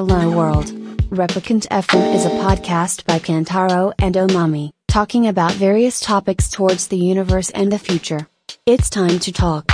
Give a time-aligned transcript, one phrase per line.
[0.00, 0.72] Hello World.
[1.10, 6.96] Replicant FM is a podcast by Kantaro and Omami, talking about various topics towards the
[6.96, 8.26] universe and the future.
[8.64, 9.66] It's time to talk.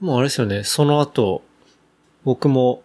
[0.00, 1.42] もうあれですよね、その後、
[2.24, 2.82] 僕も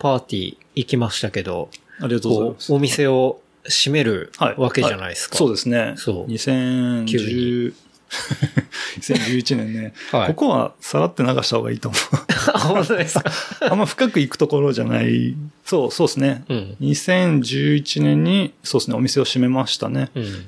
[0.00, 1.68] パーティー行きましたけど、
[2.00, 2.72] ありがとうございます。
[2.72, 5.36] お店を閉めるはいわけじゃないですか。
[5.36, 5.94] そうですね。
[5.96, 7.72] そう2010
[9.00, 11.98] 2011年ね、はいここはさらって流した方がいいと思
[12.54, 13.30] あ、本当ですか？
[13.62, 13.64] う。
[13.70, 15.36] あんま深く行くところじゃない。
[15.64, 16.44] そう、そうですね。
[16.48, 16.76] うん。
[16.80, 20.10] 2011年に、そうですね、お店を閉めましたね。
[20.14, 20.46] うん。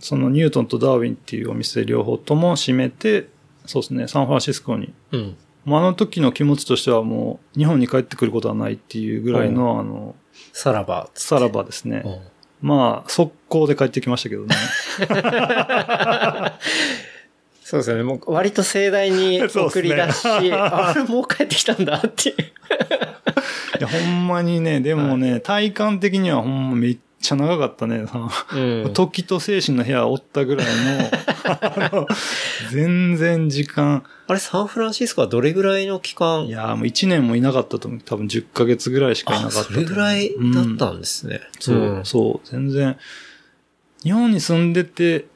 [0.00, 3.28] そのニュートンとダーウィンっていうお店両方とも閉めて、
[3.66, 4.92] そうですね、サンフランシスコに。
[5.12, 5.36] うん。
[5.66, 10.14] あの時の気持ちとしてはもう、日本に帰ってくることはないっていうぐらいの、あの、
[10.52, 11.08] さらば。
[11.14, 12.02] さらばですね。
[12.62, 14.54] うんまあ、速攻で帰ってきましたけどね。
[17.68, 18.02] そうですよね。
[18.02, 22.36] もう割と盛大に 送り出し、ね あれもう帰ってきたんだっていう。
[22.40, 28.04] いや、ほんまにね、でもね、体感的にはほんまめっちゃ長かったね。
[28.54, 28.92] うん。
[28.94, 30.66] 時と精神の部屋おったぐらい
[31.92, 32.06] の、
[32.70, 36.46] 全然時間、あれ、サンフランシスコはどれぐらいの期間？
[36.46, 38.00] いや、もう1年もいなかったと思う。
[38.04, 39.64] 多分10ヶ月ぐらいしかいなあ、かった。
[39.64, 41.40] それぐらいだったんですね。
[41.58, 42.96] そう、そう、全然。
[44.02, 45.26] 日本に住んでて、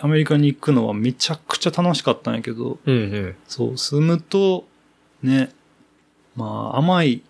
[0.00, 3.34] アメリカに行くのはめちゃくちゃ楽しかったんやけど、うんうん。
[3.46, 4.66] そう、住むと、
[5.22, 5.52] ね、
[6.34, 7.22] まあ、甘い、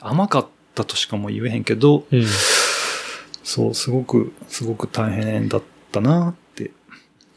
[0.00, 2.26] 甘かったとしかも言えへんけど、うん。
[3.44, 6.70] そう、すごく、すごく大変だったなって。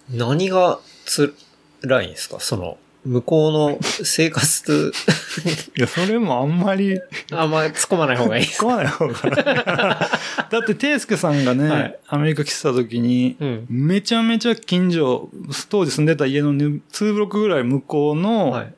[0.10, 1.36] 何がつ
[1.82, 2.40] らいんですか？
[2.40, 4.92] その、向こうの生活、
[5.78, 7.00] いや、それもあんまり、
[7.32, 8.60] あんま突っ込まない方がいいです。
[8.60, 10.10] 怖ない方が。
[10.50, 13.66] だって、ていすけさんがね、はいアメリカ来てた時に、うん。
[13.70, 15.30] めちゃめちゃ近所、
[15.70, 16.82] 当時住んでた家の2
[17.14, 18.74] ブロックぐらい向こうの、はい。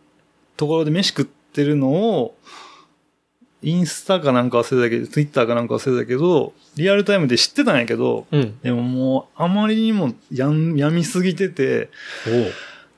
[0.57, 2.35] ところで飯食ってるのを、
[3.61, 8.59] インスタかなんか忘れたけど、ツイッターかなんか忘れたけど、リアルタイムで知ってたんやけど、うん。
[8.61, 11.89] でももう、あまりにもやん、やみすぎてて、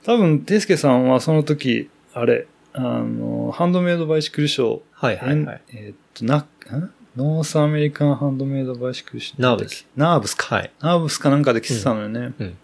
[0.03, 5.61] お多分、ていすけさんはその時、あれ、あの、 Handmade Bicycle Show、はいはいはい。
[5.69, 6.93] えーっと、な、ん？
[7.15, 9.41] ノースアメリカンハンドメイドバイシクルショー。
[9.41, 9.85] ナーブス。
[9.97, 10.55] ナーブスか。
[10.55, 10.71] はい。
[10.79, 12.33] ナーブスかなんかで来てたのよね。
[12.39, 12.57] うん。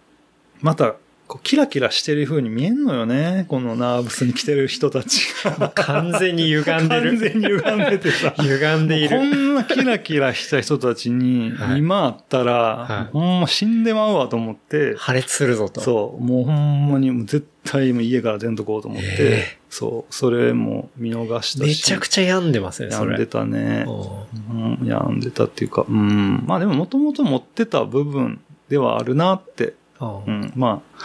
[0.61, 0.95] また、
[1.27, 3.45] こうキラキラしてる風に見えんのよね。
[3.49, 5.69] このナーブスに来てる人たちが。
[5.75, 7.17] 完全に歪んで完る。
[7.17, 8.33] 全に歪んでてさ。
[8.37, 9.23] 歪んでいこる。
[9.23, 15.81] んなキラキラした人たちに、はい今あったら、はいほんま死んでまうわと思って、破裂するぞと。
[15.81, 21.67] そう、もうほんまにもう絶対もう家から出んとこうと思って、えそう、それも見逃したし。
[21.67, 22.89] めちゃくちゃ病んでますね。
[22.91, 23.83] 病んでたね。
[23.85, 26.45] おうん、病んでたっていうか、うん。
[26.47, 28.39] まあでももともと持ってた部分
[28.69, 29.73] ではあるなって。
[29.99, 30.51] あうん。
[30.55, 30.99] まあ、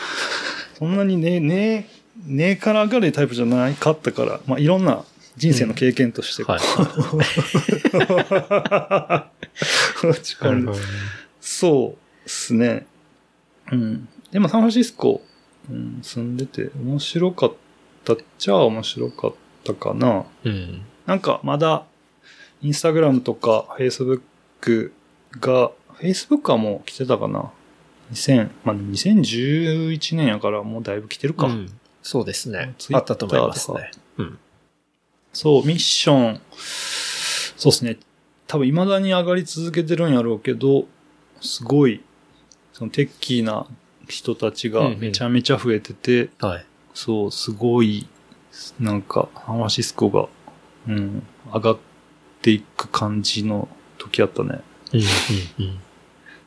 [0.78, 1.88] そんなにね、ね、
[2.26, 5.04] ねから上がるタイプじゃないかったから、まあいろんな
[5.36, 6.60] 人生の経験として、はい。
[10.06, 10.72] 落ち込んで
[11.40, 11.94] そうっ
[12.26, 12.86] すね。
[13.70, 14.08] うん。
[14.30, 15.22] でもサンフランシスコ、
[15.70, 17.54] うん、住んでて面白かっ
[18.04, 20.24] たっちゃ面白かったかな。
[20.44, 20.82] うん。
[21.06, 21.84] なんかまだ、
[22.60, 24.20] インスタグラムとか、フェイスブッ
[24.60, 24.92] ク
[25.40, 27.50] が、フェイスブックはもう来てたかな。
[28.12, 31.46] 2000、まあ、2011年やからもうだいぶ来てるか。
[31.46, 32.74] うんそうですね。
[32.92, 33.90] あったと思いますね。
[34.18, 34.38] うん。
[35.32, 36.40] そう、ミッション、
[37.56, 37.96] そうですね。
[38.46, 40.86] 多分未だに上がり続けてるんやろうけど、
[41.40, 42.02] すごい、
[42.72, 43.66] そのテッキーな
[44.08, 46.66] 人たちがめちゃめちゃ増えてて、はい。
[46.92, 48.08] そう、すごい、
[48.80, 50.28] なんか、サンフランシスコが、
[50.88, 51.22] うん、
[51.54, 51.78] 上がっ
[52.42, 54.60] ていく感じの時やったね。
[54.92, 55.00] うん。
[55.00, 55.02] う
[55.62, 55.66] ん。
[55.66, 55.80] うん。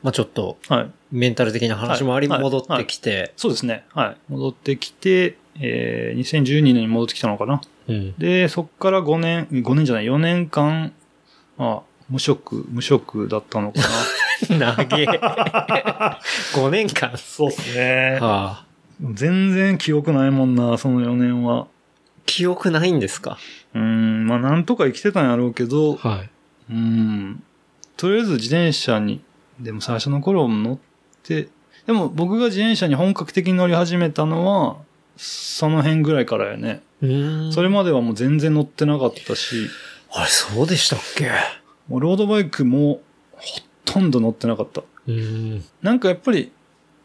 [0.06, 0.90] まあちょっと、はい。
[1.10, 3.84] メンタル的な話もあり、はい戻ってきて、そうですね。
[3.92, 4.16] はい。
[4.28, 7.60] 戻ってきて、えー、2012年に戻ってきたのかな。
[7.88, 8.14] うん。
[8.16, 10.92] で、そっから5年、5年じゃない、4年間、
[11.58, 13.80] まあ、無職、無職だったのか
[14.48, 14.56] な。
[14.86, 15.06] 長え。
[16.54, 17.18] 5年間。
[17.18, 18.18] そうですね。
[18.22, 18.66] ああ。
[19.12, 21.66] 全然記憶ないもんな、その4年は。
[22.26, 23.38] 記憶ないんですか？
[23.74, 26.30] うーん、まあなんとか生きてたんやろうけど、はい。
[26.70, 27.42] うーん。
[27.96, 29.20] とりあえず自転車に、
[29.60, 30.78] でも最初の頃乗っ
[31.22, 31.48] て、
[31.86, 34.76] でも僕が自転車に本格的に乗り始めたのは、
[35.16, 36.82] その辺ぐらいからやね。
[37.00, 37.52] うん。
[37.52, 39.68] それまではもう全然乗ってなかったし、
[40.12, 41.30] あれ、そうでしたっけ？
[41.88, 43.00] もうロードバイクも
[43.32, 44.82] ほとんど乗ってなかった。
[45.06, 45.64] うん。
[45.82, 46.52] なんかやっぱり、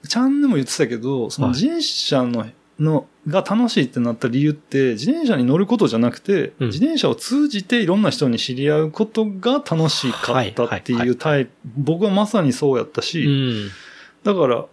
[0.07, 2.45] ちゃんでも言ってたけど、そのはい自転車の、
[2.81, 13.69] の、が楽しいってなった理由って、自転車に乗ることじゃなくて、うん自転車を通じていろんな人に知り合うことが楽しかったってはいうタイプ、僕はまさにそうやったし、うん。
[14.24, 14.66] だから、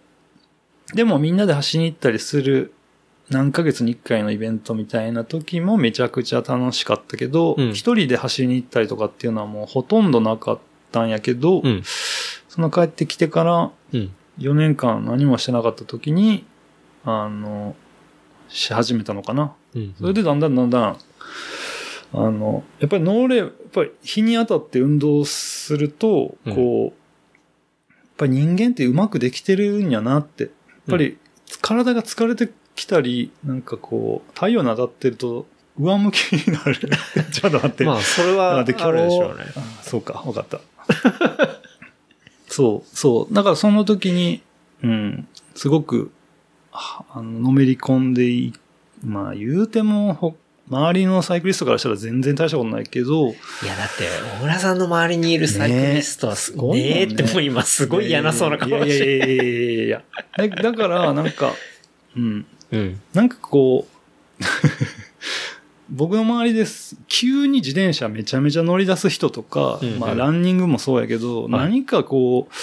[0.93, 2.73] でもみんなで走りに行ったりする
[3.29, 10.59] 何ヶ月に1回のイベントみたいな時もめちゃくちゃ楽しかったけど、うん一人で走りに行ったりとかっていうのはもうほとんどなかっ
[10.91, 11.83] たんやけど、うん。
[12.47, 14.11] その帰ってきてからうん。
[14.39, 16.45] 4年間何もしてなかった時に、
[17.03, 17.75] あの、
[18.49, 19.53] し始めたのかな。
[19.75, 19.95] うん。
[19.99, 20.97] それでだんだんだんだん、
[22.13, 26.93] あの、やっぱり脳霊、やっぱり日に当たって運動すると、うんこ
[27.89, 30.43] う、やっぱり人間ってうまくできてるんやなって。
[30.43, 30.51] やっ
[30.89, 31.17] ぱり
[31.61, 35.45] 体が疲れてきたり、なんかこう、太陽に当たってると
[35.77, 36.75] 上向きになる。
[37.31, 37.85] ちょっと待って。
[37.85, 39.45] まあ、それはあるでしょうね。
[39.55, 40.59] あそうか、わかった。
[42.47, 43.33] そう、そう。
[43.33, 44.41] だからその時に、
[44.83, 46.05] うん、すごく、は
[47.13, 48.53] あの、のめり込んでい、
[49.03, 50.35] まあ言うても、ほ
[50.69, 53.33] 周りのサイクリストからしたら全然大したことないけど、い
[53.65, 54.03] や、だって、
[54.37, 59.15] 小倉さんの周りにいるサイクリストはすごいねねえってもう今すごい嫌なそうな顔いやいやして。
[59.15, 60.03] いやいやいやいや
[60.37, 61.53] だだから、なんか、
[62.15, 63.01] うん、うん。
[63.13, 64.43] なんかこう、
[65.89, 66.97] 僕の周りです。
[67.07, 72.53] 急に自転車めちゃめちゃ乗り出す人とか、うんうんまあランニングもそうやけど、はい何かこう、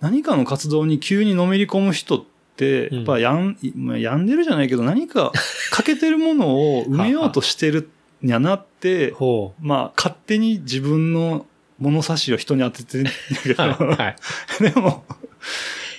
[0.00, 5.32] 何かの活動に急にのめり込む人って、うんやっぱやん、まあ病んでるじゃないけど、何か
[5.70, 7.90] 欠けてるものを埋めようとしてる
[8.22, 11.46] んやなって、ほまあ勝手に自分の
[11.78, 13.10] 物差しを人に当ててるんだ
[13.42, 13.54] けう。
[13.54, 13.96] ど、はい。
[13.96, 14.16] はい
[14.62, 15.04] でも、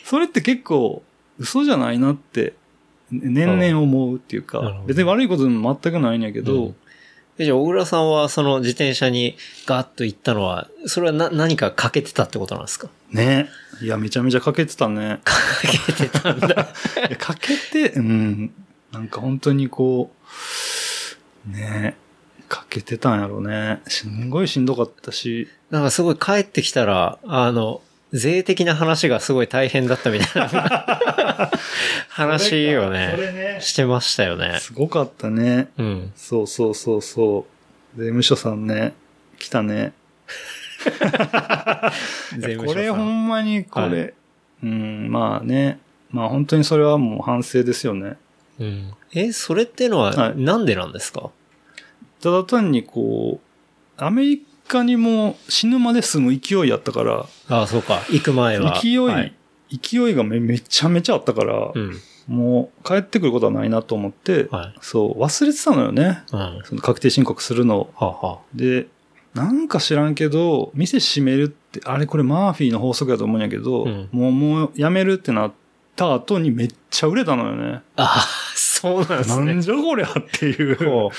[0.03, 1.03] それって結構
[1.39, 2.53] 嘘じゃないなって、
[3.11, 6.73] 年々思うっていうか別に悪いことでも全くないんやけうどん、え
[7.39, 9.35] じゃあ、小倉さんはその自転車に
[9.65, 12.89] ガッと行ったのは、それはな、何か欠けてたってことなんですか？
[13.11, 13.49] ね。
[13.81, 15.19] いや、めちゃめちゃ欠けてたね。
[15.25, 16.47] 欠けてたんだ。
[17.09, 17.39] いや欠
[17.71, 18.51] けて、うん。
[18.91, 20.11] なんか本当にこ
[21.47, 21.97] う、ね
[22.49, 23.81] 欠けてたんやろうね。
[23.87, 27.81] すんごいしんどかったし、なんかすごい帰ってきたら、あの、
[28.13, 31.49] 税的な話がすごい大変だったみたいな
[32.09, 34.59] 話をそね、れね、してましたよね。
[34.59, 35.69] すごかったね。
[35.79, 36.11] うん。
[36.15, 37.47] そうそうそうそ
[37.95, 37.99] う。
[37.99, 38.93] 税務署さんね、
[39.39, 39.93] 来たね。
[40.85, 41.11] 税務
[42.37, 44.13] 署さんこれほんまにこれ、はい
[44.61, 45.79] うん、まあね。
[46.11, 48.17] まあ本当にそれはもう反省ですよね。
[48.59, 48.93] うん。
[49.15, 51.31] え、それってのははいなんでなんですか、
[52.21, 58.01] ただ単にこう、アメリカにも死ぬまで住む勢いやったから、ああ、そうか。
[58.09, 58.79] 行く前は。
[58.79, 59.33] 勢い、はい
[59.81, 61.97] 勢いがめめちゃめちゃあったから、うん。
[62.27, 64.75] もう帰ってくることはないなと思って、はい。
[64.81, 66.23] そう、忘れてたのよね。
[66.31, 66.39] うん。
[66.39, 67.93] はその確定申告するのを。
[67.97, 68.87] あ、はで、
[69.33, 75.53] なんか知らんけど、店閉めるって、あれこれマーフィーの法則やと思うんやけど、うんもう、もうやめるってなっ
[75.95, 77.81] た後にめっちゃ売れたのよね。
[77.95, 78.03] あ。
[78.03, 79.61] ああ、そうなんですなんね。
[79.61, 81.11] じゃこりゃっていうほ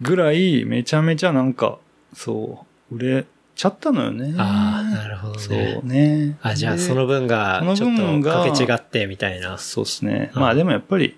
[0.00, 1.78] ぐらい、めちゃめちゃなんか、
[2.14, 4.30] そう、売れちゃったのよね。
[4.30, 4.36] う。
[4.38, 5.82] ああ、なるほどそうね。
[5.84, 6.38] ね。
[6.42, 9.58] あ、じゃあでその分がそ、のちょっ分がとかけ違ってみたいな。
[9.58, 10.30] そうですね。
[10.34, 11.16] うんまあでもやっぱり、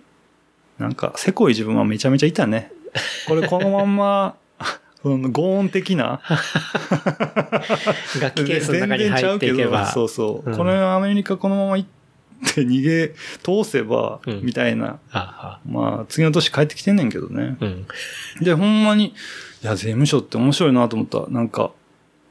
[0.79, 2.71] なんか、せこい自分はめちゃめちゃいたね。
[3.27, 4.37] これこのまんま、
[5.03, 6.21] その、ゴーン的な。
[8.21, 9.87] 楽器ケースの中に入っていけば。
[9.87, 10.51] そうそう。
[10.51, 11.89] うんこのアメリカこのまま行っ
[12.55, 14.99] て逃げ通せば、うんみたいな。
[15.13, 17.57] あまあ、次の年帰ってきてんねんけどね。
[17.61, 17.87] あ、うん。
[18.43, 19.15] で、ほんまに、
[19.63, 21.27] いや、税務署って面白いなと思った。
[21.29, 21.73] なんか、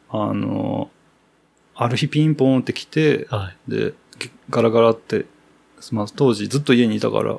[0.10, 0.90] あの、
[1.76, 3.72] ある日ピンポンって来て、はい。
[3.72, 3.94] で、
[4.50, 5.26] ガラガラって、
[5.92, 7.38] まあ当時ずっと家にいたから、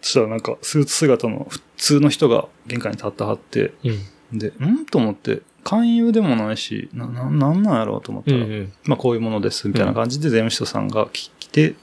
[0.00, 4.38] そしたらなんかスーツ姿の普通の人が玄関に立ってはって、うん。
[4.38, 4.86] で、ん？
[4.86, 8.72] と思って、勧誘でもないし、な、な、なんなんやろうと思ったら、うんうん。
[8.84, 11.74] まあこういうものです、みたいな感じで税務署さんがき来て、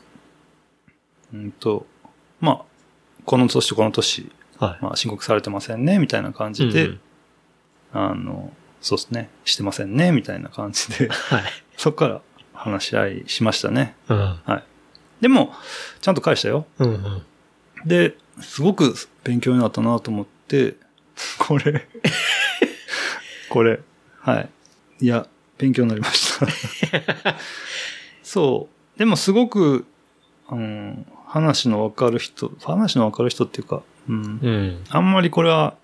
[1.33, 1.85] うんと、
[2.39, 2.61] まあ、
[3.25, 4.83] この年とこの年、はい。
[4.83, 6.99] まあ申告されてませんね、みたいな感じで、うんうん
[7.93, 11.43] あの、そうですね、してませんね、みたいな感じで、 はい。
[11.77, 12.21] そこから
[12.53, 13.95] 話し合いしましたね。
[14.09, 14.17] うん。
[14.17, 14.63] はい。
[15.21, 15.53] でも、
[16.01, 16.65] ちゃんと返したよ。
[16.79, 17.21] うんうん。
[17.85, 20.75] で、すごく勉強になったなと思って、
[21.39, 21.87] これ、
[23.49, 23.79] これ、
[24.19, 24.49] はい。
[24.99, 26.47] いや、勉強になりました。
[28.21, 28.99] そう。
[28.99, 29.85] でもすごく、
[30.49, 34.39] うん、話のわかる人、話のわかる人っていうか、うん。
[34.41, 34.83] うん。
[34.89, 35.75] あんまりこれは、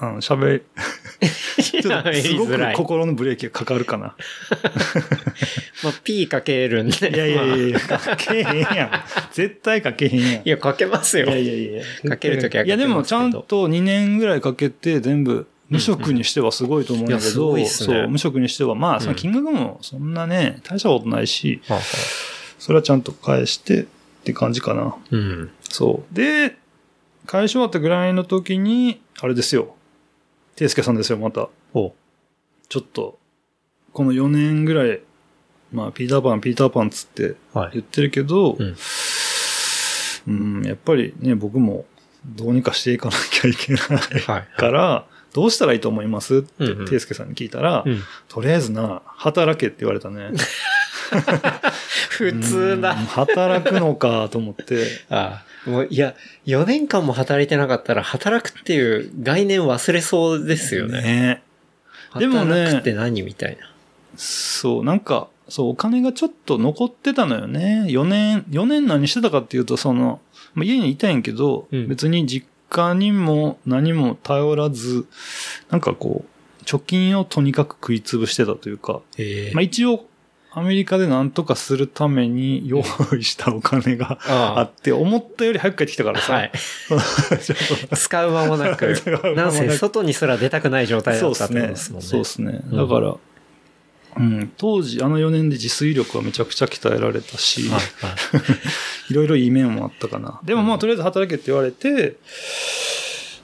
[0.00, 0.62] うん、喋、
[1.60, 2.46] ちょっとすご。
[2.46, 4.14] く心のブレーキがかかるかな。
[5.82, 7.10] まあ、P かけるんで。
[7.10, 8.90] いやいやいやかけへんやん。
[9.32, 10.42] 絶対かけへんやん。
[10.44, 11.26] いや、かけますよ。
[11.26, 12.10] いやいやいや。
[12.10, 21.84] かけるときはかけいやでもちゃんと2年ぐらいかけて全部無職にしてはすごいと思うんだけど、いっすねそう、無職にしてはまあその金額もそんなね、大したことないし、はあはあ
[22.58, 23.86] それはちゃんと返してっ
[24.24, 24.96] て感じかな。
[25.10, 25.50] うん。
[25.62, 26.14] そう。
[26.14, 26.56] で、
[27.28, 29.74] 返し終わったぐらいの時に、あれですよ。
[30.56, 31.50] ていすけさんですよ、また。
[31.74, 31.92] お
[32.70, 33.18] ちょっと、
[33.92, 35.00] この4年ぐらい、
[35.70, 37.72] まあ、ピーターパン、ピーターパンつってはい。
[37.74, 38.76] 言ってるけど、うん
[40.26, 40.30] う
[40.62, 41.84] ん、やっぱりね、僕も
[42.24, 43.82] どうにかしていかなきゃいけない
[44.26, 44.48] はい。
[44.56, 45.04] から、
[45.34, 46.38] どうしたらいいと思います？
[46.38, 50.30] ってうんうん、ていすけさんに聞いたら、うんとりあえずな、働けって言われたね。
[52.08, 52.96] 普通だうん。
[52.96, 54.86] 働くのかと思って。
[55.10, 56.14] ああもういや、
[56.46, 61.02] 4年間も働いてなかったら、働くっていう概念忘れそうですよね。
[61.02, 61.42] ね
[62.18, 63.70] でもね働くって何みたいな。
[64.16, 67.86] そう、なんか、そう、お金がちょっと残ってたのよね。
[67.88, 70.20] 4年、4年何してたかっていうと、その、
[70.54, 75.06] まあ、家にいたんやけど、うん別に実家にも何も頼らず、
[75.70, 80.06] なんかこう、貯金をとにかく食い潰してたというか、ええまあ一応、
[80.50, 82.82] アメリカで何とかするために用
[83.18, 86.22] 意したお金がああって、思ったより早く帰ってきたからあ。
[86.22, 86.32] さ。
[86.32, 86.52] はい。
[87.94, 88.86] 使う間もなく
[89.36, 91.44] なんせ外にすら出たくない状態だった。
[91.44, 92.06] ってことですもんね。
[92.06, 92.60] そうですね。
[92.70, 93.16] うんだから、
[94.16, 98.14] うん、当時あの4年で自炊力はめちゃくちゃ鍛えられたし、はいは
[99.10, 100.40] いろいろいい面もあったかな。
[100.44, 102.16] でもまあとりあえず働けって言われて、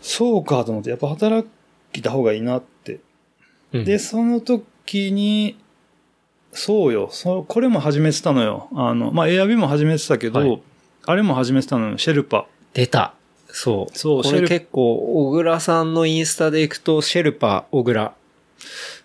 [0.01, 1.47] そうかと思って、やっぱ働
[1.93, 3.01] いた方がいいなって。
[3.73, 5.57] うんで、その時に、
[6.55, 8.69] そうよ、そう、これも始めてたのよ。
[8.75, 10.63] あの、まあ、エアビも始めてたけど、はい
[11.07, 12.47] あれも始めてたのよ、シェルパ。
[12.73, 13.15] 出た。
[13.49, 13.87] そう。
[13.87, 14.97] こそうシェルれ結構、
[15.29, 18.15] 小倉さんのインスタで行くと、シェルパ、小倉、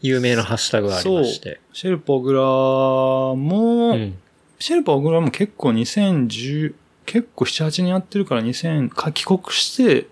[0.02, 1.60] 有名なハッシュタグがありまして。
[1.74, 4.18] シェルパ小倉も、うん。
[4.60, 6.74] シェルパ小倉も結構2010、
[7.12, 10.06] 結構7、8年やってるから2000、か帰国して。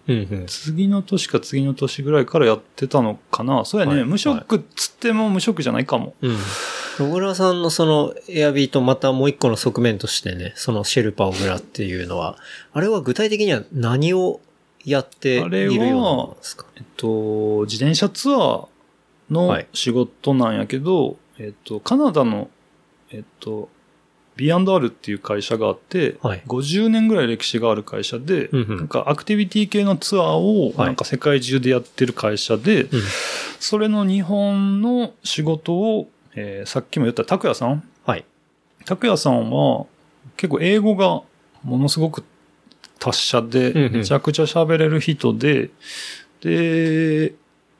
[0.47, 3.65] 次の年か次の年ぐらいからやってたのかな。
[3.65, 6.15] そうやね、はい無職っつっても無職じゃないかも。
[6.21, 6.37] うん。
[6.97, 12.35] 小倉さんのそのエアビーとまたもう一個の側面としてね、そのシェルパ小倉っていうのは、
[12.73, 14.41] あれは具体的には何を
[14.83, 16.65] やっているようなものですか？
[16.77, 18.67] えっと、自転車ツアー
[19.29, 22.49] のはい仕事なんやけど、えっと、カナダの、
[23.11, 23.69] えっと、
[24.37, 26.41] B&R っていう会社があって、はい。
[26.47, 28.77] 50年ぐらい歴史がある会社で、うんうん。
[28.77, 30.85] なんかアクティビティ系のツアーをはい。
[30.87, 33.01] なんか世界中でやってる会社で、うん。
[33.59, 37.83] それの日本の仕事を、えーさっきも言った拓也さん？
[38.05, 38.23] はい。
[38.85, 39.85] 拓也さんは
[40.37, 41.21] 結構英語が
[41.63, 42.23] ものすごく
[42.99, 45.71] 達者で、めちゃくちゃ喋れる人で、
[46.41, 47.33] で、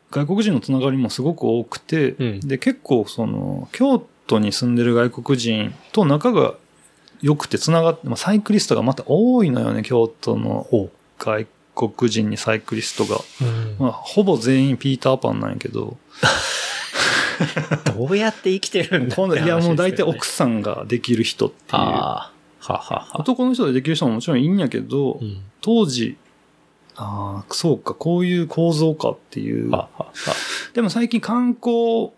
[0.10, 2.40] 外国人のつながりもすごく多くて、うん。
[2.40, 4.08] で、結構その、京都
[4.40, 6.56] に住んでる外国人と仲が
[7.22, 13.18] 良くてつながって、まあ、サイクリストがまた多いのよね、京都のほ外国人にサイクリストが。
[13.42, 13.46] う。
[13.46, 15.98] うんまあ、ほぼ全員ピーターパンなんやけど、
[17.96, 21.82] どうやって生きてるんだって今度いやもう大体奥さんができる人っていう。
[21.82, 22.38] ああ。
[22.60, 23.20] ははは。
[23.20, 25.42] 男の人でできる人ももちろんいいんやけど、うん。
[25.62, 26.18] 当時、
[26.96, 29.70] ああ、そうか、こういう構造かっていう。
[29.70, 30.12] ははは。
[30.74, 32.12] でも最近観光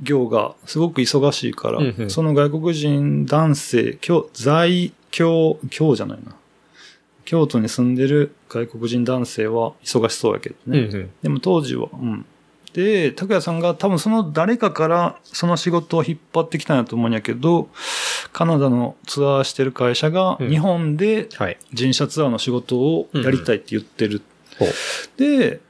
[0.00, 6.34] 業がすごく忙しいから、うんうんその外国人男性、京在京、京じゃないな。
[7.24, 10.80] 京都に住んでる外国人男性は忙しそうやけどね。
[10.80, 11.10] うんうん。
[11.22, 12.26] でも当時は、うん。
[12.72, 17.68] で、拓也さんが多分その誰かからその仕事を引っ張ってきたんやと思うんやけど、
[18.32, 21.58] カナダのツアーしてる会社がうん日本ではい。
[21.72, 24.22] 人車ツアーの仕事をやりたいって言ってる。
[24.58, 24.68] ほう。
[25.18, 25.60] で、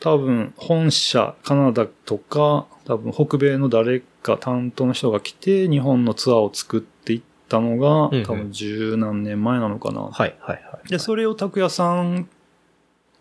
[0.00, 10.00] 多分本社、カナダとか、多分北米の誰か担当の人が来て日本のツアーを作っていったのが、うんうん多分十何年前なのかな。
[10.02, 10.88] はい、はい、はい。
[10.88, 12.28] で、それを拓也さん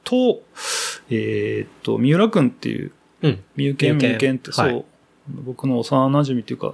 [0.03, 0.41] と、
[1.09, 2.91] えーっと、三浦くんっていう、
[3.21, 3.43] うん。
[3.55, 4.85] 三重県、三ってそう、はい
[5.27, 6.73] 僕の幼馴染っていうか、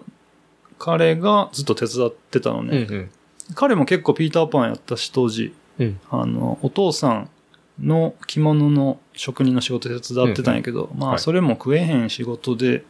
[0.80, 2.88] 彼がずっと手伝ってたのうん、ね。
[2.90, 3.12] うん。
[3.56, 6.00] 彼も結構ピーターパンやったし、当時、うん。
[6.10, 7.30] あの、お父さん
[7.82, 12.84] の着物の職人の仕事手伝ってたんやけど、まあ、はいそれも食えへん仕事で、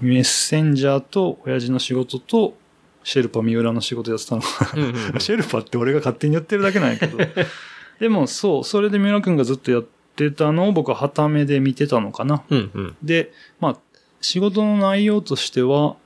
[0.00, 2.56] メッセンジャーと親父の仕事と、
[3.02, 4.82] シェルパ三浦の仕事やってたのかな。
[4.82, 7.18] うんうんうん シェルパって俺が勝手に言ってるだけなんやけど。
[8.00, 9.84] でもそう、それで三浦くんがずっとやっ
[10.16, 12.42] てたのを僕は旗目で見てたのかな。
[12.48, 12.96] うん、うん。
[13.02, 13.76] で、まあ、
[14.20, 15.96] 仕事の内容としては、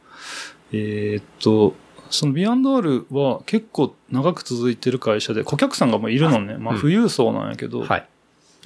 [0.72, 1.74] えーっと、
[2.10, 6.56] その B&R は結構長く続いてる会社で、顧客さんがもういるのね。
[6.58, 8.08] まあ、うん富裕層なんやけど、はい。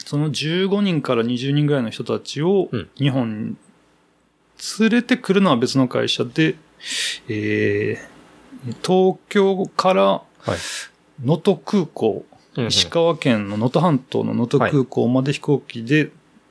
[0.05, 3.57] その15人から20人ぐらいの人たちをうん日本に
[4.81, 6.57] 連れてくるのは別の会社で、
[7.29, 8.13] えー
[8.85, 10.23] 東京からは
[10.55, 10.59] い。
[11.25, 12.25] 能登空港、
[12.57, 16.11] うんうん石川県の能登半島の能登空港まで飛行機で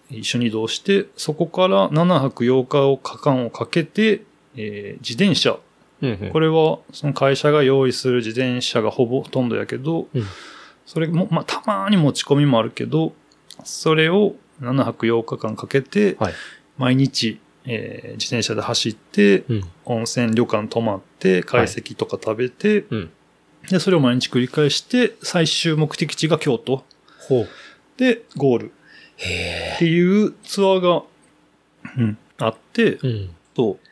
[0.09, 4.23] 一緒に移動して、そこから7泊8日を間間をかけて、
[4.55, 5.57] えー自転車。
[6.31, 10.23] これはその会社が用意する自転車がほぼほとんどやけど、うん
[10.91, 13.13] それも、まあ、たまに持ち込みもあるけど、
[13.63, 16.33] それを7泊8日間かけて、はい。
[16.77, 19.63] 毎日、えー自転車で走って、うん。
[19.85, 23.09] 温泉旅館泊まって、懐石とか食べて、うん。
[23.69, 26.83] で、それを毎日繰り返して、最終目的地が京都。
[27.29, 27.47] ほう。
[27.97, 28.71] で、ゴール
[29.15, 31.03] へっていうツアーが、
[31.97, 32.99] うん、あって、え。
[33.01, 33.29] うん。
[33.55, 33.77] そう。
[33.77, 33.90] まあ、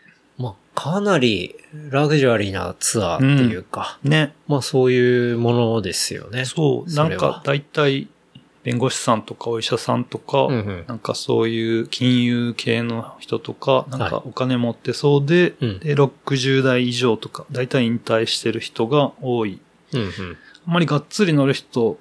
[0.80, 1.56] かなり
[1.90, 4.34] ラグジュアリーなツアーっていうか、ね。
[4.48, 6.46] まあそういうものですよね。
[6.46, 6.94] そう。
[6.94, 8.08] なんか、大体、
[8.64, 19.60] 弁護士さんとかお医者さんとか、うんうんなんかそういう金融系の人とか、なんはいかお金持ってそうで、うんで、60代以上とか、大体引退してる人が多い。
[19.94, 20.38] うんうん。
[20.68, 21.98] あんまりがっつり乗る人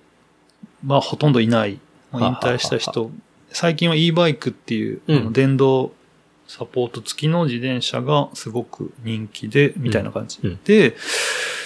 [0.87, 1.73] はほとんどいない。
[1.73, 1.80] 引
[2.12, 3.11] はははは退した人。
[3.50, 5.92] 最近は e バイクっていう、うん電動
[6.48, 10.40] サポート付きの自転車がすごく人気で、みたいな感じ。
[10.42, 10.50] うん。
[10.50, 10.58] うん。
[10.64, 10.96] で、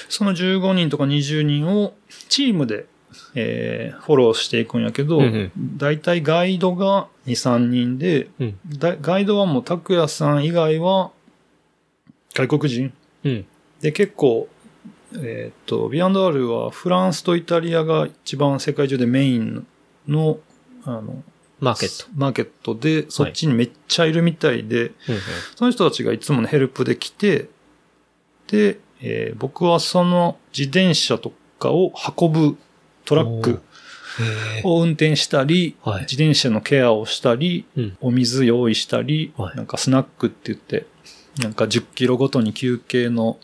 [0.09, 1.95] その15人とか20人を
[2.29, 2.87] チームで、
[3.35, 5.53] えーフォローしていくんやけど、うんうん。
[5.79, 8.59] ガイドが2、3人で、うん。
[8.67, 11.13] だガイドはもう拓也さん以外は
[12.35, 12.93] 外国人。
[13.25, 13.47] うん。
[13.81, 14.49] で、結構、
[15.15, 19.67] えーっと、ビアンドアールはフランスとイタリアが一番世界中でメイン
[20.09, 20.41] の、
[20.85, 21.23] あの、
[21.63, 22.11] マーケット。
[22.17, 24.93] マーケットで、そっちにめっちゃいるみたいで、うん
[25.57, 27.49] その人たちがいつものヘルプで来て、
[28.49, 32.59] で、えー僕はその自転車とかを運ぶ
[33.05, 33.63] トラック。
[34.65, 37.97] を運転したり、はい自転車のケアをしたり、うん。
[38.01, 40.87] お水用意したり、はいなんかスナックって言って、
[41.39, 43.39] なんか10キロごとに休憩の。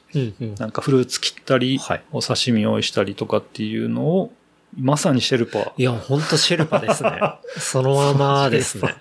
[0.58, 4.32] なんかフルーツ切ったり、はいお刺身用意したりとかっていうのを、
[4.76, 5.72] まさにシェルパー。
[5.76, 7.10] いや、ほんとシェルパですね。
[7.58, 8.94] そのままですね。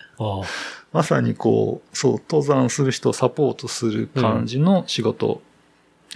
[0.94, 5.42] まさにこう、そう、登山する人をサポートする感じの仕事を、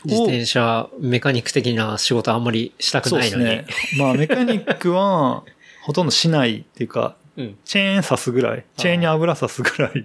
[0.05, 3.43] 自転車メカニック的な仕事あんまりしたくそうないのに。
[3.43, 4.03] ですね。
[4.03, 5.43] まあ、メカニックは、
[5.83, 7.57] ほとんどしないっていうか、うん。
[7.63, 10.03] チェーン刺すぐらい、チェーンに油刺すぐらい、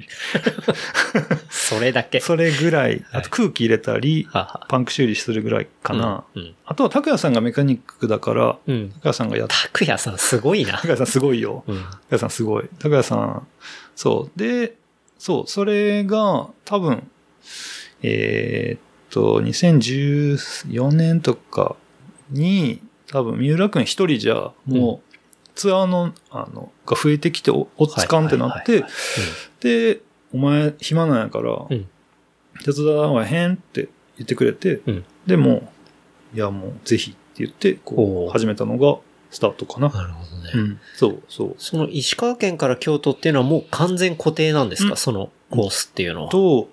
[1.51, 2.21] それだけ。
[2.21, 4.29] それぐらい、あと空気入れたり。
[4.69, 6.25] パンク修理するぐらいかな。
[6.35, 6.55] うん。
[6.65, 8.91] あとは、拓也さんがメカニックだから、うん。
[8.91, 10.89] 拓也さんがやっ拓也さんすごいな拓。
[10.89, 11.65] 也さんすごいよ。
[11.67, 11.77] うん。
[11.77, 12.69] 拓也さんすごい。
[12.79, 13.47] 拓也さん、
[13.97, 14.39] そう。
[14.39, 14.77] で、
[15.19, 17.11] そう、それが多分、
[18.03, 21.77] えーっと、2014年とか
[22.31, 25.06] に、多分、三浦くん一人じゃ、もう、
[25.57, 28.85] ツアーの、あの、が増えてきて、お、おっつかんってなって
[29.61, 30.01] で、
[30.33, 31.89] お前暇なんやから、うん
[32.65, 35.71] 手伝わへんって言ってくれて、うんでも、
[36.35, 38.99] いやもうぜひって言って、こう、始めたのが
[39.31, 39.89] スタートかな。
[39.91, 40.51] なるほどね。
[40.55, 40.81] うん。
[40.95, 41.55] そう、そう。
[41.59, 46.31] その石川県から京都っていうのはもう完全固定なんですか、うんそのコースっていうのは。
[46.31, 46.69] と、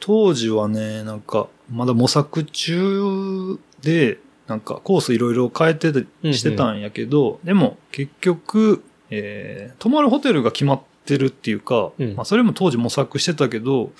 [0.00, 5.92] 当時はね、なんか、まだ模索中で、なんかコースいろいろ変えて
[6.32, 13.92] してたんやけど、でも結局、えー、泊まるホテルが決まってるっていうか、うんまあそれも当時模索してたけど、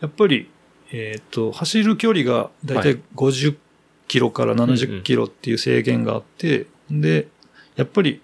[0.00, 0.50] やっぱり、
[0.92, 3.56] えっ、と、走る距離がだいたい50
[4.08, 7.28] キロから70キロっていう制限があって、で、
[7.76, 8.20] やっぱり、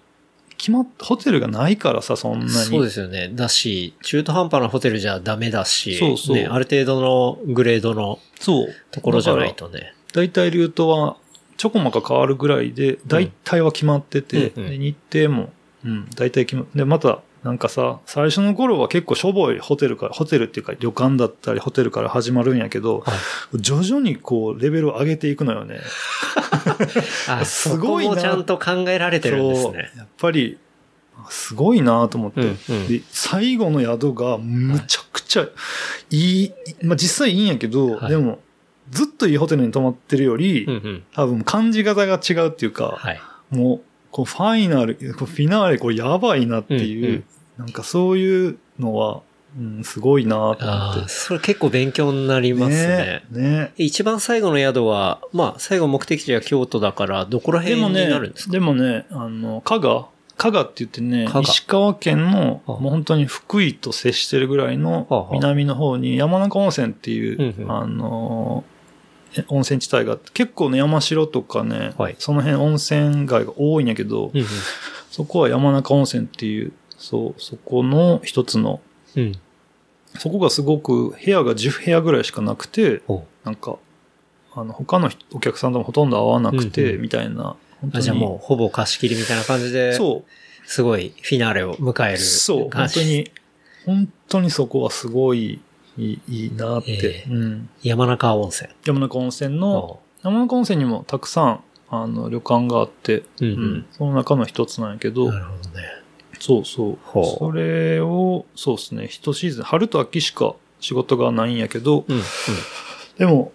[0.57, 2.51] 決まっ、ホテルがないからさ、そんなに。
[2.51, 3.29] そうですよね。
[3.33, 8.67] だし、中途半端なホテルじゃダメだし、そうそうね、ある程度のグレードのそう。
[8.91, 9.93] ところじゃないとね。
[10.13, 11.17] 大体ルートは
[11.57, 14.69] ちょこまか変わるぐらいで、大体は決まってて、うんうん。
[14.69, 15.51] で日程も、
[15.85, 23.13] うん、大体決まで、また、なんかさ、最初の頃は結構しょぼいホテルから、ホテルっていうか旅館だったりホテルから始まるんやけど、は
[23.53, 23.61] い。
[23.61, 25.81] 徐々にこうレベルを上げていくのよね。
[27.27, 28.15] あ、すすごいな。
[28.15, 29.91] ちゃんと考えられてるんですね。
[29.97, 30.57] やっぱり、
[31.29, 32.87] すごいなと思って、うんうん。
[32.87, 35.47] で、最後の宿がむちゃくちゃ
[36.11, 38.09] いい、まあ実際いいんやけど、はい。
[38.09, 38.39] でも、
[38.91, 41.03] ずっといいホテルに泊まってるより、うんうん。
[41.13, 43.21] 多分感じ方が違うっていうか、はい。
[43.49, 47.23] もう、こうファイナル、こうフィナーレ、これやばいなっていう、うんうん
[47.55, 49.21] なんかそういうのは、
[49.55, 51.07] うん、すごいなと思って。
[51.07, 53.23] それ結構勉強になりますね。
[53.29, 58.53] ねね一番最後の宿は、まあ、最後目的地は京都だから、どこら辺にでもねなるんです、か？
[58.53, 60.07] でもね、あの、加賀？
[60.35, 68.72] 加賀って言ってね石川県の、はあもう本当に福井と接してるぐらいはあのはあ南の方に山中温泉っていう、あの、え
[69.47, 74.45] 温泉地帯があって、結構ね、山城とかね、はいその辺温泉街が多いんやけど、うん
[75.11, 78.81] そこは山中温泉っていう、そう、そこの一つの、
[79.15, 79.23] うん。
[79.23, 79.33] うん。
[80.17, 83.77] そこがすごく部屋が10部屋ぐらいしかなくて、おなんか、
[84.55, 87.55] あの、他の人お客さんともほとんど会わなくて、うんうんみたいな。
[87.93, 92.87] あじゃあもう、ほぼ貸し切りみたいな感じで、そう、すごいフィナーレを迎えるそう、本。
[92.91, 93.31] 当に、
[93.85, 95.59] 本当にそこはすごい
[95.97, 97.69] いいいいなって、ええうん。
[97.83, 98.69] 山中温泉。
[98.85, 105.85] 山中温泉の、山中温泉にもたくさん、あの、旅館があって、うんうんその中の一つなんやけど、なるほどね。
[106.39, 106.97] そうそう。
[107.39, 112.21] それを、そうですね、一シーズン、春と秋しか仕事がないんやけど、うん。
[113.17, 113.51] でも、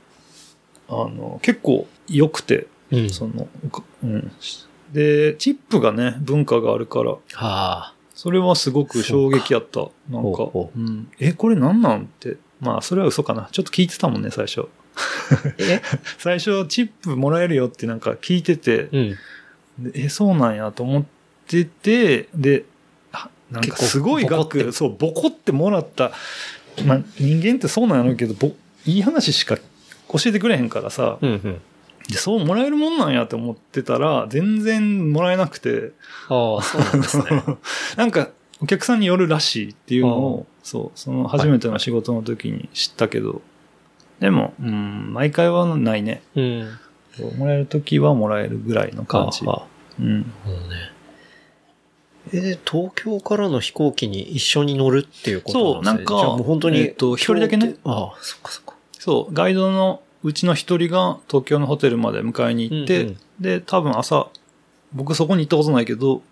[0.89, 2.99] あの、結構良くて、うん。
[3.01, 3.11] うん。
[3.11, 3.49] その、
[4.05, 4.33] うん。
[4.93, 7.95] で、チップがね、文化があるから、はあ。
[8.19, 9.79] それはすごく衝撃やった。
[10.11, 11.09] なんかほうん。
[11.21, 12.37] え、これなんなんって。
[12.59, 13.49] まあ、それは嘘かな。
[13.53, 14.67] ちょっと聞いてたもんね、最初。
[15.59, 15.81] え？
[16.19, 19.93] 最初、チップもらえるよってなんか聞いてて、うん。
[19.93, 21.05] でえ、そうなんやと思っ
[21.47, 22.65] てて、で、
[23.13, 26.11] あなんかすごい額、そう、ボコってもらった。
[26.85, 28.51] まあ、人間ってそうなんやろうけど、ぼ
[28.85, 31.61] いい話しか教えてくれへんからさ、うんうん。
[32.09, 35.93] でそうもらえるもんなんやって思ってたら、全然もらえなくて、
[36.29, 37.25] ああ、そうなんですね。
[37.97, 43.43] なんか、お客さんによるらしいっていうのを、そう、その初めてのはい仕事の時に知ったけど、
[44.21, 46.23] でも、うん、毎回はないね。
[46.35, 46.79] うん。
[47.37, 49.45] もらえる時はもらえるぐらいの感じ。
[49.45, 49.67] はあ
[50.01, 50.21] うん。
[50.21, 50.77] なるほどね。
[52.33, 56.07] え、で東京からの飛行機に一緒に乗るっていうことなんですね。
[56.09, 56.81] そうなんかもう本当に。
[56.81, 58.75] えっと一人だけねああ、そっかそっか。
[58.99, 64.29] そう、ガイドのうちの一人が東京のホテルまで迎えに行って、うんうんで、多分朝、
[64.93, 66.23] 僕そこに行ったことないけど、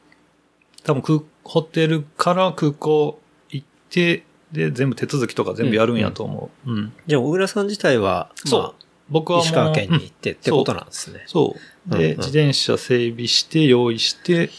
[0.82, 6.70] 多分空ホテルから空港行って、で、全部手続きとか全部やるんやと思う。
[6.70, 6.92] うん。
[7.06, 8.74] じゃあ、小倉さん自体は、そうま
[9.08, 11.22] 僕は石川県に行ってってうんことなんですね。
[11.26, 11.54] そ
[11.86, 11.90] う。
[11.90, 14.50] で、うんうん自転車整備して、用意して、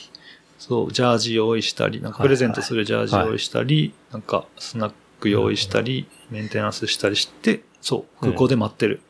[0.58, 9.02] そう、ジャージ用意したり、なんかプレゼントするジャージ用意したり、なんかスナック用意したり、メンテナンスしたりして、そう、空港で待ってる。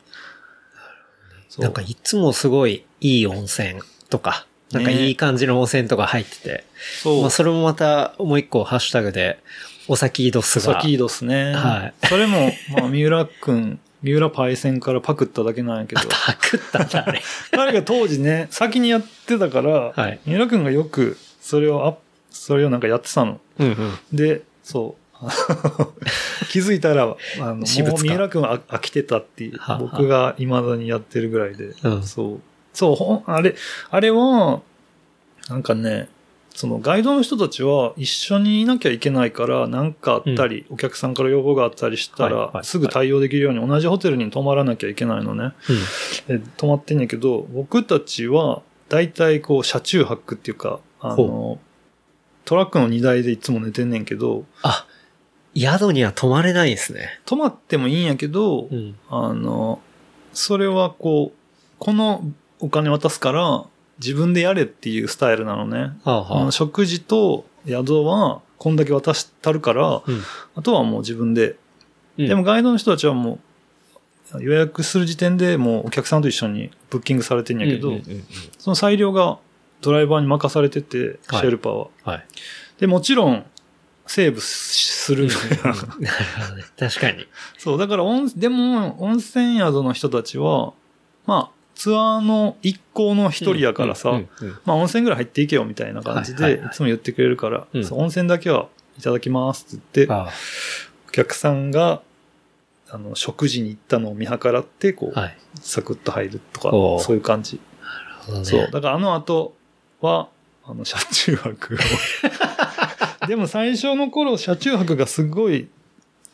[1.58, 6.64] なんかいつもすごいいい温泉とか、なんかいい感じの温泉とか入ってて、
[7.02, 7.20] そう。
[7.22, 9.38] まあそれもまたもう一個ハッシュタグで、
[9.88, 10.74] お先ドスが。
[10.74, 11.54] サキードスね。
[11.54, 12.06] はい。
[12.06, 17.22] それも、まあ、三浦くん、三浦パイセンからパクっただけなんやけど、 パクったんだ、あれ。
[17.52, 20.20] 彼が当時ね、先にやってたから、はい。
[20.26, 21.98] 三浦くんがよく、それをアップ、
[22.30, 23.40] それをなんかやってたの。
[23.58, 23.98] うんうん。
[24.12, 25.07] で、そう。
[26.48, 31.74] 気づいたら、あの、もう三浦くんは飽きてたっていう僕が未だにやってるぐらいで。
[31.82, 32.40] うんそう。
[32.72, 33.54] そう、ほん、あれ、
[33.90, 34.60] あれは、
[35.48, 36.08] なんかね、
[36.58, 45.52] そのガイドの人たちは一緒にいなきゃいけないから、なんかあったり、お客さんから要望があったりしたら、すぐ対応できるように同じホテルに泊まらなきゃいけないのね。
[46.26, 51.58] で泊まってんやけど、僕たちは、だいたいこう、車中泊っていうか、あのほ、
[52.44, 54.84] トラックの荷台でいつも寝てんねんけど、あ、
[55.58, 57.20] 宿には泊まれないんですね。
[57.26, 58.94] 泊まってもいいんやけど、ん。
[59.08, 59.80] あの、
[60.32, 61.38] それはこう、
[61.78, 62.24] この
[62.60, 63.64] お金渡すから
[63.98, 65.92] 自分でやれっていうスタイルなのね。
[66.04, 70.22] はあはあの食事と宿はこんだけ渡したるから、うん
[70.56, 71.56] あとはもう自分で。
[72.18, 73.38] うんでもガイドの人たちはも
[74.34, 77.92] う予約する時点でもうお客さんと一緒にブッキングされてんやけど、
[78.58, 79.38] その裁量が
[79.80, 81.88] ドライバーに任されてて、シはいェルパーは。
[82.02, 82.26] はい。
[82.80, 83.44] で、もちろん、
[84.08, 85.56] セーブするみたいな。
[85.56, 86.10] なるほどね。
[86.76, 87.26] 確かに。
[87.58, 90.72] そう、だから温、でも、温泉宿の人たちは、
[91.26, 98.66] まあ、ツアーの一行の一人やからさ、うんうんうんまあ温泉ぐらい入っていけよみたいな感じで、はいはいはいいつも言ってくれるから、うんそう温泉だけは
[98.98, 100.32] いただきますって言って、あ
[101.06, 102.02] お客さんが、
[102.90, 105.38] あの、食事に行ったのを見計らって、こう、あはい。
[105.60, 107.60] サクッと入るとかそういう感じ。
[107.80, 108.44] なるほどね。
[108.44, 108.70] そう。
[108.72, 109.54] だからあの後
[110.00, 110.28] は、
[110.64, 111.78] あの、車中泊を。
[113.28, 115.68] でも最初の頃、車中泊がすごい、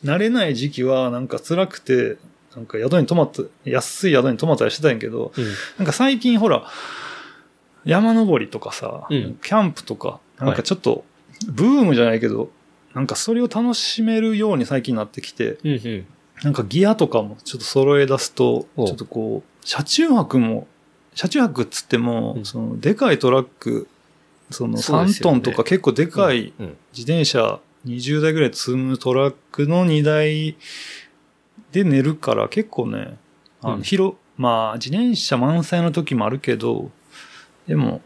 [0.03, 2.17] 慣れない時期はなんか辛くて、
[2.55, 5.45] なんか宿に泊まった、安い宿に泊まったりしてたんやけど、うん。
[5.77, 6.65] なんか最近ほら、
[7.83, 11.03] 山登りとかさ、うんキャンプとか、なんかちょっと、
[11.47, 12.49] ブームじゃないけど、
[12.93, 16.05] なんかそれを楽しめるように最近なってきて、うんうん。
[16.43, 20.67] なんかギアとかもちょっと揃え出すと、ちおょっとこう、車中泊も、
[21.13, 23.89] 車中泊っつっても、うんその、でかいトラック、
[24.51, 26.77] その3そうですよねトンとか結構でかいうん。
[26.93, 30.55] 自転車20台ぐらい積むトラックの荷台
[31.71, 33.17] で寝るから結構ね、
[33.61, 36.91] あうんの広、まあ自転車満載の時もあるけど、
[37.67, 38.01] でも、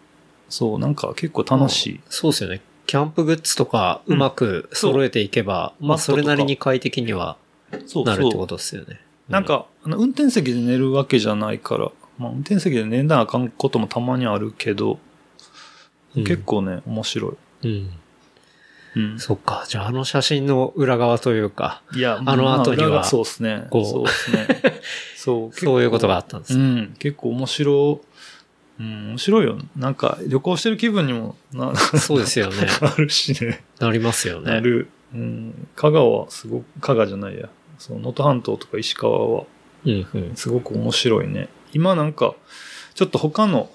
[0.50, 2.00] そう、なんか結構楽しい。
[2.10, 2.62] そうですよね。
[2.88, 7.38] キャンプグッズとかうまく揃えていけば、まあそれなりに快適には
[7.86, 8.48] そうなるってこ。
[8.48, 9.00] とですよね。
[9.28, 15.00] なんか、あの運転席で寝るわけじゃないから、まあ運転席で寝なあかんこともたまにあるけど、
[16.16, 17.30] うん、結構ね、面白
[17.64, 17.68] い。
[17.68, 17.90] うん。
[18.96, 19.20] うん。
[19.20, 19.66] そっか。
[19.68, 23.68] じゃああの写真の裏側というか、いや、あの後にはそうですね。
[23.70, 24.48] こうそうですね。
[25.16, 25.58] そう。
[25.58, 26.64] そういうことがあったんですね。
[26.64, 26.96] うん。
[26.98, 28.10] 結構面白い。
[28.80, 29.58] うん、面白いよ。
[29.76, 32.68] なんか、旅行してる気分にもな、そうですよね。
[32.82, 33.64] なるしね。
[33.80, 34.52] なりますよね。
[34.52, 34.88] なる。
[35.14, 35.68] うん。
[35.76, 37.50] 香川はすごく、香川じゃないや。
[37.78, 39.44] その、能登半島とか石川は、
[39.86, 40.32] うんうん。
[40.36, 41.50] すごく面白いね。
[41.74, 42.36] 今なんか、
[42.96, 43.70] ちょっと他の、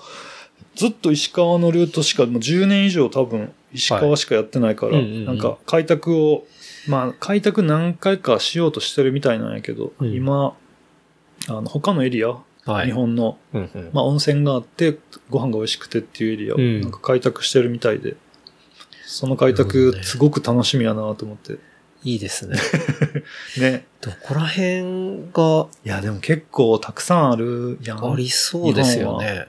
[0.74, 6.46] ずっと石川のルートしか、もう10年以上多分、石川しかやってないから、はいうんうんうんなんか開拓を、
[6.88, 10.56] まあ開拓何回かしようとしてるみたいなんやけど、うん今、
[11.48, 12.86] あの、他のエリア、はい。
[12.86, 13.90] 日本の、うんうん。
[13.92, 14.98] まあ温泉があって、
[15.30, 18.16] ご飯が美味しくてっていうエリアをうんなんか開拓してるみたいで、
[19.06, 21.58] その開拓すごく楽しみやなと思って。
[22.04, 22.58] いいですね。
[23.58, 23.86] ね。
[24.02, 28.12] どこら辺がいや、でも結構たくさんあるやん。
[28.12, 29.46] ありそうですよね。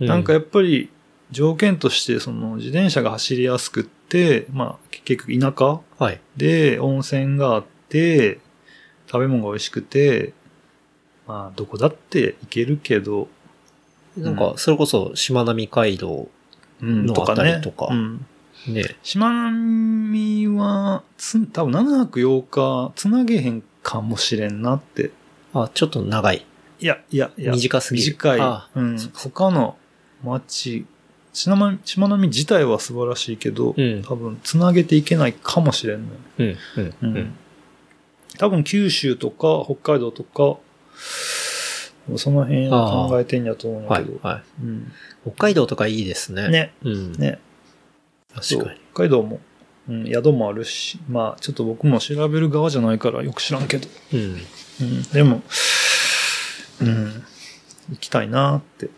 [0.00, 0.90] うなんかやっぱり
[1.30, 6.20] 条件として、その自転車が走りやすくって、まあ結局田舎はい。
[6.36, 8.38] で温泉があって、
[9.06, 10.32] 食べ物が美味しくて、
[11.26, 13.28] まあどこだって行けるけど、
[14.16, 16.28] なんか、それこそ、しまなみ海道、
[16.80, 17.40] うん、のとかね。
[17.50, 18.26] あたりとかうん。
[18.68, 18.96] ね。
[19.02, 25.10] しまなみは、つ、多分7泊8日、つなげへんかもしれんなって。
[25.52, 26.46] あ、ちょっと長い。
[26.80, 27.52] いや、いや、いや。
[27.52, 28.40] 短すぎる短い。
[28.40, 28.98] あうん。
[29.14, 29.76] 他の
[30.26, 30.86] 街、
[31.32, 34.02] しまなみ、しまなみ自体は素晴らしいけど、うん。
[34.02, 36.08] 多分、つなげていけないかもしれんね。
[36.38, 36.46] うん。
[36.46, 36.84] うん。
[36.86, 37.36] ううんん。
[38.38, 40.58] 多分、九州とか、北海道とか、
[42.16, 44.18] その辺考えてんやと思うんやはいけど。。
[44.22, 44.92] はうん。
[45.26, 45.30] い。
[45.30, 46.48] 北海道とかいいですね。。
[46.48, 46.72] ね。
[46.82, 47.12] うん。
[47.12, 47.38] ね。
[48.34, 48.80] 確かに。
[48.94, 49.40] 北海道も、
[49.88, 53.88] うん、宿もあるし、まあ、ちょっと僕も調べる側じゃないからよく知らんけど。
[54.14, 54.20] うん。
[54.80, 55.42] うん、でも、
[56.80, 57.24] うん、
[57.90, 58.88] 行きたいなって。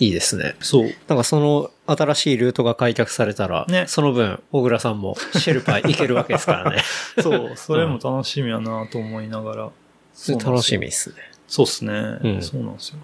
[0.00, 0.54] いいですね。
[0.60, 0.90] そう。
[1.08, 6.82] なんかその新しいルートが開拓されたら、ねその分、小倉さんもシェルパー行けるわけですからね。
[7.20, 9.70] そう、それも楽しみやなと思いながら。
[10.14, 11.16] そうなん楽しみですね。
[11.46, 12.98] そうっすね、うんそうなんですよ。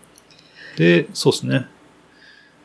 [0.77, 1.67] で、そうっすね。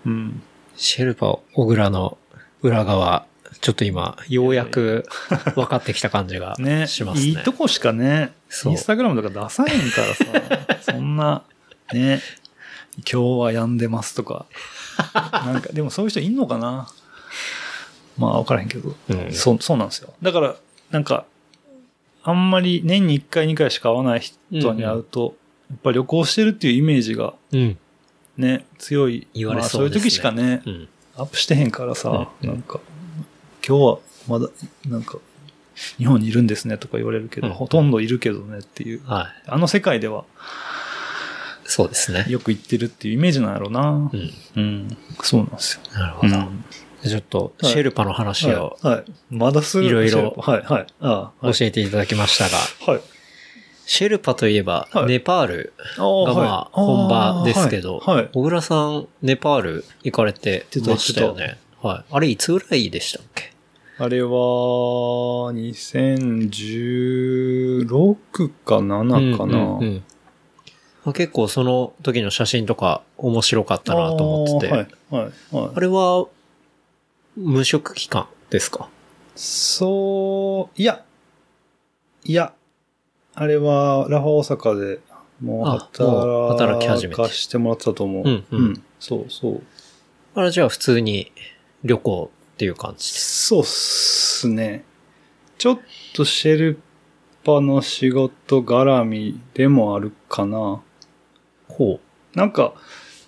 [0.05, 0.41] うん。
[0.75, 2.17] シェルパー小倉の
[2.61, 3.25] 裏側、
[3.61, 5.05] ちょっと今、ようやく
[5.55, 6.87] 分かってきた感じが ね。
[6.87, 7.27] しますね。
[7.27, 8.33] いいとこしかね、
[8.65, 11.43] インスタグラムとか出さへんからさ、 そんな、
[11.93, 12.21] ね、
[12.97, 14.45] 今日は病んでますとか。
[15.45, 16.87] なんか、でもそういう人いんのかな？
[18.17, 18.95] まあ、わからへんけど。
[19.09, 20.13] うんそう、そうなんですよ。
[20.21, 20.55] だから、
[20.91, 21.25] なんか、
[22.23, 25.35] あんまり年に1回2回しか会わない人に会うと、
[25.69, 27.77] やっぱり旅行してるっていうイメージがうん。
[28.37, 29.27] ね、強い。
[29.33, 30.89] 言われまあ、そうですねそういう時しかね、うん。
[31.15, 32.79] アップしてへんからさ、うんなんか、
[33.65, 34.47] 今日はまだ、
[34.87, 35.17] なんか、
[35.97, 39.01] 日本にいるんですねとか言われるけど、うんほとんどいるけどねっていう。
[39.05, 39.27] はい。
[39.47, 40.25] あの世界では
[41.69, 42.25] そうですね。
[42.27, 44.17] よく行ってるっていうイメージなんやろうなう。
[44.17, 44.31] ん。
[44.55, 44.97] うん。
[45.21, 45.81] そうなんですよ。
[45.93, 46.35] なるほど。
[46.35, 46.65] うん
[47.01, 48.95] ちょっと、シェルパの話をはい。
[48.95, 49.05] はい。
[49.29, 50.87] まだするいろいろはい、はい。
[50.99, 51.53] ああ、はい。
[51.53, 52.57] 教えていただきましたが、
[52.91, 53.01] はい。
[53.85, 56.03] シェルパといえば、はいネパールが
[56.33, 58.15] まあ本場ですけど、はい。
[58.17, 61.57] はい小倉さん、ネパール行かれてましたよね。
[61.81, 62.05] はい。
[62.11, 63.53] あれ、いつぐらいでしたっけ？
[63.97, 64.29] あれは、
[65.53, 69.57] 2016か7かな。
[69.57, 70.03] うんうんうん
[71.09, 74.73] まあ結構その時の写真とか面白かったなと思ってて。
[74.73, 75.79] はい、はい、はい。
[75.79, 76.27] れは、
[77.35, 78.89] 無職期間ですか？
[79.35, 81.03] そう、いや、
[82.25, 82.53] いや、
[83.33, 84.99] あれは、ラファ大阪で、
[85.41, 88.23] もうあもう働き始めかしてもらってたと思う。
[88.23, 89.61] うんうんそうそう。
[90.35, 91.31] あれじゃあ普通に
[91.83, 93.07] 旅行っていう感じ。
[93.07, 94.83] そうっすね。
[95.57, 95.79] ちょっ
[96.13, 96.79] とシェル
[97.43, 100.81] パの仕事絡みでもあるかな。
[101.79, 101.99] ほ
[102.35, 102.73] なんか、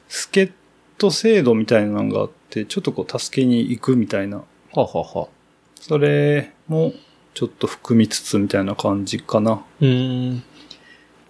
[0.09, 0.51] 助っ
[0.97, 4.37] 人制度みたいなのがあって、ちょっとこう助けに行くみたいな。
[4.37, 4.43] う。
[4.73, 5.29] ははは。
[5.75, 6.93] それも
[7.33, 9.63] ちょっと含みつつみたいな感じかな。
[9.79, 10.43] うーん。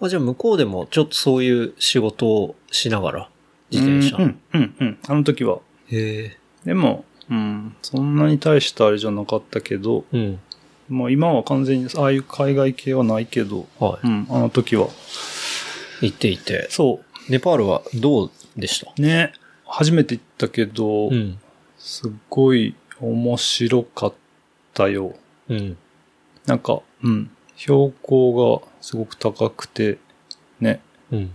[0.00, 3.30] あじゃあ向こうでもちょっとそういう仕事をしながら、
[3.70, 4.16] 自転車。
[4.16, 4.98] うん、うん、うん。
[5.08, 5.60] あの時は。
[5.90, 6.38] へえ。
[6.64, 10.40] でも、うん、そんなに大したあれじゃなかったけど、うん。
[10.88, 14.88] もう今は完全にああいう海外系はないけど、はうん、あの時は。
[16.02, 16.08] い。
[16.08, 16.66] 行っていて。
[16.68, 17.00] そ
[17.32, 18.92] ネパールはどうでした？
[18.96, 19.00] う。
[19.00, 19.32] ね。
[19.66, 21.38] 初めて行ったけど、うん。
[21.78, 24.14] すっごい面白かっ
[24.74, 25.14] たよ。
[25.48, 25.76] うん。
[26.46, 27.30] なんか、うん。
[27.56, 29.98] 標高がすごく高くて、
[30.60, 30.80] ね。
[31.10, 31.34] うん。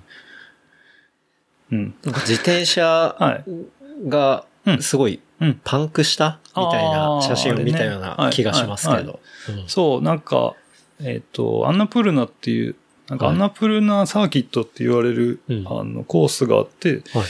[1.72, 1.96] うん。
[2.04, 4.08] なんか自転車はい。
[4.08, 5.62] がうんすごいうん。
[5.64, 6.40] パンクした？
[6.56, 9.20] みたいな写真を見たような気がしますけはいど。
[9.68, 10.54] そう、なんか、
[11.00, 12.76] えっ、と、アンナプルナっていう、
[13.10, 17.24] なんかはいアンナプルナサーキットって言われる、うんあの、コースがあって、はい。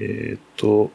[0.00, 0.90] えっ、と、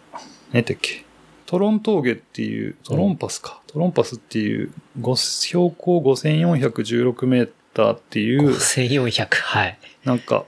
[0.51, 1.05] 何だっけ、
[1.45, 9.27] トロン峠っていう、トロンパスか、トロンパスっていう、ご標高5416メーターっていう、1400。
[9.29, 9.79] はい。
[10.03, 10.45] なんか、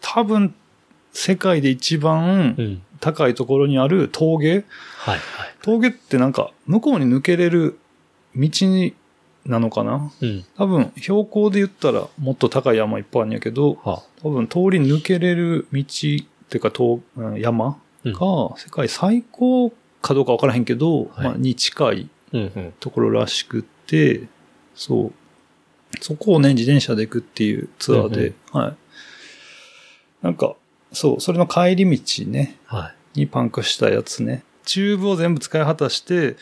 [0.00, 0.54] 多分、
[1.12, 2.82] 世界で一番うん。
[3.00, 4.50] 高いところにある峠？
[4.50, 4.64] はい。
[5.04, 5.20] はい。
[5.62, 7.78] 峠ってなんか、向こうに抜けれる
[8.36, 8.94] 道に
[9.46, 10.12] なのかな？
[10.20, 10.44] うん。
[10.56, 16.24] 多分、標高で言ったらもっと高い山いっぱいあるんやけど、は多分通り抜けれる道ってい
[16.56, 16.72] うか、
[17.38, 18.18] 山うんが
[18.56, 22.72] 世界最高かどうかわからへんけど、はいまあ、に近いうんうん。
[22.78, 24.22] ところらしくって、
[24.74, 25.12] そう。
[26.00, 28.76] そこをね、自転車で行くっていうツアーで、はい。
[30.20, 30.54] なんか、
[30.92, 33.20] そう、それの帰り道ね、はい。
[33.20, 34.44] にパンクしたやつね。
[34.66, 36.36] チューブを全部使い果たして、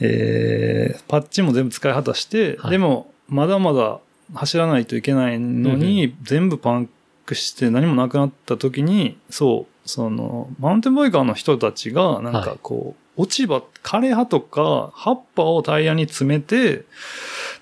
[0.00, 2.70] えー、パッチも全部使い果たして、はい。
[2.72, 4.00] でも、まだまだ
[4.34, 6.88] 走らないといけないのに、全部パン
[7.26, 16.84] クして何もなくなった時に、そう、その、マウンテンバイカーの人たちが、なんかこう、落ち葉、枯葉とか、葉っぱをタイヤに詰めて、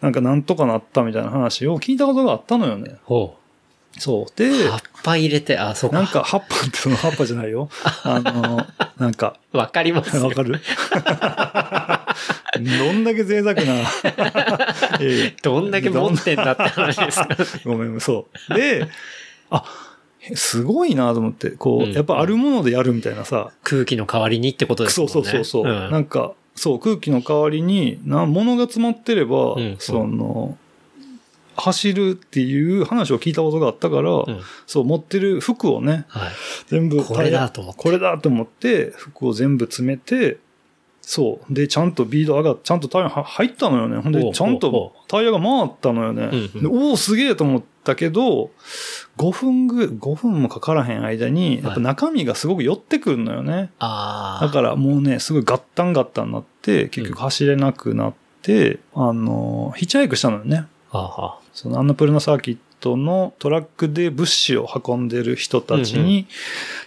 [0.03, 2.97] なんかなんとかなったみたいな話を聞いたことがあったのよね。
[3.05, 3.37] ほ
[3.99, 4.39] そう。
[4.39, 4.69] で、う。
[4.71, 5.97] 葉っぱ入れて、あ、そうか。
[5.97, 7.69] なんか葉っぱって その葉っぱじゃないよ。
[8.05, 8.67] あの、
[8.99, 10.61] なんか、わかりますよわかる？
[12.79, 13.63] どんだけ贅沢な。
[15.01, 17.29] ええどんだけ持ってんだって話ですか。
[17.65, 18.55] ごめん、そう。
[18.55, 18.87] で、
[19.51, 19.65] あ、
[20.35, 25.31] すごいなと思って、こう、うんやっぱあるものでやるみたいなさ、空気の代わりにってことですそうもんね。
[25.31, 30.57] そうそうそう、んなんか、そう、空気の代わりに、な、物が詰まってれば、うんその、
[31.57, 36.31] 走るっていう話を聞いたことがあったから、うんそう、持ってる服をね、はい。
[36.69, 40.39] 全部これだと思ってこれだと思って、服を全部詰めて、
[41.07, 41.55] そう。
[41.55, 43.97] で、ちゃんとビード上がっちゃんとタイヤは入ったのよね。
[43.99, 46.31] ほんで、ちゃんとタイヤが回ったのよね。
[46.69, 48.51] おお、すげえと思ったけど、
[49.17, 53.71] 5分ぐ、5分もかからへん間に、やっぱ中身がすごく寄ってくるのよね。
[53.79, 54.47] ああ。
[54.47, 60.67] だからもうね、すごいガッタンガッタンになって、結局走れなくなって、あの、ヒッチハイクしたのよね。
[60.91, 66.27] はあはそのアンナプルナサーキットのトラックで物資を運んでる人たちうんうに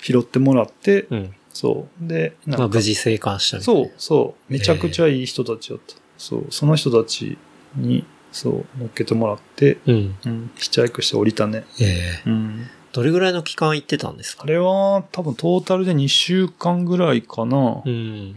[0.03, 1.15] 拾ってもらって、あ。
[1.15, 1.35] うん。
[1.51, 2.07] そう。
[2.07, 4.53] で、なんかまあ無事生還したみたいなそう、そう。
[4.53, 5.95] めちゃくちゃいい人たちだった。
[6.19, 6.45] そう。
[6.51, 7.39] その人たち
[7.75, 10.15] に、そう、乗っけてもらって、うん。
[10.23, 11.65] うん、ヒッチハイクして降りたね。
[11.81, 12.67] ええうん。
[12.93, 14.43] どれぐらいの期間行ってたんですか？
[14.43, 17.81] あれは、多分トータルで2週間ぐらいかな。
[17.83, 18.35] うん。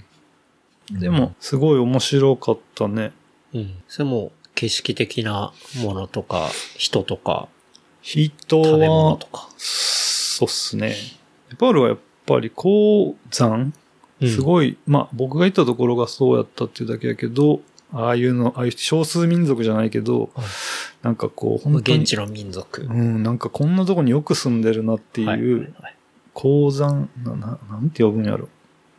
[0.90, 3.12] でも、すごい面白かったね。
[3.52, 3.74] うん。
[3.86, 7.48] それも景色的なものとか、人とか、
[8.00, 9.48] 人食べ物はと、か。
[9.56, 10.94] そうっすね。
[11.50, 13.52] ネパールはやっぱり鉱山？
[14.20, 17.60] うんすごい、まあ僕が行ったところがそうやったっていうだけやけど、
[17.92, 20.46] ああいうの、ああいう少数民族じゃないけど、はい
[21.02, 22.82] なんかこう、本当に現地の民族。
[22.82, 25.74] うん、なんかこんなとこによく住んでるなってはいいう、
[26.34, 28.48] 鉱山、な、ななんて呼ぶんやろ。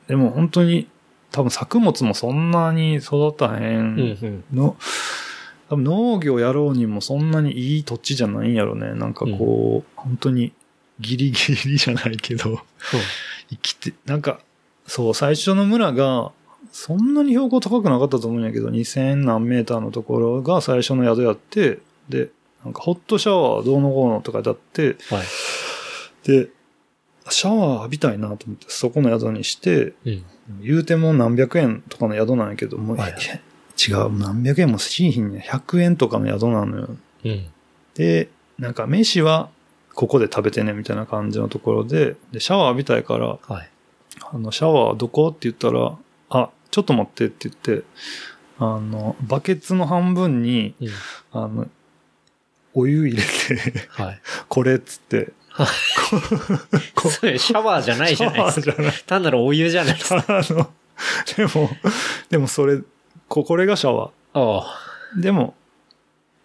[0.10, 0.90] でも本当に、
[1.32, 4.44] 多分作物もそんなに育たへうんんうん。
[4.54, 4.76] の、
[5.74, 8.94] 多分農業やろうにもそんなにいい土地じゃないんやろね。
[8.94, 10.54] なんかこう、本当に
[11.00, 12.60] ギリギリじゃないけど、
[13.50, 14.40] 生きて、なんか、
[14.86, 16.32] そう、最初の村が、
[16.72, 22.30] そんなに標高高くなかったと思うんやけど、2000何メーターのところが最初の宿やって、で、
[22.64, 26.28] なんかホットシャワーどうのこうのとかだって、はい。
[26.28, 26.50] で、
[27.30, 30.26] シャワー浴びたいなと思って、そこの宿にして、うん。
[30.62, 33.42] 言うても何百円とかの宿なんやけど、もう、はいえ
[33.78, 35.46] 違う、何百円もしいひんね。
[35.50, 36.90] 100円とかの宿なのよ。
[37.26, 37.46] うん。
[37.96, 39.50] で、なんか飯は
[39.94, 43.70] ここで食べてねみたいな感じのところで、で、シャワー浴びたいから、はい。
[44.32, 45.28] あの、シャワーどこ？
[45.30, 45.98] って言ったら、
[46.30, 47.86] あ、ちょっと待ってって言って、
[48.60, 50.90] あの、バケツの半分に、うん。
[51.32, 51.68] あの、
[52.74, 54.22] お湯入れて、はい。
[54.50, 55.34] これっつって、
[56.96, 58.64] こそれシャワーじゃないじゃないですか。
[58.64, 59.04] シャワーじゃない。
[59.06, 60.26] 単なるお湯じゃないですか。
[60.28, 60.72] あの、
[61.38, 61.70] でも、
[62.30, 62.80] でもそれ、
[63.34, 65.22] こ、これがシャワあー。
[65.22, 65.56] でも、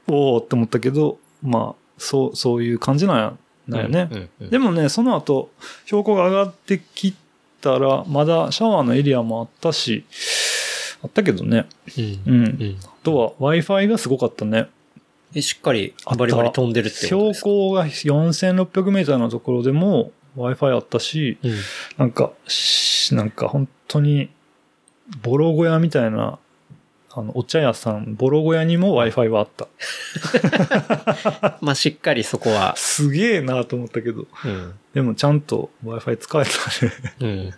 [0.07, 3.37] おーって思ったけど、まあ、そう、そういう感じなんや、あ。
[3.71, 4.09] なんよね。
[4.11, 4.51] うんうん。
[4.51, 5.51] でもね、その後、
[5.85, 7.15] 標高が上がってき
[7.61, 10.07] たら、まだシャワーのエリアもあったし、
[11.05, 11.67] あったけどね。
[11.99, 12.23] うん。
[12.27, 12.45] うん。
[12.45, 12.79] うん。
[12.83, 14.69] あとは Wi-Fi がすごかったね。
[15.35, 21.55] え、しっかりバリバリ飛んでるって標高が4600メーターのところでも Wi-Fi あったし、うん。
[21.99, 24.31] なんか、しなんか本当に、
[25.23, 26.39] ボロ小屋みたいな、
[27.19, 29.67] あの、お茶屋さん、ボロ小屋にも Wi-Fi はあった。
[31.61, 32.75] まあ、しっかりそこは。
[32.77, 34.27] すげえなと思ったけど。
[34.45, 34.75] うん。
[34.95, 36.93] でもちゃんと Wi-Fi 使えたね。
[37.21, 37.55] うん。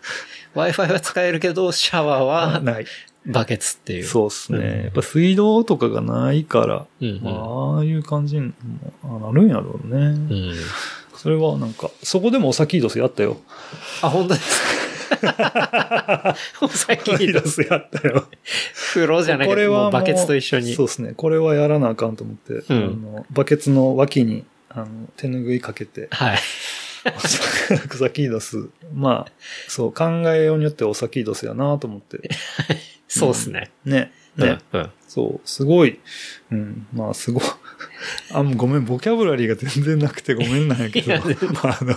[0.61, 2.20] Wi-Fi は使えるけど、シャワー
[2.55, 2.87] はない。
[3.27, 4.05] バケツっていう。
[4.05, 4.59] そうっすね。
[4.59, 7.09] うんやっぱ水道とかがないから、うん。
[7.09, 7.20] うん。
[7.23, 8.53] まあ、ああいう感じに
[9.03, 9.96] もなるんやろうね。
[10.07, 10.54] うん。
[11.17, 13.37] それはなんか、そこでもお先ドスやったよ。
[14.00, 14.79] あ、本当ですか？
[16.61, 18.27] お先にドスやったよ。
[18.92, 20.75] 風呂じゃなくて、これはバケツと一緒に。
[20.75, 21.13] そうですね。
[21.17, 24.87] これはやらなあかんと思って、うんあのバケツの脇にあの
[25.17, 26.38] 手ぬぐいかけて、はい。
[27.92, 28.69] お先ドス。
[28.94, 29.33] まあ、
[29.69, 32.31] そう、考えようによってお先ドスやなと思って。
[33.08, 33.71] そうっすね。
[33.85, 34.13] ね。
[34.37, 34.58] ね。
[34.73, 34.81] うん。
[34.81, 34.90] うん。
[35.08, 35.98] そう、すごい。
[36.52, 37.42] うん、まあ、すごい。
[38.33, 41.15] あ、ごめん、ボキャブラリーが全然なくてごめんなんやけど。
[41.63, 41.96] まあ、あの、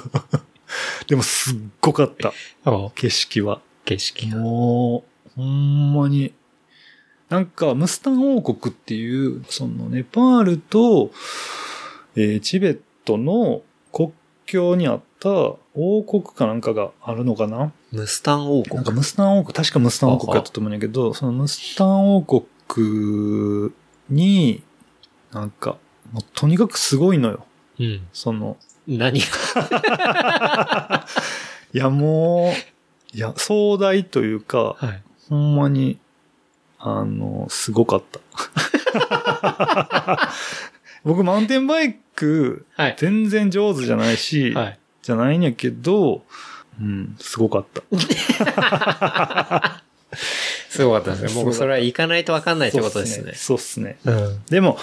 [1.07, 2.34] でもすっごかった、
[2.66, 3.61] お景色は。
[3.86, 4.38] 景色が。
[4.38, 5.03] も
[5.38, 6.34] う、ほんまに。
[7.30, 11.11] なんか、ムスタン王国っていう、その、ネパールと、
[12.16, 14.11] えーチベットの国
[14.45, 15.30] 境にあった、
[15.74, 17.72] 王国かなんかがあるのかな？
[17.91, 23.72] ムスタン王なん国かムスタン王国、確かムスタン王国やったと思うんやけど、そのムスタン王国
[24.09, 24.64] に、
[25.32, 25.78] なんか、
[26.11, 27.45] もうとにかくすごいのよ。
[27.80, 28.07] うん。
[28.14, 28.57] その、
[28.88, 31.05] 何が？
[31.73, 32.53] いやも
[33.13, 35.01] う、いや、壮大というか、はい。
[35.29, 35.99] ほんまに、
[36.79, 38.19] あの、すごかった。
[41.03, 42.95] 僕、マウンテンバイク、はい。
[42.97, 44.79] 全然上手じゃないし、はい。
[45.01, 46.23] じゃないんやけど、
[46.79, 47.81] うん、すごかった。
[50.69, 51.43] すごかったですね。
[51.43, 53.34] もうそれは行かないとわかんないってことですね。
[53.36, 53.97] そうっすね。
[54.05, 54.43] うん。
[54.45, 54.77] でも、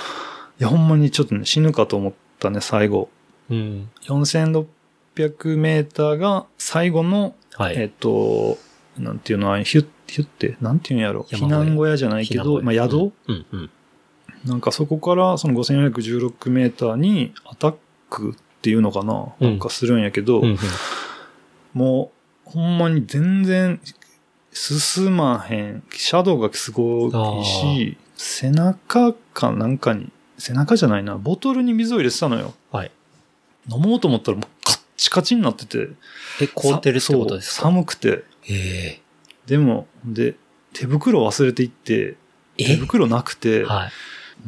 [0.61, 3.09] いや、ほんまにちょっとね、死ぬかと思ったね、最後。
[3.51, 3.89] うん。
[4.03, 7.77] 4600メーターが最後の、はい。
[7.77, 8.59] えっと、
[8.99, 11.27] なんていうの、ヒュッ、ヒュッて、なんていうんやろ。
[11.31, 13.71] 避難小屋じゃないけど、まあ、宿、うん、うん、うん。
[14.45, 17.75] なんかそこからその5416メーターにアタッ
[18.09, 20.59] クっていうのかな、うんなんかするんやけど、うんうん
[21.73, 22.11] も
[22.47, 23.81] う、ほんまに全然
[24.53, 25.83] 進まへん。
[25.93, 32.55] シャドウがすごいし、背中かなんかに、背中じゃないな、ボトルに水を入れてたのよ。
[32.73, 32.91] はい。
[33.73, 35.89] 飲もうと思ったらもうカッチカチになってて。
[36.41, 37.63] え、凍ってるってことですか？
[37.63, 38.25] 寒くて。
[38.49, 39.01] え
[39.47, 40.35] でも、で、
[40.73, 42.17] 手袋忘れていって、
[42.57, 43.91] 手え袋なくて、はい。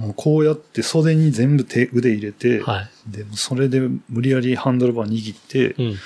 [0.01, 2.91] もうこうやって袖に全部手、腕入れて、はい。
[3.07, 5.97] で、それで無理やりハンドルバー握って、うん。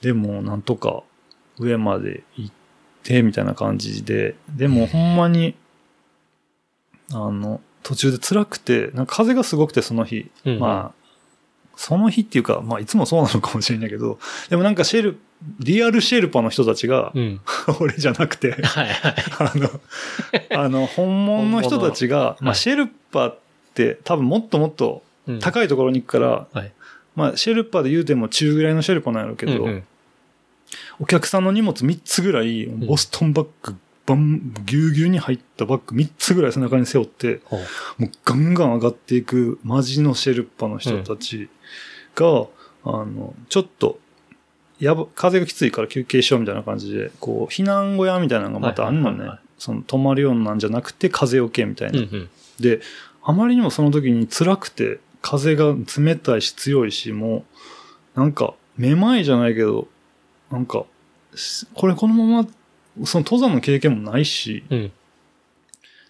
[0.00, 1.02] でもなんとか
[1.58, 2.54] 上まで行っ
[3.02, 5.54] て、みたいな感じで、でもほんまに、
[7.12, 11.03] あの、途中で辛くて、なんか風がすごくてその日、うんまあ、
[11.76, 14.18] その日っていうか、まあいつもそうなのかもしれないけど、
[14.48, 15.18] でもなんかシェル、
[15.60, 17.40] リアルシェルパの人たちが、うん。
[17.80, 19.14] 俺じゃなくて、はい、はい。
[19.38, 19.70] あの、
[20.64, 23.38] あの、本物の人たちが、まあ、はいシェルパっ
[23.74, 26.72] て多分もっともっとうん高いところに行くから、はい。
[27.16, 29.84] まあ、シェルパで言うても中ぐらいのシェルパなんやろうけど、うんうん
[31.00, 37.40] お客さんの荷物3つぐらい、んボストンバッグ、バン、ぎゅうぎゅうに入ったバッグ3つぐらい背中に背負って、
[37.98, 41.48] もうガンガン上がっていくマジのシェルパの人たち
[42.14, 42.46] が、
[42.84, 43.98] あの、ちょっと、
[44.78, 49.38] やば、風がきついから休憩しようみたいな感じで、こう、避難小屋みたいなのがまたあんのねはいはいはいはい。
[49.58, 52.00] その、泊まるようなんじゃなくて、風よけみたいな。
[52.00, 52.30] うんうん。
[52.60, 52.80] で、
[53.22, 57.44] あまりにもその時に辛くて、風が冷たいし強いし、も
[58.16, 59.88] う、なんか、めまいじゃないけど、
[60.50, 60.84] なんか、
[61.34, 62.48] しこれこのまま、
[63.04, 64.92] その登山の経験もないし、うん。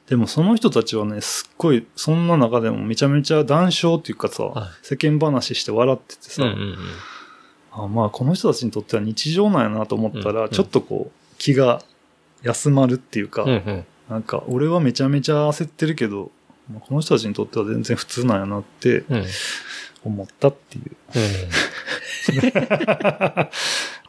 [0.09, 6.77] でもその人たちはね、すっごい、そんな中でもめちゃめちゃ談笑っていうかさ、はい世間話して笑っててさ、うんうんうん。
[7.73, 11.83] あまあこの人たちにとっては日常なんやなと思ったら、うんうんちょっとこう、気が
[12.43, 13.85] 休まるっていうか、うんうん。
[14.11, 16.31] なんか俺はめちゃめちゃ焦ってるけど、
[16.71, 19.25] まあこの人たちにとっては全然普通なんやなってうん。
[20.05, 20.97] 思ったっていう。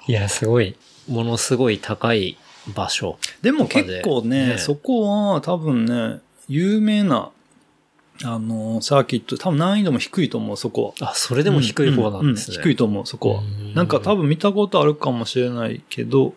[0.08, 0.76] いや、すごい、
[1.08, 2.38] ものすごい高い
[2.74, 3.18] 場所。
[3.42, 7.32] でで結構ね、ねそこは多分ね、有名な、
[8.24, 11.12] あの、サーキット、多分難易度も低いと思う、そこは。
[11.12, 12.58] あ、それでも低い方なんですね。
[12.58, 13.40] うう低いと思う、そこは。
[13.42, 16.34] うんなんか多分見たことあるかもしれないけど、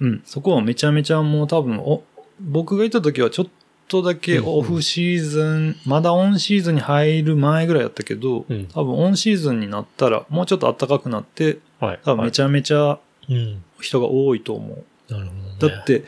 [0.00, 2.02] うん、そこはめちゃめちゃもう多分、お、
[2.40, 3.46] 僕が行った時はちょっ
[3.88, 12.00] とだけオフシーズン、まだオンシーズンに入る前ぐらいだったけど、うん多分オンシーズンになったらもうちょっと暖かくなって、はい。
[12.04, 13.62] 多分めちゃめちゃうん。
[13.80, 14.84] 人が多いと思う。
[15.12, 15.74] なるほど、ね。
[15.74, 16.04] だっ、て、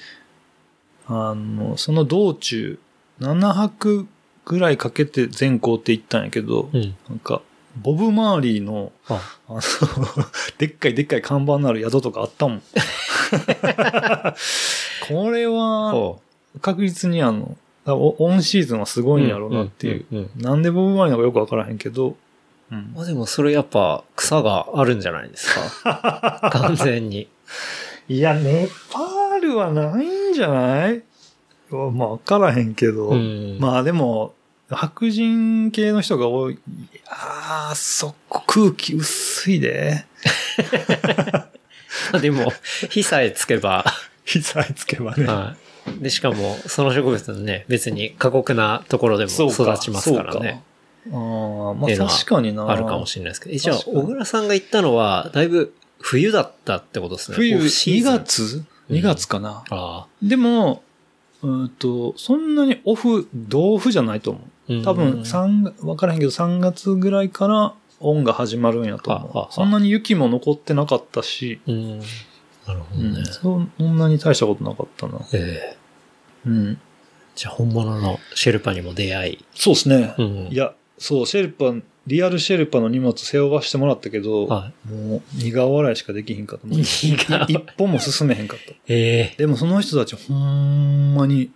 [1.06, 2.78] あの、その道中、
[3.20, 4.06] 7泊
[4.44, 6.96] ぐらいかけて全行って行ったんやけど、うん。
[7.08, 7.42] なんか、
[7.80, 9.60] ボブ・マーリーの、あ、あの、
[10.58, 12.62] でっかいでっかい看板のある宿とかあったもん。
[15.08, 16.20] これは、ほ
[16.60, 20.30] 確実にあの、おオンシーズンはすごいんやろうなっていう。
[20.36, 22.16] なんでボブ・マーリーのかよくわからへんけど、
[22.70, 26.48] うんまあでもそれやっぱ草があるんじゃないですか。
[26.52, 27.28] 完全に。
[28.08, 31.02] いや、ネパールはないんじゃない？
[31.70, 33.08] まあ、わからへんけど。
[33.08, 33.58] うん。
[33.60, 34.34] まあでも、
[34.70, 36.54] 白人系の人が多い。
[36.54, 36.58] い
[37.06, 40.04] やー、そこ空気薄いで。
[42.12, 42.52] あ でも、
[42.90, 43.84] 火さえつけば、
[44.24, 45.24] 火さえつけばね。
[45.26, 45.54] は
[45.98, 46.02] い。
[46.02, 50.62] で、しかも、その植物のね、別に過酷なところでも育ちますからね。
[51.12, 52.68] ああ、まあ確かにな。
[52.70, 53.54] あるかもしれないですけど。
[53.54, 55.74] えじゃあ、小倉さんが行ったのは、だいぶ
[56.06, 57.36] 冬だったってことですね。
[57.36, 58.12] 冬オフシー2ズン。
[58.24, 58.64] 月？
[58.90, 59.64] うん ?2 月かな。
[59.70, 60.82] あでも、
[61.42, 64.72] うんと、そんなにオフ、同オフじゃないと思あ。
[64.74, 64.82] う。
[64.82, 69.54] 多分、うん三わからへんけど、3月ぐらいからオンが始まるんやと思う。
[69.54, 71.98] そんなに雪も残ってなかったし、うん。
[72.66, 73.20] なるほうどね。
[73.22, 75.20] ん、そんなに大したことなかったな。
[75.32, 75.76] ええ
[76.46, 76.78] うん。
[77.34, 79.44] じゃあ、本物のシェルパにも出会い。
[79.54, 80.14] そうですね。
[80.18, 80.26] うん。
[80.52, 81.72] いや、そう、シェルパ
[82.06, 87.46] リアルシェルパの荷物背負わしてもらったけど、はもう苦笑いしかできひんかった。
[87.48, 88.72] 一歩も進めへんかった。
[88.88, 91.50] ええでもその人たちほんまに、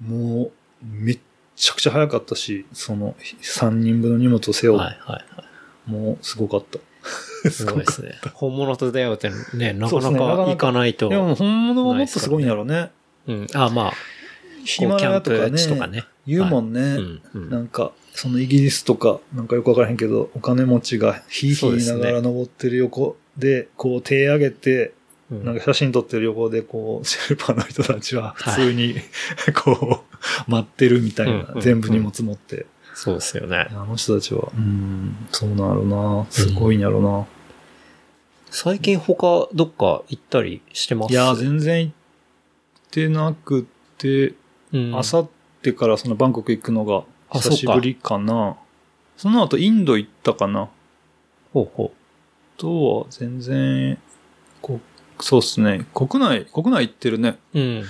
[0.00, 1.18] もう、めっ
[1.56, 5.44] ちゃくちゃ早かったし、その3人分の荷物を背負う、はいはいは
[5.86, 6.78] もうすごかった。
[7.48, 7.52] い。
[7.52, 8.18] すごいですね。
[8.34, 11.08] 本物と出会うってね、なかなか行かないと。
[11.08, 12.90] でも本物はもっとすごいんやろね。
[13.26, 13.46] うん。
[13.54, 13.92] あ、まあ、
[14.64, 16.04] ヒマラヤとかこうキャンプ地とね、かね。
[16.26, 16.80] 言うもんね。
[16.80, 17.22] うん。
[17.34, 24.92] うんなんか、そのイギリスとか、なんかよくわからへんけど、お金持ちがヒーヒー言いながら登ってる横で、こう手上げて、
[25.30, 28.96] うんなんか写真撮ってる横で、こう、シェルパの人たちは普通に、
[29.64, 30.04] こ
[30.46, 32.66] う、待ってるみたいな、うん全部荷物持って。
[32.94, 33.68] そうですよね。
[33.70, 36.26] あの人たちは、うん、そうなんやろな。
[36.28, 37.26] すごいんやろな。
[38.50, 41.12] 最近他どっか行ったりしてます？
[41.12, 41.92] いや、全然行っ
[42.90, 44.34] てなくて、
[44.74, 45.28] うんあさっ
[45.62, 47.04] てからそのバンコク行くのが
[47.34, 48.56] あ久しぶりかな。
[49.16, 50.68] その後インド行ったかな。
[51.52, 53.98] ほうほあとは全然、
[54.60, 54.80] こ
[55.20, 55.86] そうっすね。
[55.94, 57.38] 国内、国内行ってるね。
[57.54, 57.60] う。
[57.60, 57.84] うん。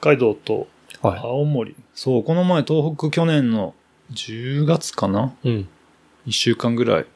[0.00, 0.68] 北海道と
[1.02, 1.74] は青森。
[1.94, 3.74] そう、この前東北去年の
[4.12, 5.68] 10月かないうん。
[6.26, 7.06] ?1 週間ぐらい。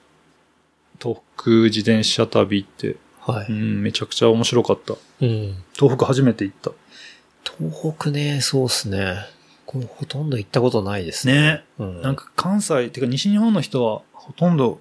[1.00, 3.46] 東北自転車旅行って、はい。
[3.48, 4.94] うん、めちゃくちゃ面白かった。
[5.20, 5.62] うん。
[5.74, 6.72] 東北初めて行った。
[7.44, 9.16] 東北ね、そうっすね。
[9.68, 11.34] これほとんど行ったことないですね。
[11.34, 11.64] ね。
[11.78, 12.00] うん。
[12.00, 14.80] なんか関西、てか西日本の人はほとんど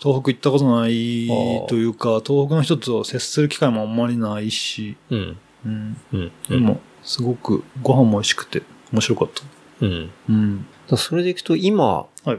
[0.00, 1.28] 東北行ったことない
[1.68, 5.36] というか、東北の人と接する機会もあんまりないし、うん。
[5.66, 5.96] うん。
[6.14, 6.32] うん。
[6.48, 9.42] でも、すごくご飯も美味しくて面白かった。
[9.84, 10.10] うん。
[10.30, 10.66] うん。
[10.88, 12.38] だそれでいくと今、はい。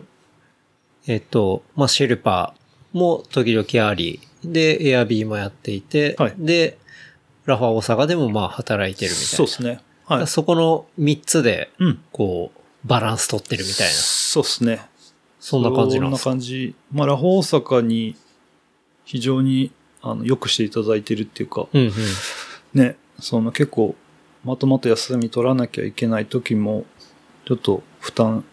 [1.06, 6.80] えっと、まあ、シェルパーも時々あり、で、エアビーもやっていて、はいで、
[7.46, 9.28] ラファ大阪でもまあ働いてるみたいな。
[9.28, 9.82] そうですね。
[10.10, 10.28] はい。
[10.28, 12.00] そこの3つで、うん。
[12.12, 13.94] こう、バランス取ってるみたいな。
[13.94, 14.82] そうですね。
[15.40, 16.76] そんな感じなんそんなですか感じ。
[16.92, 18.16] まあ、ラフ大阪に
[19.06, 21.94] 非常に、あの、良くしていただいてるっていうか、うんうん。
[22.74, 23.96] ね、その結構、
[24.44, 26.86] まとまった休み取らなきゃいけない時も、
[27.46, 28.44] ちょっと負担、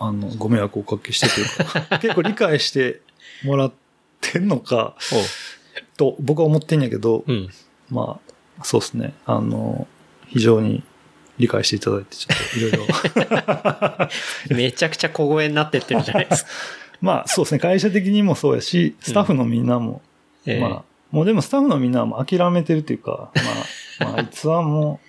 [0.00, 3.00] あの、ご迷惑をおかけしてというか、 結構理解して
[3.44, 3.72] もらっ
[4.20, 4.96] てんのか、
[5.96, 7.48] と僕は思ってんやけど、うん。
[7.90, 8.18] ま
[8.58, 9.14] あ、そうですね。
[9.24, 9.86] あの、
[10.28, 10.82] 非常に
[11.38, 12.86] 理解していただいて、ちょっといろいろ。
[14.56, 16.50] めちゃくちゃ小声になってってるじゃないですか。
[17.00, 17.58] まあ、そうですね。
[17.58, 20.00] 会社的にもそうやし、スタッフのみんなも、
[20.46, 23.30] ええまあ、もうでもスタッフのみんなはもう諦めてるっていうか、
[24.00, 25.00] まあ、まあ、あいつはも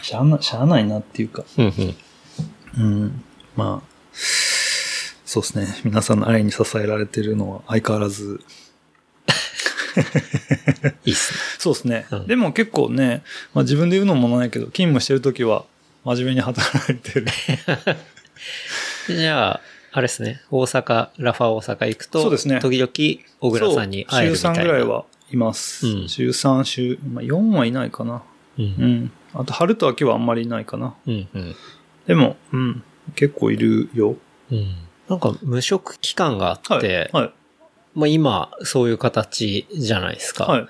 [0.00, 2.84] う、しゃあな、しゃあないなっていうか、うんうん。
[2.84, 3.24] うん。
[3.56, 3.88] まあ、
[5.24, 5.66] そうですね。
[5.84, 8.40] 皆さんの愛に支えられてるのは相変わらず、
[11.04, 11.38] いいっすね。
[11.58, 12.06] そうですね。
[12.10, 13.22] うんでも結構ね、
[13.54, 15.64] まあ自分で言うのもないけど、勤務してるときは
[16.04, 17.26] 真面目に働いてる。
[19.08, 19.60] じゃあ、
[19.92, 20.40] あれですね。
[20.50, 22.90] 大阪、ラファ大阪行くと、そうですね時々、
[23.40, 24.54] 小倉さんに会えるみたいな。
[24.56, 25.86] 週3ぐらいはいます。
[25.86, 28.22] うん週3、週、まあ4はいないかな。
[28.58, 28.62] う。
[28.62, 29.12] うんん。
[29.34, 30.94] あと春と秋はあんまりいないかな。
[31.06, 31.56] うんうん。
[32.06, 32.82] でも、うん。
[33.14, 34.16] 結構いるよ。
[34.50, 34.74] うん。
[35.08, 37.24] なんか、無職期間があって、はい。
[37.24, 37.32] はい。
[37.94, 40.44] まあ今、そういう形じゃないですか。
[40.44, 40.66] はい。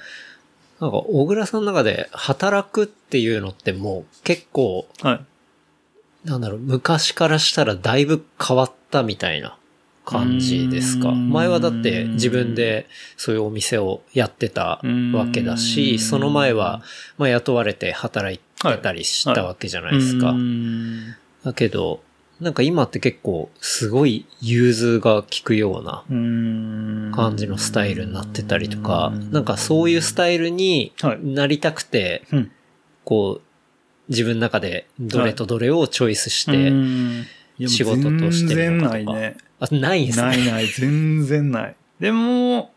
[0.80, 6.28] なんか、小倉さんの中で働くっていうのってもう結構、はい。
[6.28, 9.56] なんだろう、昔からしたらだいぶ変わったみたいな
[10.04, 11.10] 感じですか？
[11.10, 14.80] 前はだって自分でそういうお店をやってた
[15.12, 16.82] わけだし、んその前は、
[17.18, 20.30] まあ雇われて働いてたりしたわけじゃないですか。
[20.30, 21.14] うーん
[21.44, 22.02] だけど、
[22.42, 26.02] なんか今って結構すごい融通が効くような
[27.14, 32.52] 感じのスタイルになってたりとか、なんかそういうスタイルにはいなりたくて、うん
[33.04, 33.42] こう、
[34.08, 36.52] 自分の中でどれとどれをチョイスしう
[37.58, 39.36] て、仕事として全然るのかとかないね。
[39.60, 40.24] あ、ないんですね。
[40.24, 41.76] ないない、全然ない。
[42.00, 42.72] でも、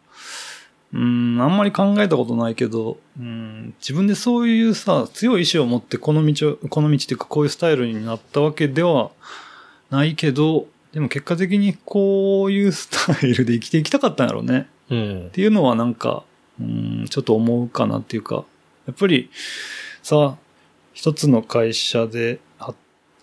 [0.93, 9.11] うん、あんまり考えたことないけど、うん、自分でそういうさ、強い意志を持ってこの道を、この道っていうかこういうスタイルになったわけでは
[9.89, 14.67] ないけど、でも結果的にこういうスタイルで生きていきたかったんやろうね。
[14.89, 15.29] うんっ。
[15.31, 16.23] ていうのはなんか、
[16.59, 18.45] うん、ちょっと思うかなっていうか、
[18.88, 19.29] やっぱり
[20.01, 20.38] さ、
[20.93, 22.73] 一つの会社では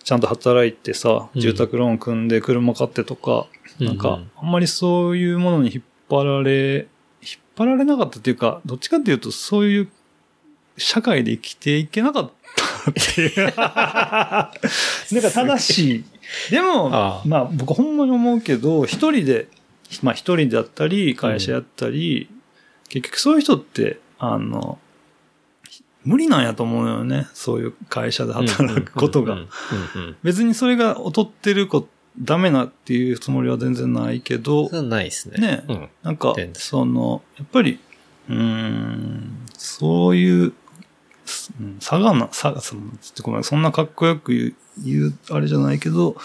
[0.03, 3.47] ちゃんと働いてさ、うん住宅ローン組んで車買ってとか、
[3.79, 6.87] なんか、あんまりそういうものに引っ張られ、
[7.21, 9.87] 引っ張られなかったっていうか、どっちかっていうとそういう
[10.77, 12.31] 社会で生きていけなかっ
[12.85, 13.33] たっていう。
[13.47, 14.51] なんか
[15.11, 16.03] 正しい。
[16.49, 19.47] でも、ああまあ僕ほんまに思うけど、一人で、
[20.01, 22.29] まあ一人だったり、会社やったり、
[22.89, 24.79] 結局そういう人って、あの、
[26.03, 27.27] 無理なんやと思うよね。
[27.33, 29.33] そういう会社で働くことが。
[29.33, 31.87] うんうんうん別にそれが劣ってるこ
[32.19, 35.37] ダメなっていうつもりは全然ないけど、ないですね。
[35.37, 35.89] ね、うん。
[36.03, 37.79] なんかその、やっぱり、
[38.29, 40.53] うーん、そういう、す
[41.59, 41.77] うん。
[41.79, 42.81] 差がな、差が、その
[43.21, 46.15] ごめん、そんなかっこよく言う、言うあれじゃないけど、う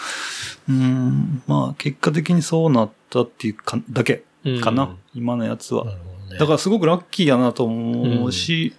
[0.71, 4.23] ーん、まあ、結果的にそうなったっていうか、だけ
[4.61, 4.97] かな、うん。
[5.13, 5.85] 今のやつは。
[5.85, 5.91] ね。
[6.39, 8.73] だからすごくラッキーやなと思うし、い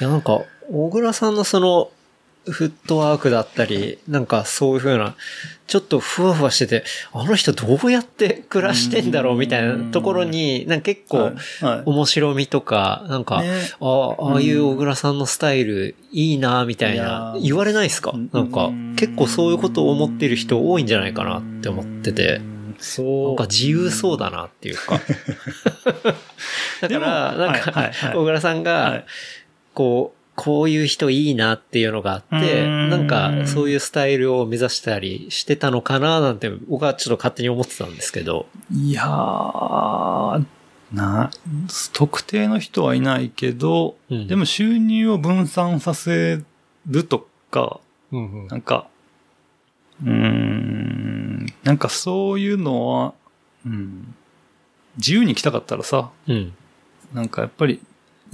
[0.00, 1.90] や、なんか、小倉さんのその、
[2.48, 5.14] フットワークだったり、なんかそういう風な、
[5.66, 11.32] ちょっとふわふわしてて、あの人どうやって暮らしてんだろうみたいなところに、なんか結構
[11.84, 13.48] 面白みとか、なんか、ね。
[13.80, 13.86] あ
[14.18, 18.12] あ、ああいう小倉さんのスタイルいいな、みたいいな言われないですか？
[18.14, 18.30] うん。
[18.32, 22.36] なんか、結構そういうことを思ってる人多いんじゃないかなって思ってて。
[22.36, 22.76] う、ん。
[22.78, 23.26] そう。
[23.28, 24.98] なんか自由そうだなっていうか。
[26.80, 29.04] だから、なんかは、い小倉さんはがい、
[29.74, 38.46] こう、こういう人いいなっていうのがあって、うんなんかそういうスタイルを目指したりしてたのかななんて僕はちょっと勝手に思ってたんですけど。
[38.74, 40.44] いやー、
[40.94, 41.30] な、
[41.92, 46.40] 特定の人はいないけど、うんでも収入を分散させ
[46.86, 47.78] るとか、
[48.10, 48.86] うんなんか、
[50.02, 53.12] うーん、なんかそういうのは、
[53.66, 54.14] うん、
[54.96, 56.54] 自由に来たかったらさ、うん。
[57.12, 57.82] なんかやっぱり、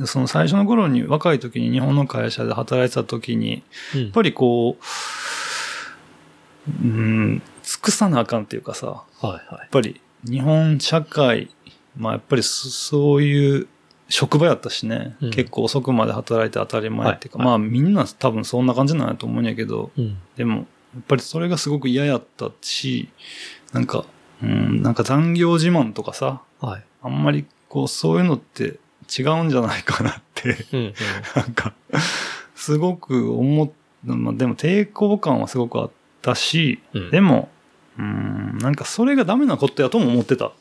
[0.05, 3.63] その最初の頃に若い時に日本の会社で働いてた時に、
[3.95, 4.03] うん。
[4.03, 4.83] やっぱりこう、
[6.83, 9.69] うん、尽くさなあかんっていうかさ、はいはいやっ。
[9.71, 11.49] ぱり日本社会、
[11.97, 13.69] まあやっぱりそそういう
[14.09, 20.19] 職場やったしね、うん結構遅くまで働いて当たり前っていうか、はいまあみんな多分そんな感じなんやと思うんやけど、うん。
[20.37, 20.63] でもや
[21.01, 23.09] っぱりそれがすごく嫌やったし、
[23.73, 24.05] なんか、
[24.43, 26.85] うん、なんか残業自慢とかさ、はい。
[27.03, 30.95] あんまりこうそういうのって違うんじゃないかなって、うんうん。
[31.35, 31.75] なんか、
[32.55, 33.71] すごく思っ、
[34.05, 35.91] まあでも抵抗感はすごくあっ
[36.23, 37.49] たし、うんでも、
[37.99, 40.53] うん、なんかそれがダメなことやとも思ってた。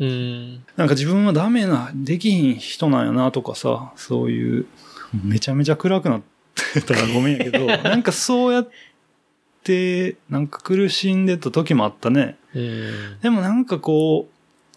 [0.00, 0.64] うん。
[0.76, 4.66] なんか自分はダメな、できひん人なんやなとかさ、そういう、
[5.24, 6.22] めちゃめちゃ暗くなっ
[6.72, 8.68] てたらごめんやけど、 なんかそうやっ
[9.62, 12.36] て、なんか苦しんでた時もあったね。
[12.54, 13.18] うん。
[13.22, 14.28] でもなんかこ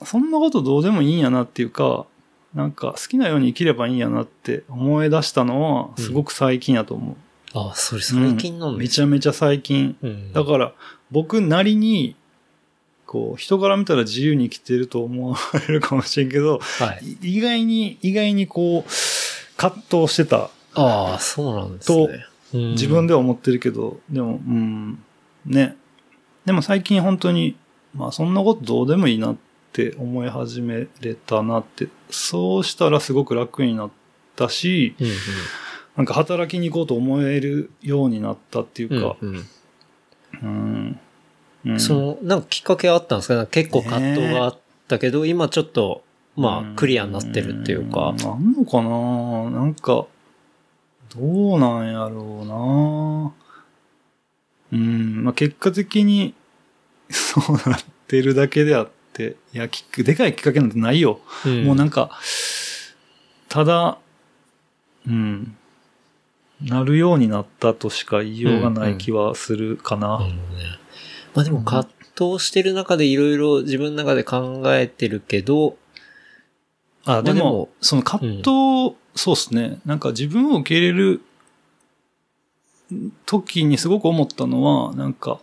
[0.01, 2.05] う、そんなことどうでもいいんやなっていうか、
[2.57, 7.15] なんか好きなように生きればいいんやなって思い出したのは、すごく最近やと思う。
[7.53, 9.95] あ、それ最近なんめですちゃめちゃ最近。
[10.01, 10.33] うん。
[10.33, 10.73] だから、
[11.11, 12.15] 僕なりに、
[13.05, 15.37] こう、人から見たら自由に生きてると思わ
[15.67, 17.27] れるかもしれんけど、はい。
[17.27, 18.89] い意外に、意外にこう、
[19.55, 20.49] 葛藤してた。
[20.73, 22.25] ああ、そうなんですね。
[22.53, 24.97] うん自分では思ってるけど、でも、うん、
[25.45, 25.75] ね。
[26.45, 27.55] でも最近本当に、
[27.93, 29.46] まあそんなことどうでもいいなって
[29.97, 33.89] 思い始めれたなって、そうしたらすごく楽になっ
[34.35, 35.07] たし、うん
[35.97, 39.01] なんか働きに行こうと思えるようになったっていううん。
[39.01, 39.39] か、うんうん。
[40.43, 40.99] うん。
[41.65, 41.79] うん。
[41.79, 43.47] その、なんかきっかけあったんですか？
[43.47, 46.03] 結構葛藤があったけど、今ちょっと、
[46.35, 48.11] まあ、クリアになってるっていうか。
[48.11, 48.17] ん。
[48.17, 49.59] なんのかな？
[49.59, 50.05] なんか、
[51.15, 51.19] ど
[51.55, 53.33] うなんやろうな。
[54.73, 56.35] うん、まあ、結果的に、
[57.09, 58.91] そうなってるだけであって、
[59.23, 61.19] いや、きっでかいきっかけなんてないよ。
[61.45, 62.11] うんもうなんか、
[63.49, 63.97] ただ、
[65.07, 65.55] うん、
[66.61, 70.07] なるようになったとしか言いようがない気はするかな。
[70.07, 70.39] なるほどね。
[71.35, 75.77] まあでも葛藤してる中でいろいろ自分の中で考えてるけど、
[77.05, 79.79] あ、でも、でもその葛藤、そうですね。
[79.85, 81.21] なんか自分を受け入れる
[83.25, 85.39] 時にすごく思ったのは、なんか、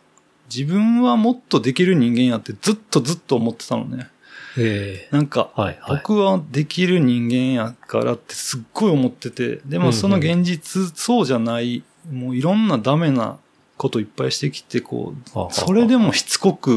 [0.55, 4.09] 自分はもっとできる人間やってずっとずっと思ってたのね。
[4.57, 5.09] え。
[5.11, 5.97] なんか、はいはい。
[5.99, 13.39] 僕はできる人間やからってすっごい思ってて、でもその現実、そうじゃない、もういろんなダメな
[13.77, 16.73] こといっぱいしてきて、こう、それでもしつこく、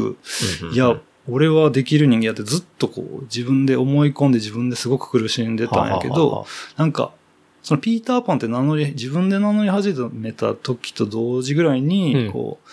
[0.62, 0.98] うんうんいや、
[1.30, 7.12] 俺はできる人間やってずっとこう、自分で思い込んで自分ですごく苦しんでたんやけど、なんか、
[7.62, 12.32] そのピーターパンって名乗り、自分で名乗り始めた時と同時ぐらいに、うん。
[12.32, 12.68] こう、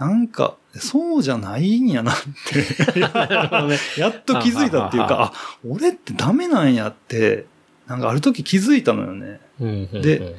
[0.00, 2.14] なんか、そうじゃないんやなっ
[2.46, 3.00] て。
[4.00, 7.44] やっと気づいたっていうはか、あ、俺ってダメなんやって、
[7.86, 9.40] なんかある時気づいたのよね。
[9.60, 10.36] うんうんうんで、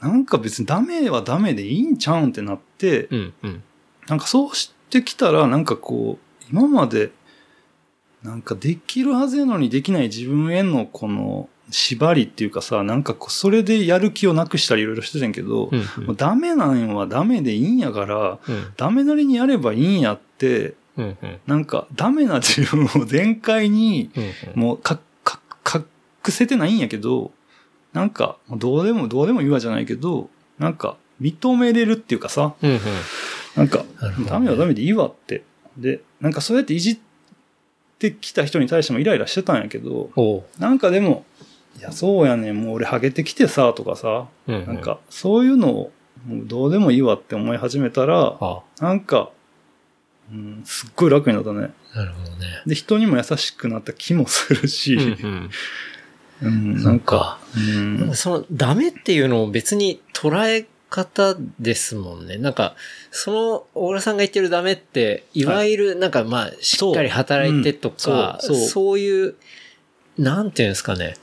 [0.00, 3.62] なんか別にダメはダメでいいんちゃうんってなって、うんうん。
[4.08, 7.12] なんかそうしてきたら、なんかこう、今まで、
[8.22, 16.04] なんかできるはずやのにできない自分へのこの縛りっていうかさ、なんかこう、それでやる気をなくしたりいろいろしてたんやけど、うんうん。
[16.06, 18.72] もうダメなんはダメでいいんやから、うん。
[18.76, 21.40] ダメなりにやればいいんやって、うんうん。
[21.46, 24.10] なんかダメな自分を全開に、
[24.54, 25.40] もうか、か、
[25.78, 27.32] 隠せてないんやけど、
[27.92, 32.80] なんか、どうでも、どうでもいいわじゃないけど、なんか、認めれるっていうかさ、うんうん。
[33.56, 33.84] なんか
[34.26, 35.42] ダメはダメでいいわって。
[35.76, 36.98] で、なんかそうやっていじっ
[37.98, 40.10] てきた人に対してもイライラしてたんやけど。
[40.58, 41.24] なんかでも、
[41.78, 44.66] いや、そうやねん、もう俺ハゲてきてさ、とかさ、うんうん。
[44.66, 45.92] なんか、そういうのを、
[46.26, 49.30] もうどうでもいいわって思い始めたら、あなんか、
[50.30, 51.70] うん、すっごい楽になったね。
[51.94, 52.62] なるほどね。
[52.66, 55.50] で、人にも優しくなった気もするし、うん
[56.42, 56.82] うん、 うん。
[56.82, 62.36] なんか、うん、その、ダメっていうのを別に捉え方ですもんね。
[62.38, 62.76] なんか、
[63.10, 68.54] その、小倉さんが言ってるダメって、いわゆる、なんかまあ、しっかり働いてとか、そう。
[68.54, 68.60] うん。
[68.60, 68.68] そう。
[68.68, 69.34] そういう、
[70.18, 71.14] なんていうんですかね。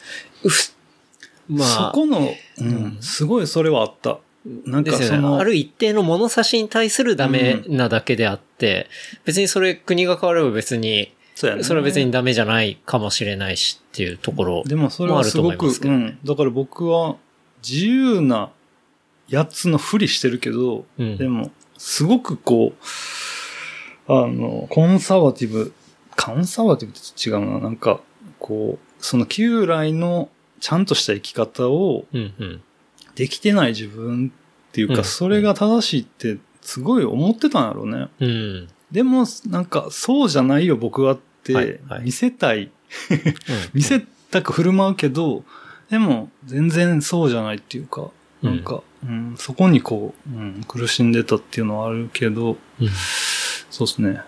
[1.49, 2.67] まあ、そこの、ううん
[2.97, 4.19] ん、すごいそれはあった。
[4.65, 4.97] なんか。
[4.97, 8.87] その、ある一定の物差しに対するダメなだけであって、
[9.25, 14.63] 別にそれ国が変われば別に、そうやねそれは別にダメじゃないかもしれないしっていうところ。
[14.65, 16.19] でもそれはすごく、もあると思いますけどうん。
[16.23, 17.15] だから僕は
[17.67, 18.49] 自由な
[19.27, 25.73] やつのふりしてるけど、うんでも、すごくこう、あの、コンサバティブ、
[26.15, 27.59] コンサバティブって違うな。
[27.59, 27.99] なんか、
[28.39, 30.29] こう、その旧来の
[30.59, 32.05] ちゃんとした生き方を。
[33.15, 34.31] できてない自分
[34.69, 38.09] っていうか、うんそれが正しいってすごい思ってたんやろうね。
[38.19, 38.67] うん。
[38.91, 42.71] でも、なんか、そうじゃないよ僕はって、見せたいうん
[43.73, 45.43] 見せたく振る舞うけど、
[45.89, 48.11] でも全然そうじゃないっていうか、うん
[48.43, 52.89] なんか、うん、そこにこう、うん、苦しんでたっていうのはあるけど、うん
[53.71, 54.21] そうですね。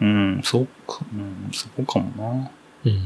[0.00, 2.52] うん、そうか、うん、そこかも
[2.84, 3.00] うん。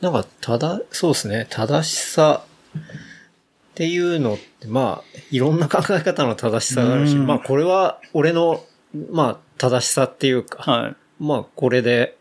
[0.00, 1.46] なんか、ただ、そうですね。
[1.50, 2.44] 正しさ
[2.76, 8.64] っていうのって、まあ、いろんな考え方の正しさがあるし、うんまあ、これは俺の、
[9.10, 10.78] まあ、正しさっていうか、な。
[10.78, 10.96] はい。
[11.18, 12.16] まあ、これで、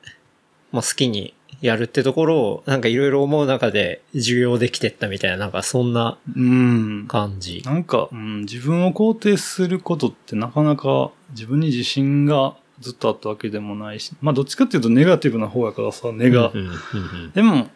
[0.72, 7.06] まあ、好きにやるってところを、なんかいろいろ思う中で重要できてったみたいな、なんかそんなうん。
[7.08, 7.62] 感じ。
[7.66, 16.52] なんか、うん、自分を肯定することってなかなか自分に自信がずっとあったわけでもないし、まあどっちかっていうとネガティブな方やからさ、根が。
[16.54, 17.68] うんうんうんでも、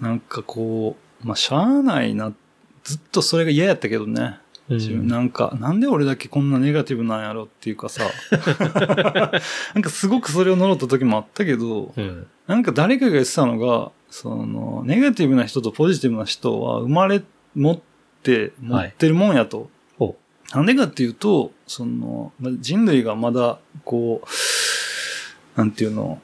[0.00, 2.32] なんかこう、まあ、しゃあないな。
[2.84, 4.22] ずっとそれが嫌やったけどね。
[4.22, 8.04] うん自分なんか、なんで俺だけこんなネガティブなんやろっていうかさ。
[9.72, 12.26] なんかすごくそれを呪った時もあったけど、うん。
[12.46, 17.22] なんか誰かが言ってたのが、その、ネガティブな人とポジティブな人は生まれ
[17.54, 17.80] 持っ
[18.22, 19.58] て、持ってるもんやと。
[19.58, 19.70] ほ
[20.54, 26.20] なんでかっていうと、その、ま人類がまだ、こう、なんていうの、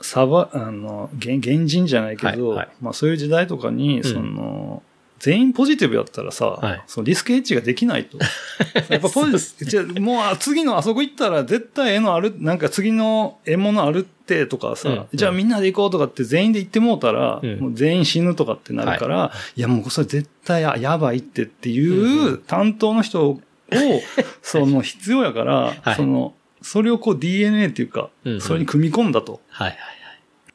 [0.00, 2.68] サバ、あの、原原人じゃないけど、はいはい。
[2.80, 4.04] まあそういう時代とかに、ん。
[4.04, 4.82] その、
[5.18, 6.82] 全員ポジティブやったらさ、はい。
[6.86, 8.18] そのリスクエッジができないと。
[8.90, 23.40] やっぱポジティブ、もうあ次のあそこ行ったら絶対絵のある、なんか次の獲物あるってとかさ、うんじゃあみんなで行こうとかって全員で行ってもうたら、うんもう全員死ぬとかってなるから、い、やもうそれ絶対ややばいってっていうう担当の人を、
[24.42, 29.40] その必要やから、はいその、それをこう DNA っていうか、うんうんそれに組み込んだと。
[29.48, 29.78] はいはい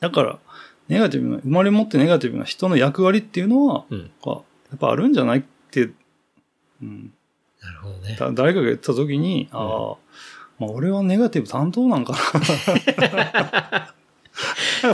[0.02, 0.40] だから、
[0.90, 3.96] ネガティブな、生まれ持ってネガティブな人の役割っていうのは、はい。
[3.96, 4.12] うん。
[4.26, 5.92] あやっぱあるんじゃないって、
[6.82, 7.14] うん、
[7.62, 8.16] なるほどね。
[8.20, 9.96] だ誰かが言ってた時に、ああ、
[10.62, 13.94] まあ俺はネガティブ担当なんかな。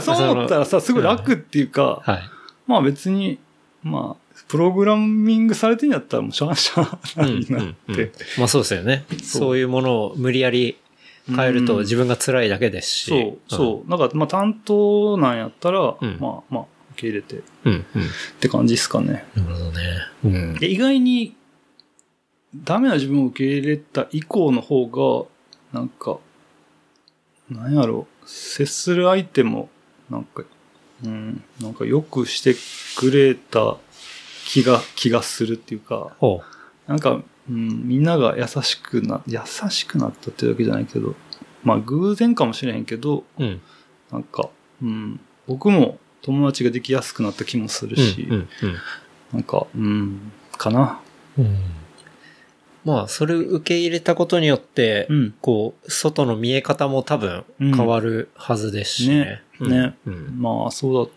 [0.00, 2.22] そう思ったらさ、すごい楽っていうか、はい。
[2.66, 3.38] まあ別に、
[3.82, 8.12] まあ、プログラミングされてんやったらもうしゃあしゃあないなうんうんうんって。
[8.38, 9.04] まあそうですよね。
[9.10, 10.78] そうそういうものを無理やり
[11.26, 13.10] 変えるとうん自分が辛いだけですし。
[13.10, 13.90] そう、そう。
[13.90, 17.72] なんか、まあ担当なんやったら、うんまあまあ、受け入れてっうん。
[17.72, 18.02] うん。
[18.02, 18.08] うん。
[18.40, 19.26] て感じですかね。
[19.34, 19.80] なるほどね。
[20.24, 20.54] うん。
[20.54, 21.34] で、意外に、
[22.54, 25.28] ダメな自分を受け入れた以降の方が、
[25.72, 26.18] なんか、
[27.50, 29.68] なんやろう、接する相手も、
[30.10, 30.44] なんか、
[31.04, 32.54] うん、なんかよくして
[32.98, 33.76] くれた
[34.46, 36.42] 気が、気がするっていうか、ほ
[36.86, 39.40] なんか、うん、みんなが優しくな、優
[39.70, 41.14] しくなったっていうわけじゃないけど、
[41.62, 43.42] まあ偶然かもしれへんけど、う。
[43.42, 43.60] うん。
[44.10, 44.48] なんか、
[44.82, 48.34] うん、僕も友達ができやすくなった気もするし、うん。
[48.34, 48.48] うん。
[49.32, 51.00] なんか、うん、かな。
[51.38, 51.56] うん。
[52.84, 55.34] まあ、それを受け入れたことによって、うん。
[55.40, 59.42] こう、外の見え方も多分うん変わるはずですしね。
[59.60, 60.14] ねねうん。
[60.14, 60.42] うん。
[60.42, 61.14] まあ、そうだっ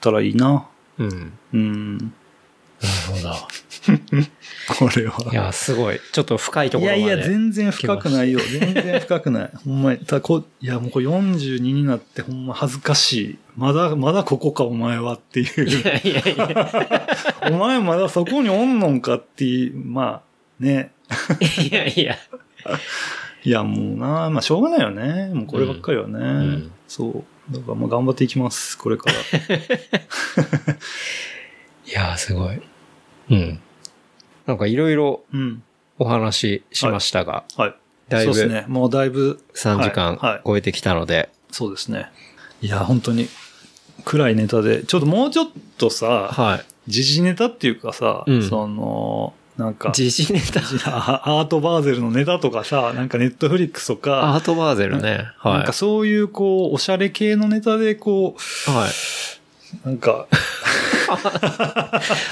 [0.00, 0.66] たらいいな。
[0.98, 1.32] うん。
[1.52, 1.98] うん。
[1.98, 2.12] なる
[3.08, 3.34] ほど。
[4.88, 5.32] これは。
[5.32, 6.00] いや、すごい。
[6.12, 7.02] ちょっと深いところまで。
[7.02, 8.40] いやいや、全然深くないよ。
[8.40, 9.50] 全然深くない。
[9.64, 10.00] ほんまに。
[10.00, 13.38] たこいや、もうこれ42になってほんま恥ずかしい。
[13.56, 15.44] まだ、まだここかお前はってい。
[15.44, 17.12] いうやいやいや。
[17.50, 19.76] お前まだそこにおんのんかっていう。
[19.76, 20.92] まあ、ね。
[21.70, 22.16] いやいや。
[23.44, 25.32] いや、もうな、まあしょうがないよね。
[25.34, 26.18] もうこればっかりはね。
[26.18, 27.24] んそう。
[27.52, 28.78] だからまあ頑張っていきます。
[28.78, 29.16] これから。
[31.86, 32.60] いや、すごい。
[33.30, 33.60] うん。
[34.46, 35.62] なんかいろいろうん。
[35.98, 37.74] お話ししましたが、はい。
[38.08, 38.64] だいぶそうですね。
[38.68, 39.40] もうだいぶ。
[39.54, 42.10] 3時間はいはい超えてきたので、そうですね。
[42.60, 43.28] いや、本当に、
[44.04, 45.48] 暗いネタで、ちょっともうちょっ
[45.78, 46.90] とさ、はい。
[46.90, 50.60] 時事ネタっていうかさ、うんその、なんか、時事ネタ。
[50.86, 55.28] あアートバーゼルのネタとかさ、なんかネットフリックスとか、アートバーゼルね。
[55.38, 55.52] はい。
[55.54, 58.34] なんかそういうこう、おしゃれ系のネタでこ
[58.66, 58.90] はい。
[59.84, 60.26] う、なんか、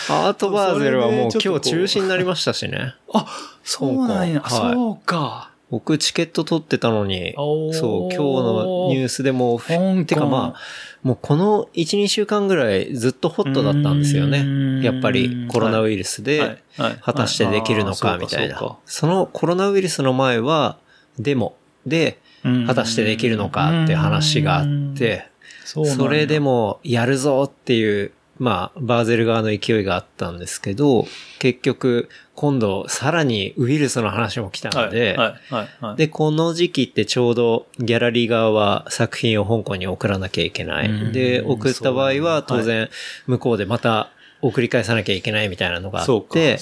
[0.09, 2.95] アートバーゼルはもう今日中止になりましたしね。
[3.13, 3.27] あ、
[3.65, 5.50] そうなんや、はいそうか。
[5.71, 9.61] 僕チケット取ってたのに、そう、今日のニュースでも、
[10.07, 10.61] てかまあ、
[11.03, 14.43] もうこの1、2週間ぐらいずっとホットだったんですよね。
[14.43, 14.83] ん。
[14.83, 16.63] やっぱりコロナウイルスで、
[17.03, 18.79] 果たしてできるのかはいみたいな。
[18.85, 20.79] そのコロナウイルスの前は、
[21.19, 21.57] デモ。
[21.87, 22.19] で、
[22.67, 24.67] 果たしてできるのかって話があっ
[24.97, 25.29] て、
[25.65, 31.07] それでもやるぞっていう、まあ、バーゼル側の勢いがあったんですけど、
[31.39, 35.97] 結局、今度さらにウイルスの話も来たので、はい、はい、はい。
[35.97, 41.13] で、この時期ってちょうどギャラリー側は作品を香港に送らなきゃいけなうんい。
[41.13, 42.89] で、送った場合は当然
[43.27, 44.11] 向こうでまた
[44.41, 46.59] 送り返さなきゃいけないみたいなのがあって。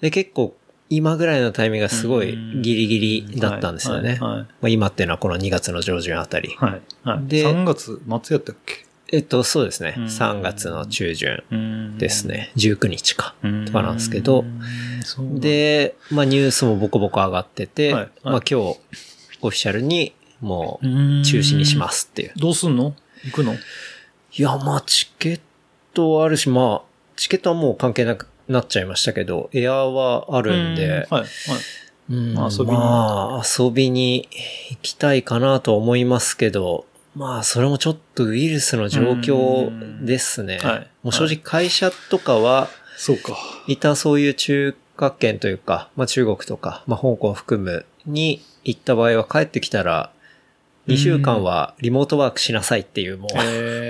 [0.00, 0.56] で、結構
[0.90, 4.10] 今ぐらいのタイミングがすごいギリギリだったんですよね。
[4.10, 6.54] はい、まあ、今っていうのはこの2月の上旬あたり。
[6.56, 6.80] はい。
[7.02, 7.26] はい。
[7.26, 8.89] で3月末やったっけ？
[9.12, 9.94] えっと、そうですね。
[9.96, 10.04] うん。
[10.04, 11.98] 3月の中旬うん。
[11.98, 12.28] です。
[12.28, 12.52] ね。
[12.56, 13.34] 19日か。
[13.42, 13.64] うん。
[13.64, 14.44] とかなんですけど、
[15.34, 18.02] で、まあニュースもボコボコ上がってて、はい。
[18.02, 18.10] はい。
[18.22, 18.78] まあ今日、オ
[19.40, 22.32] フィシャルにもう中中止にしますっていう。
[22.36, 22.94] どうすんの？
[23.24, 23.54] 行くの？
[23.54, 23.58] い
[24.42, 25.40] や、まあチケッ
[25.92, 31.26] トあるし、まあ、チケットはもう関係なくなっちゃいましたけど、エアーはあるんで、はい、はい。
[32.10, 32.34] うん。
[32.34, 32.72] まあ遊びに。
[32.72, 34.28] まあ、遊びに
[34.70, 36.86] 行きたいかなと思いますけど、
[37.20, 40.58] まあ、それもちょっとウイルスの状況ですね。
[40.62, 40.90] うんはい。
[41.02, 43.36] もう正直会社とかは、そうか。
[43.66, 50.14] いたそういう中華圏というか、まあ中国とか、まあ香港を含むに行った場合は帰ってきたら、
[50.86, 53.28] 2週間はリモートワークしなさいっていうも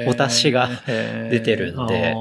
[0.07, 2.13] う、お達しが出てるんで。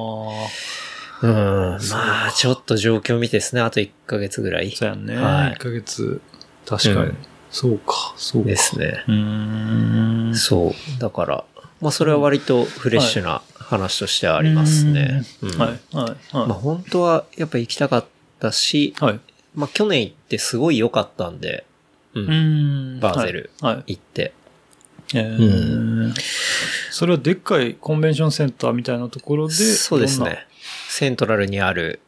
[1.24, 4.70] うん、まあちょっと状況見てですね、あと1ヶ月ぐらい。
[4.74, 5.18] そうやんね。
[5.18, 5.54] はい。
[5.54, 6.22] 1ヶ月。
[6.68, 6.96] 確かに。
[6.98, 8.50] うんそうか、そうか。
[8.50, 9.04] ですね。
[9.08, 10.36] うーん。
[10.36, 11.02] そう。
[11.02, 11.46] だから、
[11.82, 15.24] まあそれは割とフレッシュな話としてはありますね。
[15.42, 16.16] うんはい、はい、はい。
[16.32, 18.06] まあ本当はやっぱ行きたかっ
[18.40, 19.20] たし、はい。
[19.56, 21.66] まあ去年行ってすごい良かったんで、
[22.14, 22.22] う。
[22.22, 23.52] うんんバーゼル。
[23.62, 23.76] はい。
[23.76, 24.34] はい行って。
[25.16, 26.14] えー
[26.92, 29.54] それはでっかいコンベンションセンターみたいなところで。
[29.54, 30.46] そうですね。
[30.90, 32.02] セントラルにある、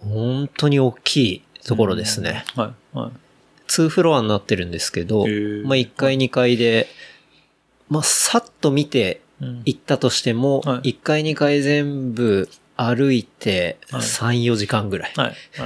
[0.00, 2.44] 本当に大きいところですね。。
[2.56, 3.27] はい、はい。
[3.68, 6.88] 2フロアになってるんですけど、まあ1階2階で、
[7.88, 9.62] まあさっと見てうん。
[9.64, 10.94] 行ったとしても、はい。
[10.94, 14.00] 1階2階全部歩いてはい。
[14.00, 15.12] 3、4時間ぐらい。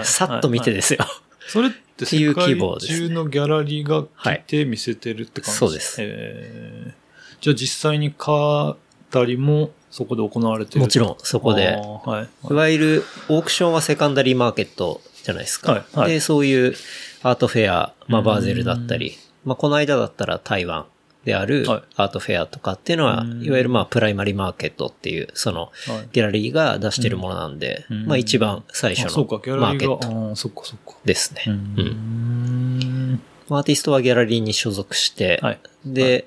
[0.04, 1.06] さっと見てはいですよ。
[1.46, 5.96] それって世界中のギャラリーが来て見せてるって感じ、そうです。
[6.00, 6.92] えー。
[7.40, 8.34] じゃあ実際に買
[8.72, 8.74] っ
[9.10, 10.80] たりもそこで行われてる？
[10.80, 11.68] もちろん、そこで。
[12.04, 12.46] はい。
[12.50, 15.72] いわゆるオークションはセカンダリーマーケットじゃないですか。
[15.72, 15.84] はい。
[15.94, 16.10] はい。
[16.10, 16.74] で、そういう
[17.22, 18.26] アートフェア、まあうん。
[18.26, 20.86] バーゼルだったり、まあこの間だったら台湾
[21.24, 21.82] であるはい。
[21.96, 23.42] アートフェアとかっていうのは、うん。
[23.42, 26.08] いわゆるまあプライマリーマーケットっていう、そのはい。
[26.12, 28.06] ギャラリーが出してるものなんで、うん。
[28.06, 29.16] まあ一番最初。
[29.16, 30.34] のマーケット。
[31.04, 31.44] ですね。
[33.50, 35.60] アーティストはギャラリーに所属して、はい。
[35.84, 36.26] で、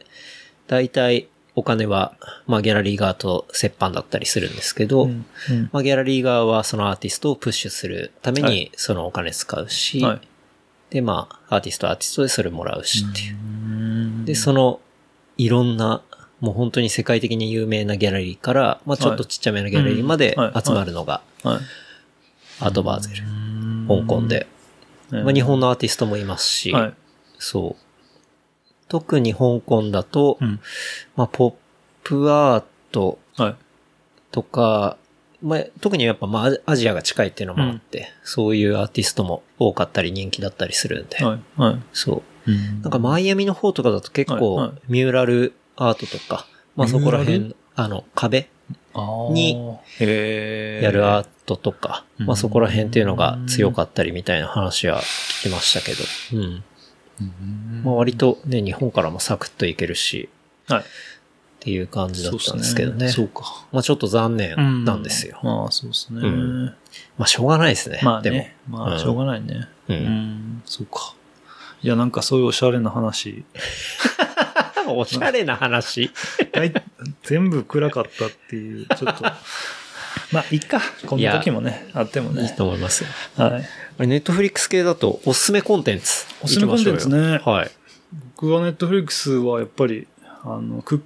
[0.68, 2.16] 大体お金は、
[2.48, 5.26] まあギャラリー側と折半だったりするんですけど、うん。
[5.72, 10.22] まあ、ギャラリー側はそのアーティストをプッシュするためはにそのお金使うし、はい。
[10.96, 13.34] で、まあ、アーティストはアーティストでそれもらうしっていう。
[13.34, 14.80] うんで、その、
[15.36, 16.02] いろんな、
[16.40, 21.60] もう本当に世界的に有名なギャラリーから、まあちょっとちっちゃめのギャラリーまではい集まるのが、はい。
[22.62, 23.24] アートバーゼル、
[23.90, 24.48] 香港で。
[25.12, 25.24] うん。
[25.26, 26.94] まあ日本のアーティストもいますし、はい。
[27.40, 27.84] そう。
[28.88, 30.62] 特に香港だと、うん。
[31.18, 31.54] まあポッ
[32.06, 33.56] プアートはい。
[34.32, 34.96] とか、
[35.46, 41.62] まあ、特にやっぱまあアジアが近いっていうのもあって、そういうアーティストも多かったり人気だったりするんで、はい。
[41.62, 41.82] はい。
[41.94, 42.52] そう。
[42.52, 48.50] うんなんかマイアミの方とかだと結はい構はいミューラルアートとか、まあそこら辺、あの壁
[49.32, 49.56] に
[50.00, 56.64] やるアートとか、うんまあそこら辺っていうのが強かったりみたいな話は聞きましたけど、うん。
[57.84, 60.30] まあ割とね、日本からもサクッといけるし、
[60.68, 60.84] はい。
[61.66, 63.10] っていう感じだったんですけどね。
[63.10, 63.66] そうか。
[63.72, 65.40] まあちょっと残念なんですよ。
[65.42, 66.22] まあ、そうですね。
[66.22, 66.66] うん
[67.18, 68.02] まあしょうがないですね。
[68.04, 68.38] まあでも。
[68.38, 68.56] ね。
[68.70, 69.68] まあ、うんしょうがないね。
[69.90, 69.94] う。
[69.94, 70.64] うんん。
[70.66, 71.16] そうか。
[71.82, 73.46] いや、なんかそういうおしゃれな話。
[74.88, 76.12] おしゃれな話。
[76.52, 76.72] 大
[77.24, 79.24] 全部暗かったっていう、ちょっと。
[80.32, 80.80] まあ、いいか。
[81.08, 82.54] こんな時もね、あってもいいね。
[82.56, 83.10] と思いますよ。
[83.44, 83.60] は
[84.00, 84.08] い。
[84.08, 86.28] ネットフリックス系だとおすすめコンテンツ。
[86.44, 87.72] おすすめコンテンツねはい。
[88.36, 90.08] 僕はネットフリックスはやっぱり、
[90.44, 91.02] あの、クッ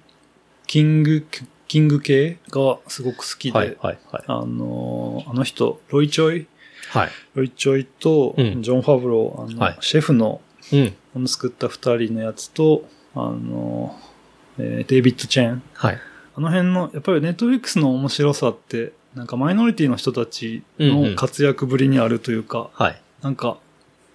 [0.70, 4.24] キング、クッキング系がすごく好きで、はい、はい、はい。
[4.28, 6.45] あの、あの人、ロイ・チョイ？
[6.89, 7.09] はい。
[7.34, 10.41] ロイ・チョイと、うんジョン・ファブロー、あの、はいシェフの、
[10.72, 10.93] うん。
[11.15, 13.99] あの作った二人のやつと、あの、
[14.59, 15.63] えーデイビッド・チェーン。
[15.74, 15.99] はい。
[16.36, 23.01] あの辺の、やっぱりネットフリックスの面白さって、なんかマイノリティの人たちうんうんの活躍ぶりにあるというか、はい。
[23.24, 23.57] なんか、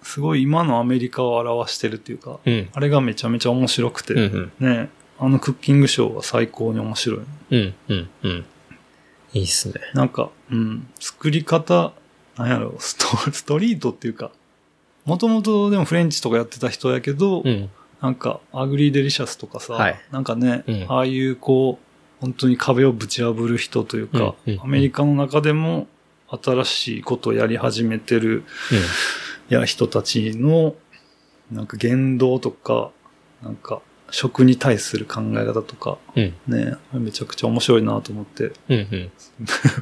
[0.03, 2.69] すごい今のアメリカを表してるというか、うん。
[2.71, 4.73] あれがめちゃめちゃ面白くて、うん、うん。
[4.73, 7.19] ね、あのクッキングショーは最高に面白い。
[7.51, 8.45] うん、うん、うん。
[9.33, 9.75] いいっすね。
[9.93, 11.93] なんか、うん、作り方、
[12.37, 14.31] なんやろ、スト ストリートっていうか、
[15.05, 17.69] もともとでもフレンチとかやってた人やけど、うん。
[18.01, 25.87] なんか、 Ugly Delicious とかさ、はいなんかね、うんああいうこう、本当に壁をぶち破る人というか、うんうんアメリカの中でも
[26.27, 28.43] 新しいことをやり始めてる、
[29.49, 30.75] いや、人たちの、
[31.51, 32.91] なんか言動とか、
[33.43, 33.81] なんか、
[34.15, 36.33] 食に対する考え方とか、うん。
[36.47, 36.65] うん。
[36.65, 39.11] ね、めちゃくちゃ面白いなと思ってうん、うん。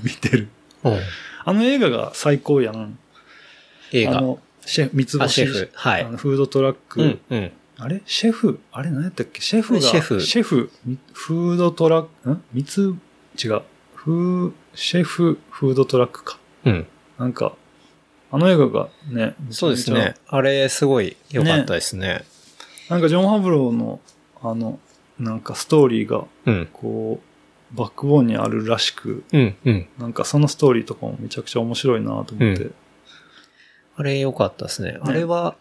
[0.02, 0.48] 見てる。
[0.84, 1.00] うん
[1.46, 2.98] あの映画が最高やん。
[3.92, 4.18] 映画。
[4.18, 5.70] あの、シェフ、三つあ、星シェフ。
[5.74, 6.10] はいあ。
[6.10, 7.52] のフードトラック、うん、うん。
[7.78, 8.02] あれ？
[8.06, 8.60] シェフ？
[8.72, 9.42] あれ何やったっけ？
[9.42, 12.44] シェフが、シェフシェフ、みフードトラック、ん？
[12.54, 12.96] 三つ、
[13.44, 13.62] 違う。
[13.96, 16.40] フー、シェフ、フードトラックか。
[16.64, 16.88] うん。
[17.20, 17.56] なんか、
[18.32, 20.16] あの映画がね、そうですね。
[20.28, 22.24] あれ、すごい良かったですね。
[22.88, 22.94] ちゃ。
[22.94, 24.00] なんかジョン・ハブローの、
[24.44, 24.80] あの、
[25.20, 26.70] なんかストーリーが、うん。
[26.72, 27.22] こ
[27.74, 29.88] う、バックボーンにあるらしく、うん、うん。
[29.98, 32.26] なんかそのストーリーとかもめちゃくちゃ面白いなと思っ
[32.56, 32.66] て。
[32.66, 32.74] う
[33.96, 34.98] あれ良かったですね。
[35.02, 35.56] あれは、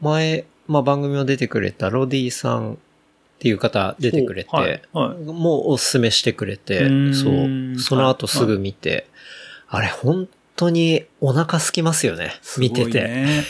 [0.00, 2.76] 前、まあ番組も出てくれたロディさんっ
[3.38, 6.80] ていう方出てくれて、はいはいもうおすすめしてくれて
[7.12, 7.78] そう。
[7.78, 9.06] その後すぐ見て、
[9.68, 12.32] あれ本当にお腹空きますよね。
[12.58, 13.02] 見てすごいて。
[13.02, 13.44] ね。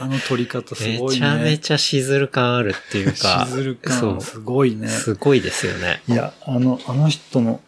[0.00, 1.18] あの撮り方すめごいね。
[1.20, 4.88] ちゃめちゃしずる感あるっていうか、しずる感すごいね。
[4.88, 6.02] すごいですよね。
[6.08, 7.60] いや、あの、あの人の、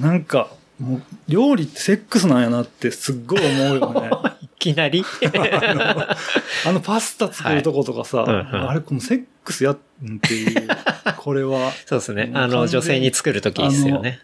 [0.00, 4.10] なんか、もう、料理ってセックスなんやなってすっごい思うよね。
[4.42, 5.04] いきなり？
[6.66, 9.78] あのパスタ作るとことかさ、はいうんうんあれこのセックスやんっ
[10.20, 10.68] ていう、
[11.16, 12.30] これは、 そうですね。
[12.34, 14.20] あの、女性に作るときですよね。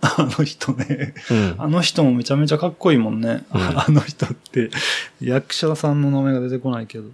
[0.00, 1.54] あの人ね、うん。
[1.58, 3.44] あの人もめちゃめちゃかっこいいもんね。
[3.52, 4.70] うんあの人って、
[5.20, 7.08] 役者さんの名前が出てこないけど。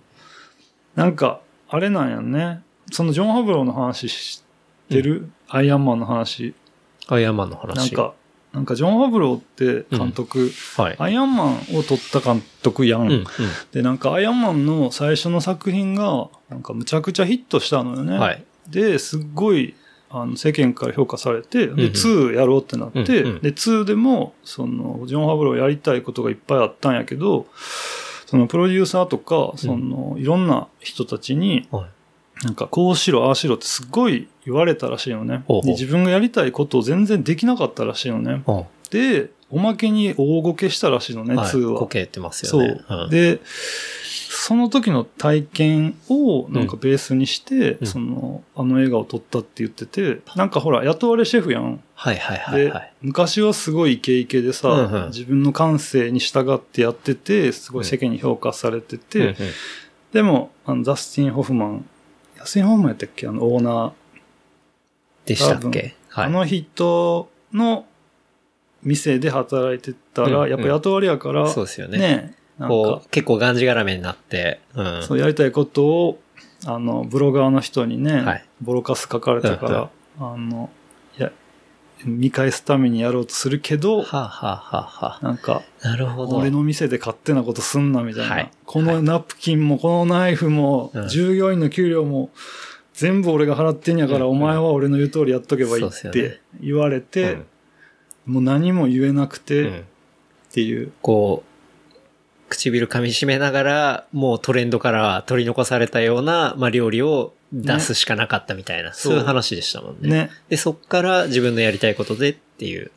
[0.95, 2.61] なんか、あれなんやんね。
[2.93, 4.43] そのジョン・ハブローの話知
[4.87, 6.55] ってる、アイアンマンの話。
[7.09, 7.77] アイアンマンの話。
[7.77, 8.15] なんか、
[8.53, 10.97] なんかジョン・ハブローって監督、はい。
[10.99, 13.03] アイアンマンを撮った監督やん。
[13.03, 13.25] うん、うん。
[13.73, 18.19] で、なんかアイアンマンの最初の作品が、なんかむちゃくちゃヒットしたのよね。
[18.19, 18.45] はい。
[18.69, 19.75] で、すっごい、
[20.17, 27.47] あの、世間から評価されて、で、うんうん2やろうってなって、うんうんで、2でも、その、ジョン・ハブローやりたいことがいっぱいあったんやけど、
[28.27, 31.85] その、プロデューサーとか、その、いろんな人たちに、はい
[32.43, 35.45] なんか、こうしろ、ああしろってすっごい言われたらしいよね。
[35.63, 38.43] で自分がやりたいことを全然できなかったらしいよね。
[38.47, 41.47] うんで、おまけに大ごけしたらしいのね、はい。
[41.47, 41.79] 2は。
[41.81, 42.81] こけてますそうよね。。
[42.89, 43.41] うんで、
[44.47, 51.81] その時の体験をなんかベースにして、うんその、あの映画を撮ったって言ってて、なんかほら、雇われシェフやん。
[51.95, 52.93] はいはいはいで、はい。
[53.01, 59.35] 昔はすごいイケイケでさ、うんうん自分の感性に従ってやってて、すごい世間に評価されてて、うんうん
[60.13, 61.89] でも、あの、ダスティン・ホフマン、
[62.39, 63.27] ダスティン・ホフマンやったっけ？
[63.27, 63.93] あの、オーナー。
[65.25, 65.95] でしたっけ？
[66.11, 66.27] はい。
[66.27, 67.87] あの人の
[68.83, 71.99] 店で働いてたら、うんうんやっぱ雇われやから、そうですよね。
[71.99, 75.03] ね、こ、う、結構がんじがらめになって、うん。
[75.03, 76.21] そうやりたいことを、
[76.67, 78.45] あの、ブロガーの人にね、はい。
[78.63, 79.91] ボロカス書かれたから、
[80.21, 80.71] あの、
[81.19, 81.33] いや、
[82.05, 86.37] 見返すためにやろうとするけど、はあ、はあはあはなんか、あ、なるほど。
[86.37, 88.35] 俺の店で勝手なことすんな、みたいな。
[88.35, 88.51] はい。
[88.65, 91.09] このナプキンも、このナイフも、うん。
[91.09, 92.31] 従業員の給料も、
[92.93, 97.39] 全部俺が払ってんやから、うんお前は俺の言う通りやっとけばいいって言われて、
[98.27, 98.35] うん。
[98.35, 99.85] もう何も言えなくて、っうん。
[100.53, 100.93] ていう。
[101.03, 101.54] こう、
[102.55, 110.09] 唇噛み締めながら、もうトレンドから取り残されたような、まあ、料理を出すしかなかったみたいな、そういう話でしたもんね。
[110.09, 110.31] ね。
[110.49, 112.91] で、そっから自分のやりたいことでっていう。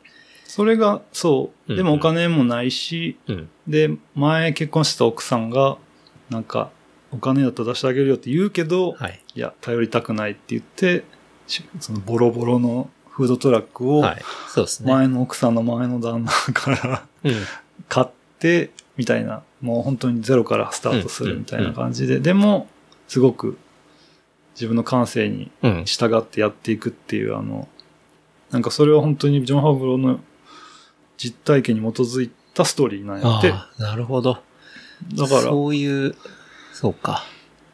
[0.44, 1.72] それが、そう。
[1.72, 3.48] うんでもお金もないし、うん。
[3.66, 5.76] で、前結婚した奥さんが、
[6.30, 6.70] なんか、
[7.10, 9.20] お金だったら出してあげるよって言うけど、はい。
[9.34, 11.04] いや、頼りたくないって言って、
[11.46, 14.22] しそのボロボロのフードトラックを、はい。
[14.48, 14.92] そうですね。
[14.92, 17.34] 前の奥さんの前の旦那からうん。
[17.88, 18.06] 買っ
[18.38, 22.68] て、みたいな、もう本当にゼロからスタートするみたいな感じで、でも、
[23.06, 23.56] すごく
[24.54, 25.84] 自分の感性にうん。
[25.86, 27.68] 従ってやっていくっていう、あの、
[28.50, 30.20] なんかそれは本当にジョン・ハブローの
[31.16, 33.54] 実体験に基づいたストーリーなんやって。
[33.78, 34.38] なるほど。
[35.14, 36.16] だから、そういう、
[36.72, 37.24] そうか、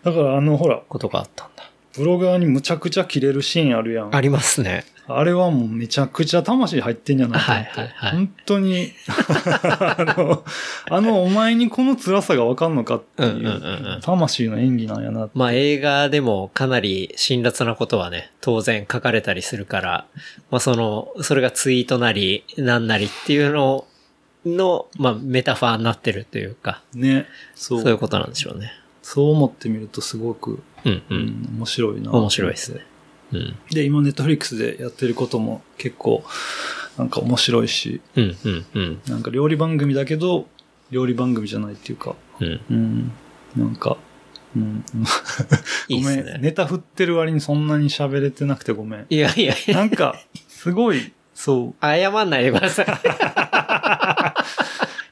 [0.03, 1.70] だからあの、ほら、ことがあったんだ。
[1.97, 4.14] ブロガーにむちゃくちゃ切れるシーンあるやん。
[4.14, 4.85] ありますね。
[5.07, 7.81] あれはもうめちゃくちゃ魂入ってんじゃないかなって。
[7.81, 10.45] はいはいはい本当に、 あの、
[10.91, 15.29] あのお前にこの辛さがわかんのかっていう、うんうんうんうん魂の演技なんやな。
[15.35, 20.07] まあ映画でもかなり辛辣なことはね、当然書かれたりするから、
[20.51, 23.87] まあその、それがツイートなり、なんなりっていうの
[24.47, 27.27] の、まあメタファーになってるというか、ね。
[27.55, 27.83] そう。
[27.83, 28.73] そういうことなんでしょうね。
[29.03, 31.03] そう思ってみるとすごく、うんう。
[31.11, 32.11] うんん、面白いな。
[32.13, 32.87] 面白いですね。
[33.35, 33.57] うん。
[33.70, 36.24] で、今ネットフリックスでやってることも結構、
[36.97, 39.01] なんか面白いし、うんうんうん。
[39.09, 40.47] なんか料理番組だけど、
[40.91, 42.61] 料理番組じゃないっていうか、うん。
[42.70, 43.12] うん、
[43.57, 43.97] なんか、
[44.57, 44.85] うん、
[45.89, 46.39] いいごめん、っすね。
[46.41, 49.07] ネタ振ってる割にそんなに喋れてなくてごめん。
[49.11, 50.14] いやいやいや、なんか、
[50.49, 51.85] すごい、そう。
[51.85, 52.87] 謝んないでください。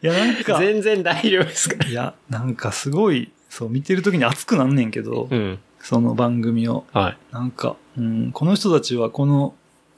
[0.02, 1.84] いや、なんか、全然大丈夫ですか？
[1.88, 5.58] いや、なんかすごい、そう、見てる時に熱くなんねんけど、うん。
[5.80, 6.84] その番組を。
[6.92, 7.16] はい。
[7.32, 9.55] なんか、うん、この人たちはこの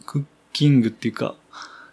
[0.07, 1.35] クッキングっていうか、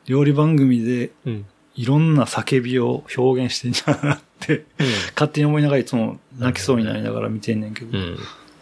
[0.05, 1.45] 料理番組でうん。
[1.73, 4.65] いろんな叫びを表現してんじゃなって、
[5.15, 8.15] 勝手に思いながらいつも泣きそうになりながら見てんねんけど、うん。
[8.15, 8.19] ネッ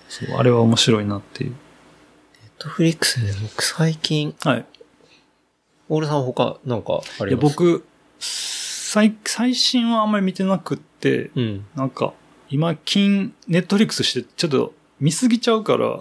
[0.07, 1.55] そうあれは面白いなっていう。
[2.59, 4.65] トフリックスで僕最近、はい。
[5.89, 7.55] オールさん他なんかあいや、ります？
[7.57, 7.85] 僕、
[8.19, 11.65] 最、最新はあんまり見てなくって、うん。
[11.75, 12.13] なんか、
[12.51, 15.97] 今、金、ネットフリックスしてちょっと見すぎちゃうから、や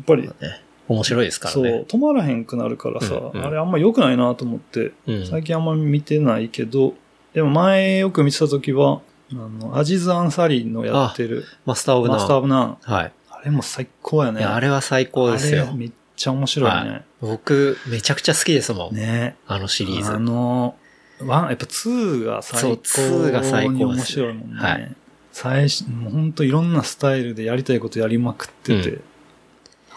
[0.00, 0.62] っあぱり、あ、ね。
[0.88, 1.84] 面白いですからそう、ね。
[1.86, 5.26] 止まらへんくなるからさ、うんうんあれあんま良くないなと思って、うん。
[5.26, 6.94] 最近あんま見てないけど、
[7.32, 9.00] でも前よく見てた時は、
[9.32, 12.78] あの、アジズ・アンサリーのやってる、 Master of Na Master of None。
[12.80, 13.12] はい。
[13.30, 14.44] あれも最高やね。
[14.44, 15.74] あれは最高ですよあれ。
[15.74, 17.04] めっちゃ面白いね。
[17.20, 18.94] 僕、めちゃくちゃ好きですもん。
[18.94, 20.10] ねあのシリーズ。
[20.12, 20.74] あの、
[21.24, 24.60] ワン、やっぱ2が最そう2が最高面白いもんね。
[24.60, 24.96] はい
[25.32, 29.02] 最初、もうほんといろんなスタイルでやりたいことやりまくってて、う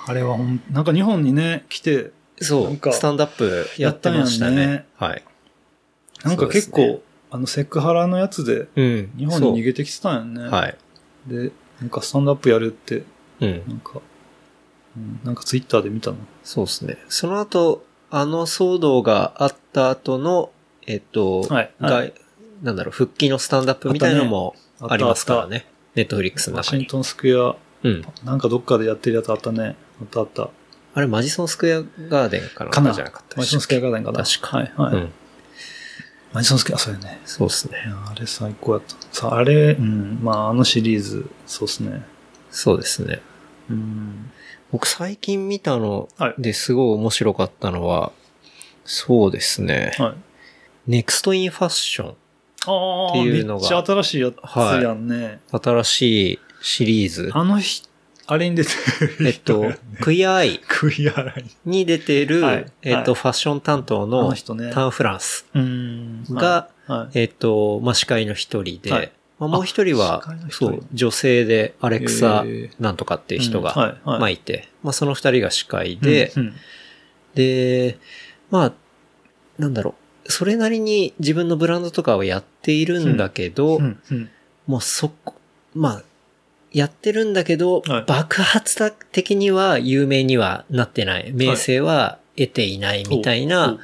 [0.05, 4.55] あれはほん、なんか日本にね、来て、そう、スタンドアップやってましたね。
[4.55, 5.23] ねはい。
[6.23, 7.01] なんか結構、
[7.31, 9.11] あのセクハラのやつでうん。
[9.17, 10.41] 日本に逃げてきてたんやんね。
[10.41, 10.77] そうはい。
[11.27, 13.03] で、なんかスタンドアップやるって、
[13.39, 13.63] うん。
[13.67, 14.01] なんか、
[14.95, 16.17] うん、なんかツイッターで見たの。
[16.43, 16.97] そうですね。
[17.09, 20.51] その後、あの騒動があった後の、
[20.85, 22.11] えっと、はいはが
[22.61, 25.65] なんだろう、復帰のスタンドアップみたいなのもありますからね。
[25.95, 26.77] ネットフリックスの中に。
[26.77, 28.05] ワシントンスクエア、うん。
[28.23, 29.75] なんかどっかでやってるやつあったね。
[30.03, 30.49] あったあった。
[30.95, 34.95] あれ、マジソンスクエアガーデンかかなかじゃなかったマジソンスクエアガーデンかな確かはいはい。
[34.95, 35.11] うん。
[36.33, 37.21] マジソンスクエア、そうやね。
[37.25, 38.95] そうですねあれ最高やった。
[39.11, 42.03] さあ、あれ、うん、まあ、あのシリーズ、そうっすね。
[42.51, 43.21] そうですね。
[43.69, 44.31] うん。
[44.71, 48.11] 僕最近見たのはいですごい面白かったのは、
[48.85, 49.93] そうですね。
[49.97, 50.15] はい。
[50.87, 52.15] ネクストインファッション。
[52.65, 55.39] ああ、っていうのがめっちゃ新しいやつやんね。
[55.51, 57.31] 新しいシリーズ。
[57.33, 57.83] あの日、
[58.25, 58.69] あれに出て
[59.19, 60.59] るえっと、クイアアイ。
[60.67, 61.43] クイアライ。
[61.43, 61.69] ン。
[61.69, 62.65] に出てる、はい。
[62.81, 63.21] えっと、はい。
[63.21, 64.71] ファッション担当あのね。
[64.73, 65.45] タン・フランス。
[65.53, 66.23] うん。
[66.29, 69.11] が、はい、えっと、まあ、司会の一人で、はい。
[69.39, 70.67] まあ、もう一人は人。
[70.67, 72.45] そう、女性でアレクサ
[72.79, 76.43] なんとかっていう人が、まあ、いて、まあ、その二人が司会で、うん。
[76.43, 76.53] うん。
[77.35, 77.97] で、
[78.51, 78.73] まあ、
[79.57, 79.95] なんだろ
[80.25, 83.99] う、それなりに自分のブランドとかをやっているんだけど、うん。
[84.09, 84.29] うん。
[84.67, 85.35] もうそこ、
[85.73, 86.03] まあ、
[86.73, 91.31] やってるんだけど、はい爆発的には有名にはなってない。
[91.33, 93.79] 名声は得ていないみたいな、ほう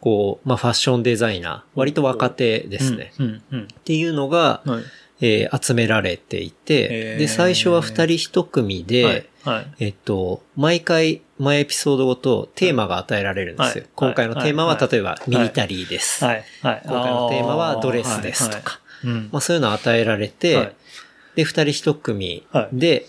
[0.00, 3.12] こう、まあファッションデザイナー、割と若手ですね。
[3.18, 4.72] うんうんっていうのが、うん。
[4.74, 4.84] はい。
[5.24, 9.26] えー集められていて、で、最初は二人一組で、はい。
[9.44, 9.66] はい。
[9.78, 13.82] えっと、毎回、毎エピソードごとテーマが与えられるんですよ。
[13.84, 16.24] はい今回のテーマは、はい例えば、ミリタリーです。
[16.24, 16.44] はい。
[16.62, 16.82] はい。
[16.84, 18.56] 今回のテーマはドレスですとか。
[18.56, 18.62] あー。
[18.62, 20.72] はいはいうんまあそういうのを与えられて、はい
[21.34, 23.06] で、二人一組で、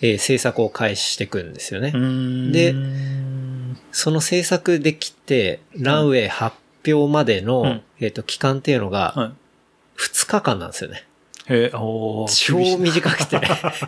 [0.00, 1.92] えー制作を開始していくんですよね。
[2.52, 2.74] で
[3.92, 6.56] その制作できて、ランウェイ発
[6.86, 9.32] 表までの、うんえっ、と、期間っていうのが、はい。
[9.96, 11.06] 2日間なんですよね。
[11.46, 13.40] へえ、おー超短くて。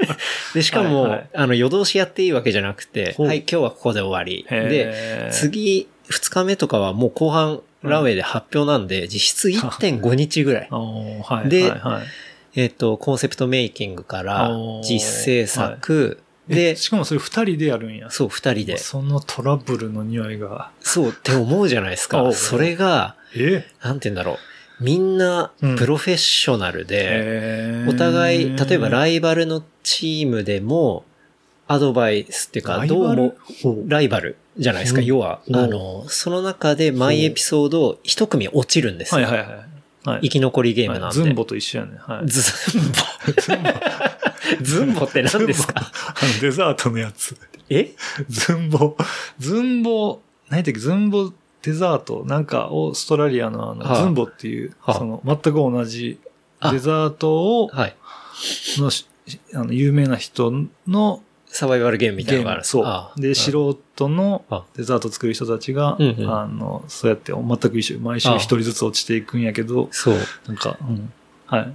[0.55, 4.47] で、しかも、はいはいあの、夜通しやっていいわけじゃなくて、はい、今日はここで終わり。
[4.49, 10.69] で、次、2日目とかはもう後半、ランウェイで発表なんで、実質1.5日ぐらい。
[10.71, 11.49] はい。
[11.49, 12.07] ではいはい
[12.57, 14.51] えっ、と、コンセプトメイキングから
[14.83, 16.19] 実制作、
[16.49, 18.11] えで、しかもそれ二人でやるんや。
[18.11, 18.79] そう、二人で。
[18.79, 20.71] そのトラブルの匂いが。
[20.81, 22.33] そうって思うじゃないですか。
[22.33, 23.67] それが、え？
[23.83, 24.85] なんて言うんだろう。
[24.85, 31.05] みんなうん、プロフェッショナルで、へーお互い、例えばライバルのチームでも、
[31.67, 33.35] アドバイスっていうか、どうも、
[33.89, 35.01] ライバルじゃないですか。
[35.01, 39.27] うん要は、うんあの、その中で毎エピソード一組落ちるんですよ。
[39.27, 39.76] はいはいはい。
[40.07, 41.07] はい生き残りゲームなんで。
[41.07, 41.99] はいズンボと一緒やね。
[41.99, 42.27] はい。
[42.27, 42.41] ズ
[42.79, 42.95] ンボ。
[44.63, 45.75] ズズンボって何ですか？
[45.77, 45.83] あ
[46.35, 47.37] の、デザートのやつ。
[47.69, 47.93] え？
[48.29, 48.97] ズンボ。
[49.39, 52.25] ズンボ、何やったっけ、ズンボデザート？
[52.25, 56.21] なんか、オーストラリアのあの、はあズンボっていう、はあその、全く同じ
[56.61, 57.97] あデザートを、はい。
[58.79, 59.09] のし、
[59.55, 60.53] あの、有名な人
[60.87, 61.23] の
[61.57, 62.35] サバイバルゲームみたい。
[62.35, 62.65] なのがある。
[62.65, 63.21] そあう。
[63.21, 63.51] で、素
[63.97, 66.31] 人のあデザート作る人たちが、うんうん。
[66.31, 70.17] あの、そうやって全く一緒、毎週一人ずつ落ちていくんやけど、そう。
[70.47, 71.13] なんか、うん。
[71.47, 71.73] はい。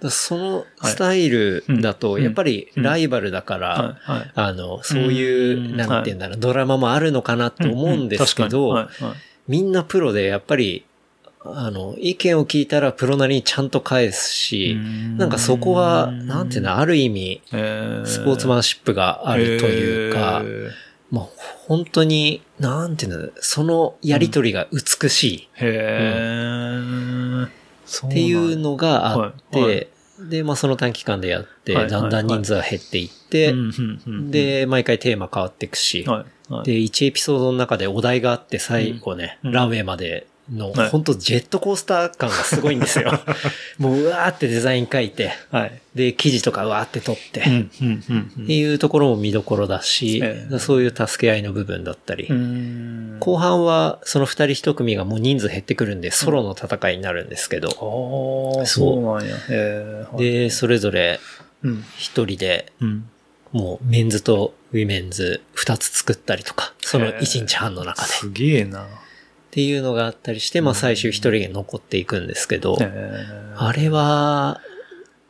[0.00, 2.22] だそのスタイルだと、うん。
[2.22, 3.98] やっぱりライバルだから。
[4.34, 5.76] あの、そういうう、ん。
[5.76, 8.88] なんて言うんだろう、ドラマもあるのかなと思うんですけど、
[9.46, 10.84] みんなプロでやっぱり、
[11.42, 14.76] あの、意見を聞いたらプロなりにちゃんと返すし、
[15.16, 18.06] なんかそこは、なんていうの、ある意味、えー。
[18.06, 20.70] スポーツマンシップがあるというか、へ
[21.10, 21.28] まあ、
[21.66, 25.48] 本当に、なんていうの、そのやりとりが美しい。
[25.58, 27.48] ーへー。
[27.86, 29.74] そうっていうののがあって、はい。
[29.76, 29.82] は
[30.28, 33.54] で、まあその短期間でやって、だんだん人数は減っていって、
[34.30, 36.52] で、毎回テーマ変わっていくし、はい。
[36.52, 39.52] はい、で、1エピソードの中でお題があって最後ね、うん。
[39.52, 43.12] ランウェイまでの、はい本当ジェットコースター感がすごいんですよ。
[43.78, 45.80] もううわーってデザイン書いて、はい。
[45.94, 53.16] で、記事とかうわーって撮って、うん、うん、うんっていうところも見どころだし、ええそういう助け合いの部分だったり、うん。
[53.20, 57.70] 後半はその二人一組がもう人数減ってくるんで、ソロの戦いになるんですけど、
[58.66, 59.36] そうなんや。
[59.48, 61.20] へーはいで、それぞれ
[61.62, 61.84] うん。
[61.96, 63.08] 一人で、うん。
[63.52, 68.08] もうメンズとウィメンズ二つ作ったりとか、その一日半の中で。
[68.08, 68.86] っすげえな。
[69.50, 72.78] ていうのがあったりして、まあ最終一人が残っていくんですけど、
[73.56, 74.60] あれは、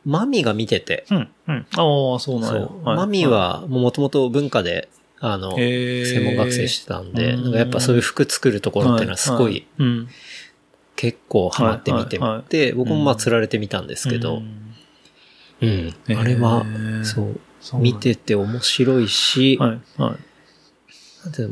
[0.05, 1.67] マミが見てて、うん、うん。
[1.75, 4.89] ああ、そうなんマミ、はもともと文化で、
[5.19, 7.43] あの、専専門学生してたんで、うん。
[7.43, 10.07] なんかやっぱそういう服作るところっていうのはすごい、うん。
[10.95, 12.41] 結構ハマって見てはいはい。
[12.41, 14.41] みて、僕もまあ釣られてみたんですけど、
[15.61, 16.65] うん、あれは、
[17.03, 17.21] そ
[17.77, 19.59] う、見てて面白いし、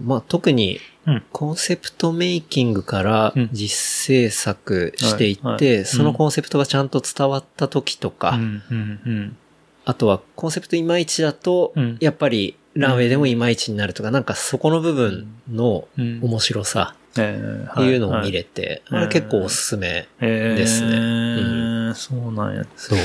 [0.04, 0.80] まあ特に
[1.10, 9.38] うん、コンセプトメイキングからうん実制作していって、はいはいそのコンセプトがちゃんと伝わった時とか、うん、うん、うん。
[9.86, 20.08] あとはコンセプトいまいちだと、うんやっぱりランウェイでもいまいちになるとか、なんかそこの部分のうん面白さえっていうのを見れれて、はいあれ結構おすすめ。
[20.20, 21.96] でですねね。
[21.96, 22.66] そうなんや。
[22.76, 23.00] そう。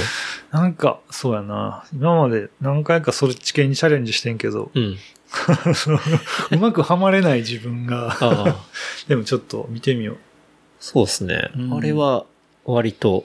[0.52, 1.84] なんか、そうやな。
[1.92, 4.96] 今まで何回かそっち系にチャレンジしてんけど、うん。
[6.50, 8.16] うまくはまれない自分が、
[9.08, 10.16] でもちょっと見てみよ
[10.80, 11.66] そうですねう。
[11.66, 12.24] んあれは
[12.64, 13.24] 割と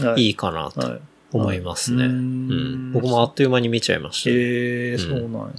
[0.00, 0.04] う。
[0.06, 1.00] はいいいかなとはい。
[1.32, 2.04] 思いますね。
[2.06, 2.92] ううんん。
[2.92, 4.30] 僕もあっという間に見ちゃいました。
[4.30, 5.54] ええうんそうなんや。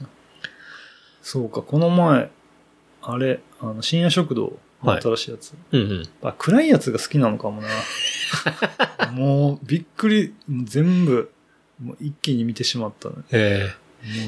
[1.21, 2.29] そうか、この前、
[3.03, 5.53] あれ、あの、深夜食堂の新しいやつ。
[5.71, 6.09] うんうん。
[6.23, 7.67] あ、暗いやつが好きなのかもな。
[9.13, 11.31] もう、びっくり、全部、
[11.81, 13.15] もう一気に見てしまったね。
[13.31, 13.80] ええ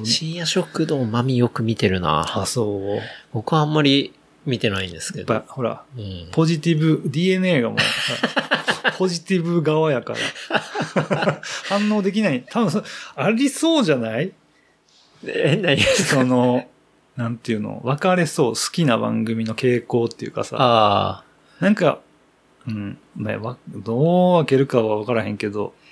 [0.03, 2.25] 深夜食堂マミよく見てるな。
[2.41, 3.01] あ、そう。
[3.33, 4.13] 僕はあんまり
[4.45, 5.33] 見てないんですけど。
[5.33, 6.27] やっぱ、ほら、うん。
[6.31, 7.79] ポジティブ、DNA がもう、
[8.97, 11.41] ポジティブ側やから。
[11.69, 12.43] 反応できない。
[12.49, 12.83] 多分そ、
[13.15, 14.31] ありそうじゃない？
[15.25, 15.81] え、何？
[15.81, 16.67] その、
[17.15, 18.53] なんていうの、分かれそう。
[18.53, 20.57] 好きな番組の傾向っていうかさ。
[20.59, 21.23] あ
[21.59, 21.99] なんか、
[22.67, 25.82] うん、ね、わどう分けるかは分からへんけど、あ。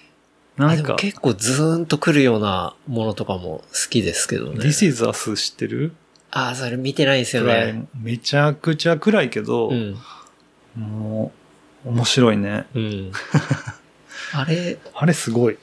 [0.67, 4.59] なんか、結構ズーンと来るようなものとかも好きですけどね。
[4.59, 5.93] This is Us 知ってる？
[6.31, 7.87] ああ、それ見てないんですよね。
[7.99, 9.97] めちゃくちゃ暗いけど、うん。
[10.75, 11.31] も
[11.85, 12.67] う、面白いね。
[12.73, 13.11] うん。
[14.33, 15.57] あれ、あれすごい。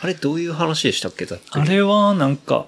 [0.00, 1.26] あれどういう話でしたっけ？
[1.26, 1.46] だって。
[1.50, 2.66] あれはなんか、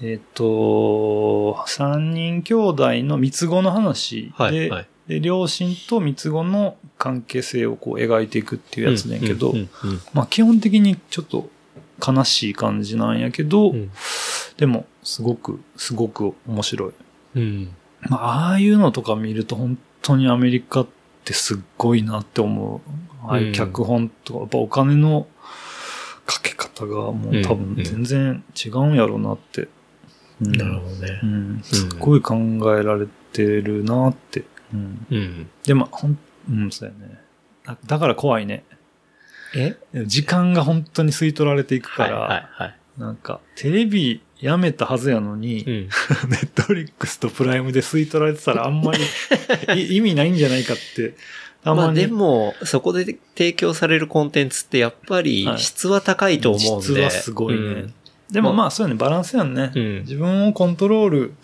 [0.00, 4.86] えっ、と、三人兄弟の三つ子の話で、はい、はい。
[5.08, 9.54] で、両親と三つ子の関係性をこう描いていくっていうやつねんけど、
[10.12, 11.50] まあ基本的にちょっと
[12.06, 13.90] 悲しい感じなんやけど、うん
[14.56, 16.92] でもすごく、すごく面白い。
[17.34, 17.74] うん。
[18.08, 20.86] まあああいうのとか見ると本当にアメリカっ
[21.24, 22.80] てすっごいなって思う。
[23.28, 25.26] ああいう脚本とか、やっぱお金の
[26.24, 29.62] かけ方がもう多分全然違うんやろうなって。
[29.62, 29.64] う
[30.48, 31.26] んなるほどねう。
[31.26, 31.60] ん。
[31.62, 32.36] すっごい考
[32.78, 34.44] えられてるなって。
[34.72, 35.06] うん。
[35.10, 35.50] うん。
[35.64, 36.18] でも、ほん、
[36.50, 37.20] うん、そうやね。
[37.64, 38.64] だだから怖いね。
[39.54, 39.76] え？
[40.06, 42.76] 時間が本当に吸い取られていくから、はい、はい、はい。
[42.98, 45.88] なんか、テレビやめたはずやのに、うん。
[46.30, 49.00] ネットフリックスとプライムで吸い取られてたらあんまり
[49.82, 51.14] い 意味ないんじゃないかって、
[51.64, 56.84] たまあでも、そこで提供されるコンテンツってやっぱりはい質は高いと思うんで。
[56.84, 57.60] 質はすごいね。
[57.60, 57.94] うん
[58.30, 61.34] でもまあそうやね、バランスやんね、うん自分をコントロール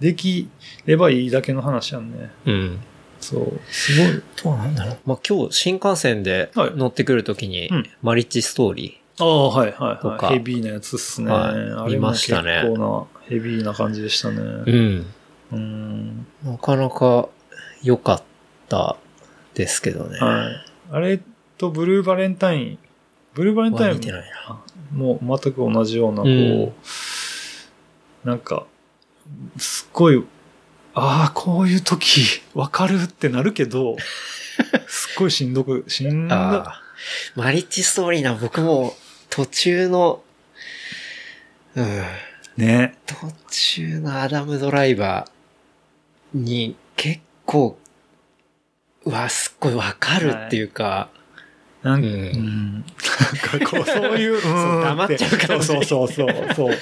[0.00, 0.48] でき
[0.86, 2.30] ればいいだけの話やんね。
[2.46, 2.80] うん。
[3.28, 3.60] そう。
[3.70, 4.22] すごい。
[4.42, 4.98] どうなんだろう。
[5.06, 10.38] まあ今日新幹線ではい乗ってくるときにうん、マリッジストーリああ、はいはいとかはい。
[10.38, 11.30] ヘビーなやつっすね。
[11.30, 14.36] はいあれも見ましたね結構なヘビーな感じでしたね。
[14.36, 15.06] うん。
[15.52, 16.26] うん。
[16.44, 17.28] なかなか
[17.82, 18.22] 良かっ
[18.68, 18.96] た
[19.54, 20.18] ですけどね。
[20.18, 20.64] はい。
[20.92, 21.20] あれ
[21.58, 22.78] とブルーバレンタイン、
[23.34, 24.00] ブルーバレンタイン。
[24.92, 26.72] もう全く同じような、こう、うん
[28.24, 28.66] なんか、
[29.56, 30.24] すっごい、
[30.98, 32.22] ああ、こういう時、
[32.54, 33.98] わかるってなるけど、
[34.88, 36.34] すっごいしんどく、しんど。
[37.34, 38.96] マリッジストーリーな、僕も
[39.28, 40.22] 途中の、
[41.74, 42.02] うん、
[42.56, 42.94] ね。
[43.04, 43.14] 途
[43.50, 47.78] 中のアダムドライバーに結構、
[49.04, 51.10] うわ、すっごいわかるっていうか、
[51.82, 52.72] なんか、ううんん。
[52.72, 56.54] なんかこう、そういう、うんそう黙っちゃう感じそうそうそうそう。
[56.54, 56.78] そ う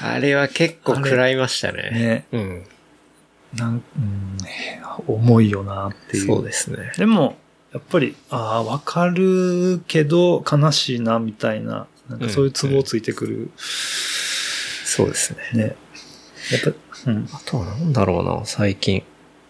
[0.00, 1.90] あれは結構食らいましたね。
[1.90, 2.24] ね。
[2.32, 2.66] うん。
[3.54, 6.26] なん、うん、ね重いよなっていう。
[6.26, 6.92] そうですね。
[6.96, 7.36] でも、
[7.72, 13.50] やっぱり、ああ、わかるけど悲しいな、みたいな、なんかそういうツボをついてくる。
[13.56, 15.64] そうですね。
[15.64, 15.76] ね。
[16.52, 16.74] やっ
[17.04, 17.28] ぱ、うん。
[17.32, 19.04] あとはなんだろうな、最近。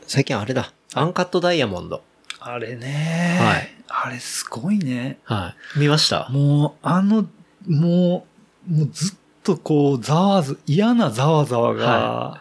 [0.07, 0.73] 最近あれだ。
[0.95, 2.03] アンカットダイヤモンド。
[2.41, 3.39] あれね。
[3.41, 3.71] はい。
[3.89, 5.19] あれすごいね。
[5.25, 5.81] はい。
[5.81, 6.29] 見ました？
[6.31, 7.27] もう、あの、
[7.67, 8.27] も
[8.69, 12.41] う、もうずっとこう、ざわず、嫌なざわざわが、は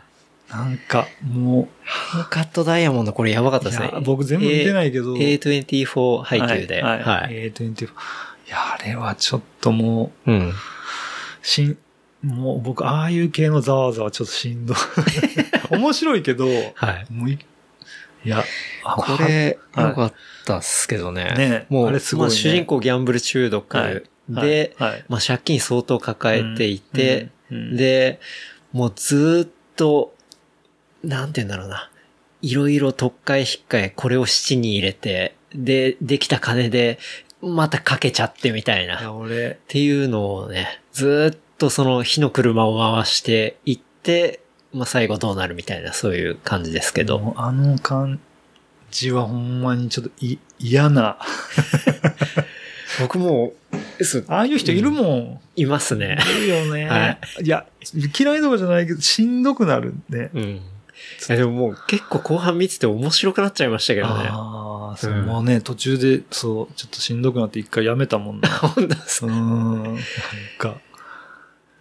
[0.49, 1.69] なんか、も
[2.13, 3.91] アンカットダイヤモンドこれやばかっう、たですね。
[4.03, 6.81] 僕全部見てないけど、A24 配給で。
[6.81, 6.99] はい。
[6.99, 7.13] は。
[7.21, 7.51] はいい。
[7.51, 7.85] A24。
[7.85, 7.87] い
[8.49, 10.53] や、あれはちょっともう、うん。
[11.43, 11.77] しん、
[12.23, 14.77] もう僕、ああいう系のざわざわちょっとしんどい。
[15.69, 17.05] 面白いけど、はい。
[17.11, 17.39] もうい、
[18.25, 18.43] いや、
[18.83, 20.13] あこれ、はいよかっ
[20.45, 21.33] たっすけどね。
[21.37, 28.19] ねもう、あれすごいねまあ主人公ギャンブル中毒はいで、はい、はいまあ借金相当抱えていて、うんうんで、
[28.73, 30.13] もうずーっと、
[31.03, 31.89] なんて言うんだろうな。
[32.41, 36.99] いろいろ特会引っかえ、これを七に入れて、で、できた金で、
[37.41, 39.11] またかけちゃってみたいいや、な。
[39.11, 44.41] っ俺、ていうのをね、ずーっとその火の車を回していって、
[44.73, 47.33] まあ最後どうなるみたいな、そういう感じですけど。
[47.37, 48.19] あの感
[48.91, 51.17] じはほんまにちょっとい嫌な。
[52.99, 53.53] 僕も、
[54.27, 55.39] ああいう人いるもん。
[55.55, 56.17] いますね。
[56.37, 56.85] いるよね。
[56.89, 57.65] はいや、
[58.17, 60.29] 嫌いとかじゃないけど、しんどくなるね。
[60.33, 60.61] うん。
[61.27, 64.29] いやでももう結構後半見てて面白くなっちゃいましたけどね。
[64.29, 68.49] ああ、そう、うんもうね、途中で、そう、ちょっとしんどくなって一回やめたもんな。
[68.49, 69.83] 本当ですうーん。
[69.83, 69.97] なん
[70.57, 70.79] か、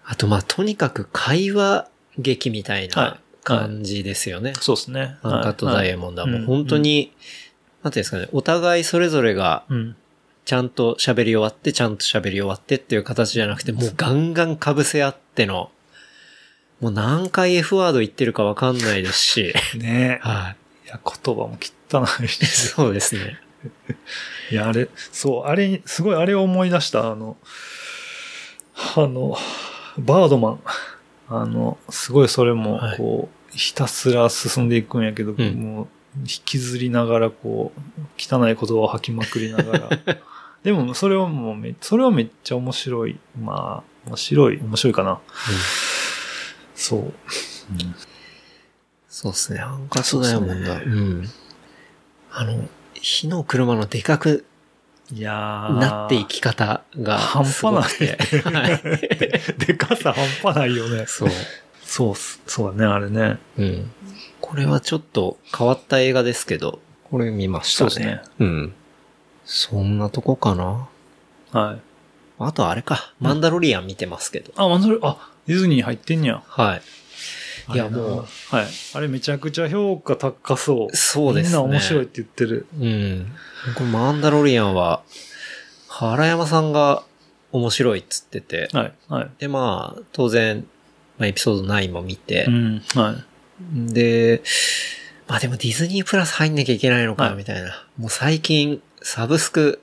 [0.04, 1.88] あとまあとにかく会話
[2.18, 4.52] 劇みたいはない感じですよね。
[4.60, 5.16] そうですね。
[5.22, 7.12] アンカットダイヤモモンドははいもう本当に、
[7.82, 9.96] なんていうんですかね、お互いそれぞれがンうん。
[10.44, 15.70] ちゃんと喋り終わって、ちゃんと喋り終わってっていう形じゃなくて、もうガンガン被せ合っての、
[16.80, 20.56] もう何回 F ワード言ってるかわかんないですし、ねはい
[20.88, 21.58] や、言葉も
[21.90, 22.28] 汚いい。
[22.28, 22.46] し。
[22.46, 23.38] そうですね。
[24.50, 27.36] いや、あれ、そう、あれ、すごいあれを思い出した、あの、
[28.96, 29.36] あの、
[29.98, 30.60] バードマン。
[31.30, 35.86] あの、すごいそれもはい、こう、ひたすら進んでいくんやけど、んもう、
[36.20, 37.80] 引きずりながら、こう、
[38.16, 39.90] 汚い言葉を吐きまくりながら。
[40.64, 43.18] でも、それはもうめ、それはめっちゃ面白い。
[43.40, 45.20] まあ、面白い、面白いかな。
[46.78, 47.12] そう。
[49.08, 49.60] そうですね。
[49.60, 50.78] アンカットダイヤモンドは。
[50.78, 51.28] そううん。
[52.30, 54.46] あの、火の車のでかく
[55.12, 55.78] いやー。
[55.78, 58.16] なっていき方が半端くて。
[58.48, 59.66] はい。
[59.66, 61.06] でかさ半端ないよね。
[61.08, 61.30] そう。
[61.82, 63.38] そうっす、そうだね、あれね。
[63.56, 63.90] うん。
[64.40, 66.80] これはちょっと変わった映画ですけど、
[67.10, 67.90] これ見ましたね。
[67.90, 68.22] そうですね。
[68.38, 68.74] うん。
[69.44, 70.88] そんなとこかな。
[71.50, 71.80] はい。
[72.38, 74.52] あとあれか、マンダロリアン見てますけど。
[74.56, 76.42] あ、マンダロあ、ディズニー入ってんや。
[76.46, 76.82] はい。
[77.74, 78.26] いやもう。
[78.54, 78.66] はい。
[78.94, 80.96] あれめちゃくちゃ評価高そう。
[80.96, 81.56] そうですね。
[81.58, 82.66] みんな面白いって言ってる。
[82.78, 83.32] うん。
[83.74, 85.02] これマンダロリアンは、
[85.88, 87.02] 原山さんが
[87.50, 88.92] 面白いっつってて、はい。
[89.08, 89.30] はい。
[89.38, 90.66] でまあ、当然、
[91.18, 92.82] まあ、エピソード9も見てう、ん。
[92.94, 93.92] はい。
[93.92, 94.42] で、
[95.26, 97.86] まあでもディズニープラス入んなきゃいけないのか、はいみたいな。
[97.96, 99.80] もう最近、サブスク、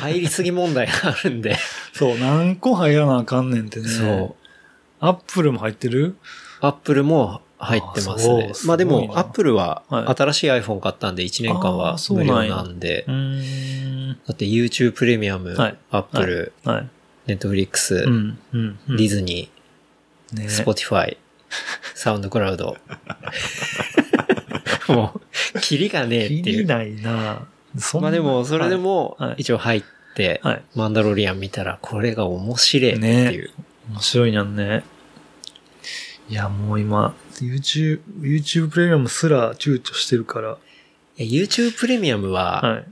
[0.00, 1.56] 入りすぎ問題があるんで、
[1.92, 3.88] そう、何個入らなあかんねんってね。
[3.88, 4.45] そう。
[5.00, 6.16] アップルも入ってる？
[6.60, 8.18] アップルも入ってますね。
[8.18, 13.04] すごいなまあでも、アップルははい新しい iPhone 買ったんで1年間あは無なんや料なんで。
[14.26, 16.88] だって YouTube プレミアム、はいアップル、はい。
[17.26, 18.04] Netflix、
[18.88, 19.50] ディズニ
[20.32, 21.16] ねー、Spotify、
[21.94, 22.76] サウンドクラウド。
[24.88, 25.20] も
[25.54, 26.44] う、キリがねえっていう。
[26.44, 27.46] 切りないな
[28.00, 29.82] まあでも、それでも一応入っ
[30.14, 30.62] て、はい。
[30.76, 33.50] マンダロリアン見たら、これが面白いっていう。
[33.90, 34.84] 面白いにゃんね。
[36.28, 40.58] いや、もう今、YouTube、YouTube プレミアムすら躊躇してるから。
[41.18, 42.84] YouTube プレミアムは、はい。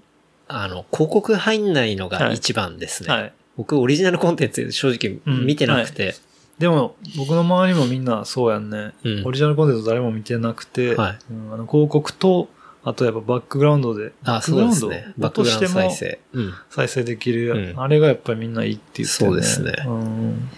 [0.47, 3.13] あの、広告入んないのがはい一番ですね。
[3.13, 3.33] はい。
[3.57, 6.15] 僕オリジナルコンテンツ正直見てなくて。
[6.59, 8.93] でも、僕の周りもみんなそうやんね。
[9.03, 12.49] うんオリジナルコンテンツ誰も見てなくて、はいうんあの広告と、
[12.85, 15.15] あとやっぱバックグラウンドで、バあ、ックグラウンドそうですね。
[15.19, 16.21] バックグラウンド再生。
[16.35, 16.55] うん。
[16.71, 19.33] 再生できる、うんあれがやっぱりみんないいって言ってる、ね。
[19.33, 20.51] そうですねうん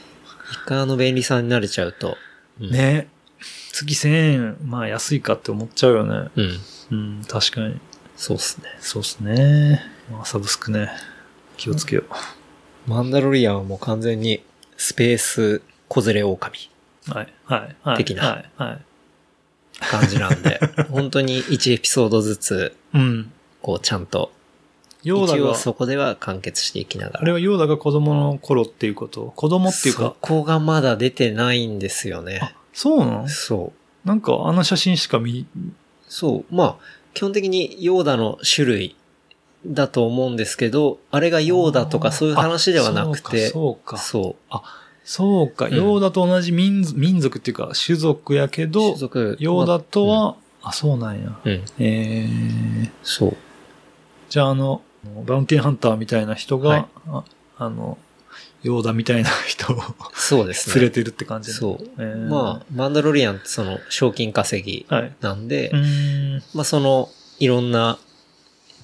[0.50, 2.16] 一回あの便利さに慣れちゃうと。
[2.60, 2.70] うん。
[2.70, 3.08] ね。
[3.72, 6.30] 月1000円、まあ安いかって思っちゃうよね。
[6.36, 6.60] うん。
[6.90, 7.78] うん、確かに。
[8.16, 8.68] そうっすね。
[8.80, 9.82] そうっすね。
[10.10, 10.90] まあサブスクね。
[11.56, 12.04] 気をつけよ
[12.86, 14.42] マンダロリアンはもう完全に
[14.76, 16.70] スペース小連れ狼
[17.08, 17.10] う。
[17.12, 17.96] はい、はい、はい。
[17.98, 18.80] 的なはい、はい。
[19.80, 20.60] 感じなんで、
[20.90, 23.32] 本当に1エピソードずつ、うん。
[23.60, 24.32] こうちゃんと、
[25.06, 27.20] ヨーダが、一応そこでは完結していきながら。
[27.22, 29.32] あれはヨーダが子供の頃っていうこと？
[29.36, 33.28] 子供っていうそか、こがまだ出てないんですよねあ。、そうなの？
[33.28, 33.72] そ
[34.04, 34.08] う。
[34.08, 35.46] なんかあの写真しか見、
[36.08, 36.54] そう。
[36.54, 36.76] まあ、
[37.14, 38.96] 基本的にヨーダの種類
[39.66, 44.62] だと思うんですけど、あれがヨーダとかそういう話ではなくて、そうか、そうそか。
[45.04, 48.68] そうか、うんヨーダと同じ民族民族っていうか、種族やけう。
[48.68, 51.38] ど種、族ヨーダと、は、あ、そうなんや。
[51.44, 53.36] うん、うんえー、そう。
[54.28, 54.82] じゃああの、
[55.26, 57.24] バウンティーハンターみたいな人が、はいあ
[57.58, 57.98] あの、
[58.62, 59.80] ヨーダみたいな人を
[60.14, 60.74] そうですね。
[60.76, 61.84] 連れてるって感じ、そう。
[61.98, 65.16] えーまあ、マンダロリアンってその賞金稼ぎはい。
[65.20, 66.42] なんで、うーん。
[66.54, 67.08] まあその
[67.38, 67.98] いろんな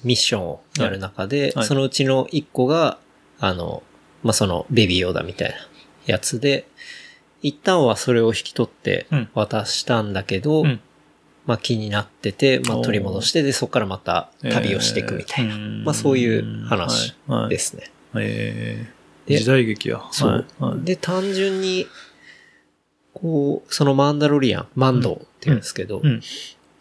[0.03, 2.97] ミッションをやる中で、はいそのうちの一個が、
[3.39, 3.83] あの、
[4.23, 5.55] まあそのベビーヨーダみたいな
[6.05, 6.67] やつで、
[7.41, 10.79] 一旦はそれを引き取ってうん渡したんだけど、うん
[11.45, 17.41] まあ気になってて、まあ取り戻して、で、そこからまた旅をしていくみたいな、えーまあそういう話はい。
[17.41, 17.49] はい。
[17.49, 17.91] ですね。
[18.15, 20.01] えー、で時代劇や。
[20.11, 20.31] そう。
[20.31, 20.63] はい。
[20.73, 20.85] はい。
[20.85, 21.87] で、単純に、
[23.13, 26.21] こう、そのマンダロリアン、マンドって言うんですけど、うん。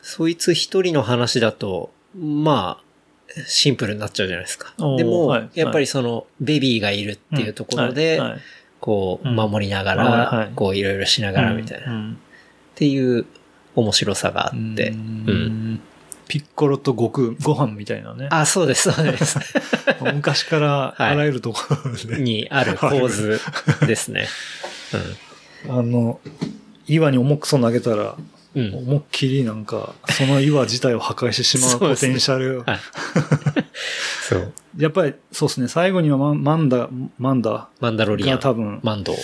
[0.01, 2.85] そいつ一人の話だと、まあ、
[3.47, 4.75] シンプルになっちゃうじゃないですか。
[4.97, 5.51] でも、はい。
[5.55, 8.31] やっぱりその、ベビーがいるっていうところで、はい。
[8.31, 8.41] はい。
[8.81, 9.37] こう、うん。
[9.37, 10.07] 守りながはい。
[10.07, 12.19] はらい、こう、いろいろしながらみたいな、っうん。
[12.75, 13.27] ていう
[13.75, 15.03] 面白さがあうんって、ううん。
[15.75, 15.81] ん
[16.29, 18.29] ピッコロと悟空、ご飯みたいなね。
[18.31, 19.39] あ、そうです、そうです。
[20.15, 23.39] 昔からあらゆるところで、にある構図
[23.87, 24.27] ですね。
[25.69, 26.21] あの、
[26.87, 28.17] 岩に重くそ投げたら、
[28.55, 28.67] うん。
[28.67, 28.75] うん。
[28.75, 32.63] 思いっきりなんか、その岩自体を破壊してしまうポテンシャル。
[32.63, 32.79] はい。
[34.29, 34.53] そう。
[34.79, 36.89] やっぱり、そうですね、最後にはマンマンダ、
[37.19, 38.37] マンダマンダロリアン。
[38.37, 39.15] が多分、マンド。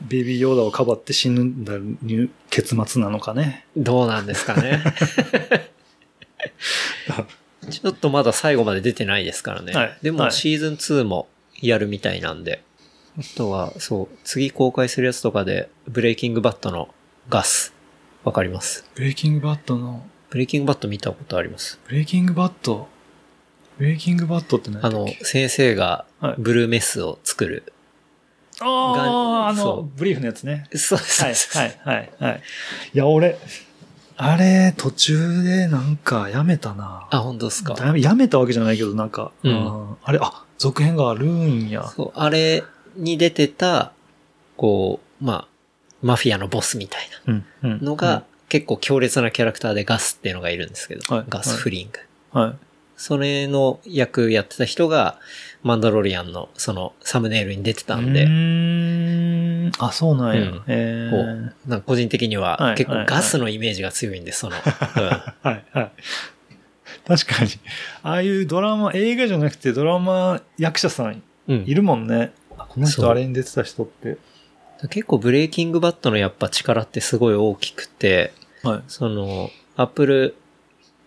[0.00, 3.66] ベビーヨーダをかばって死ぬんだに結末なのかね。
[3.76, 4.82] どうなんですかね。
[7.70, 9.72] ちょっとまだ最後まで出てないですからね。
[9.72, 11.28] はいではいもシーズン2も
[11.60, 12.62] やるみたいなんで。
[13.18, 16.90] あとは、そう、次公開するやつとかで、ブレイキングバットの
[17.30, 17.72] ガス。
[18.24, 18.84] わかります？
[18.94, 21.80] ブレイキングバットの、ブレイキングバット見たことあります？
[21.88, 22.88] ブレイキングバット
[23.78, 27.72] ブレイキングバットって何だあの先生がはいブルーメスを作る。
[28.60, 30.66] ああ、あその、ブリーフのやつね。
[30.74, 31.22] そうです。
[31.56, 32.42] はい、はい、はい、はい。
[32.94, 33.38] いや、俺、
[34.16, 37.06] あれ、途中でなんかやめたな。
[37.10, 37.76] あ、本当ですか？
[37.98, 39.54] やめたわけじゃないけど、なんか、うんう
[39.92, 41.84] んあれ、あ、続編があるんや。
[41.88, 42.64] そう、あれ
[42.96, 43.92] に出てた、
[44.56, 45.48] こう、まあ、
[46.02, 47.08] マフィアのボスみたい。
[47.26, 47.42] な
[47.82, 51.98] のが、結構強烈なキャラクターでガスっていうのがいるんですけど、はいガスフリング。
[52.32, 52.56] うん、はい。
[52.96, 55.18] それの役やってた人が、
[55.62, 59.72] マンダロリアンのそのサムネイルに出てたんで、うーん。
[59.78, 60.42] あ、そうなんや。
[60.42, 65.90] うんなんか個人的にははい結構ガスのイメージが強いんで、その、 はい、はい。
[67.06, 67.50] 確かに。
[68.02, 71.56] ああいうドラマ、映画じゃなくてドラマ役者さんうん。
[71.56, 72.32] うんいるもんね。
[72.58, 74.16] あこの人あれに出てた人って。
[74.88, 78.32] 結構ブレイキングバットのやっぱ力ってすごい大きくて、
[78.62, 78.82] はい。
[78.88, 80.34] その、Apple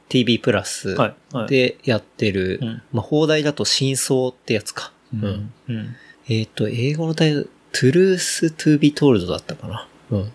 [0.09, 1.15] TV プラスはい。
[1.31, 2.81] はい。、でやってる、うん。
[2.91, 4.91] まあ、放題だと真相ってやつか。
[5.13, 5.53] うん。
[5.69, 5.95] うん。
[6.27, 9.87] えっ、と、英語のタイトル、Truth to be told だったかな。
[10.11, 10.21] うん。
[10.23, 10.25] っ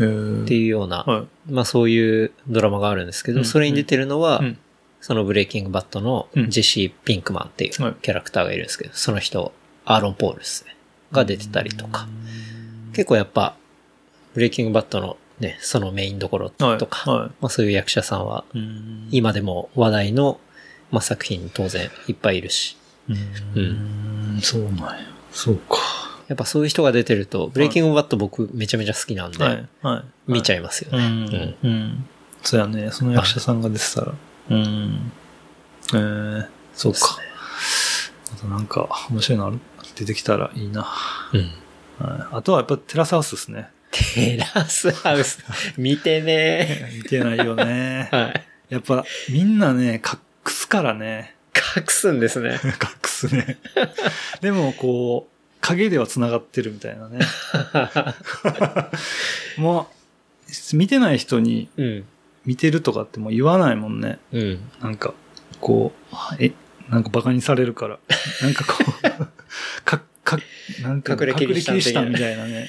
[0.00, 1.52] えーていうような、はい。
[1.52, 4.58] まあそういうドラマがあるんですけど、うんそれに出てるのは、うん
[5.02, 9.52] そのブレイキングバットのうんジェシー・ピンクマンっていうはいキャラクターがいるんですけど、その人、
[9.86, 10.76] アーロン・ポールですね。
[11.12, 12.06] が出てたりとか。
[12.92, 13.56] 結構やっぱ、
[14.34, 17.20] ブレイキングバットのね、そのメインどころとか、はい。
[17.22, 20.38] はいまあそういう役者さんは、うん今でも話題の、
[20.90, 22.76] まあ、作品に当然いっぱいいるし、
[23.08, 24.98] うーん、そうなんや。
[25.32, 25.78] そうか。
[26.28, 29.68] やっぱそういう人が出てると、ブレイキングバット僕めちゃめちゃ好きなんで、はい。
[29.82, 30.32] はい。
[30.32, 31.56] 見ちゃいいますよね。
[31.62, 31.68] うん。
[31.68, 32.04] うん。
[32.42, 32.90] そうやね。
[32.92, 34.14] その役者さんが出てたら。
[34.50, 35.12] うん。
[35.92, 36.98] えー、そうか。
[38.32, 39.58] あとなんか、面白いのある？
[39.96, 40.86] 出てきたらいいな。
[41.32, 41.40] うん。
[42.06, 42.28] はい。
[42.32, 43.68] あとはやっぱテラスハウスですね。
[43.90, 45.44] テラスハウス、
[45.76, 48.08] 見てね見てないよね。
[48.12, 48.44] はい。
[48.68, 51.34] やっぱみんなね、隠すからね。
[51.76, 52.60] 隠すんですね。
[52.64, 53.58] 隠すね。
[54.40, 57.18] でもこう、影では繋がってるみたいなね。
[59.58, 59.88] も
[60.72, 62.04] う、見てない人にうん。
[62.46, 64.18] 見てるとかってもう言わないもんね。
[64.32, 64.60] うん。
[64.80, 65.12] なんか、
[65.60, 66.52] こう、え、
[66.88, 67.98] なんか馬鹿にされるから。
[68.42, 70.00] なんかこう、
[70.30, 70.42] か、か、
[70.82, 72.68] なんか隠れキリシタンみたいなね。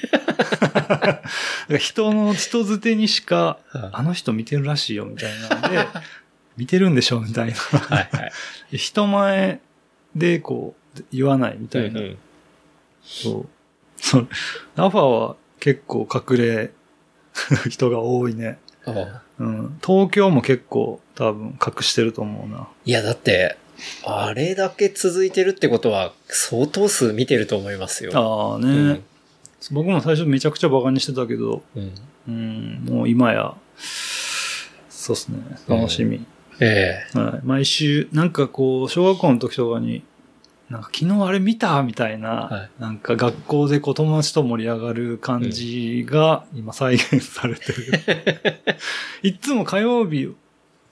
[1.78, 3.58] 人の人づてにしか、
[3.92, 5.86] あの人見てるらしいよみたいなんで、
[6.56, 7.54] 見てるんでしょみたいな。
[7.54, 8.32] はいはい。
[8.76, 9.60] 人前
[10.16, 12.00] でこう、言わないみたいな。
[12.00, 12.18] うん
[13.04, 13.48] そう。
[13.96, 14.28] そう。
[14.76, 16.70] ラファは結構隠れ
[17.68, 18.58] 人が多いね。
[19.38, 19.78] うん。
[19.84, 22.68] 東京も結構多分隠してると思うな。
[22.84, 23.56] いや、だって、
[24.04, 28.12] あれだけ続いてるってことは、相当数見てると思いますよ。
[28.14, 29.04] ああね、うん
[29.70, 31.92] 僕も最初めちゃくちゃバカにしてたけど、うん。
[32.26, 33.54] うん、もう今や、
[34.88, 35.38] そうっすね。
[35.68, 36.24] 楽しみ。
[36.58, 37.46] えはい。
[37.46, 40.02] 毎週、なんかこう、小学校の時とかに、
[40.68, 47.92] なんか昨日あれ見たみたいな、はなんか学校でこう友達と盛り上がる感じが今再現されてる。
[49.22, 50.32] いつも火曜日、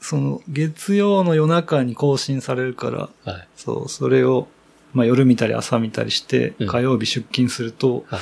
[0.01, 3.48] その月曜の夜中に更新されるから、えはい。
[3.56, 4.48] そう、それを、
[4.93, 8.20] まあ夜見たり朝見たりしてうん、火曜日出勤すると、はい。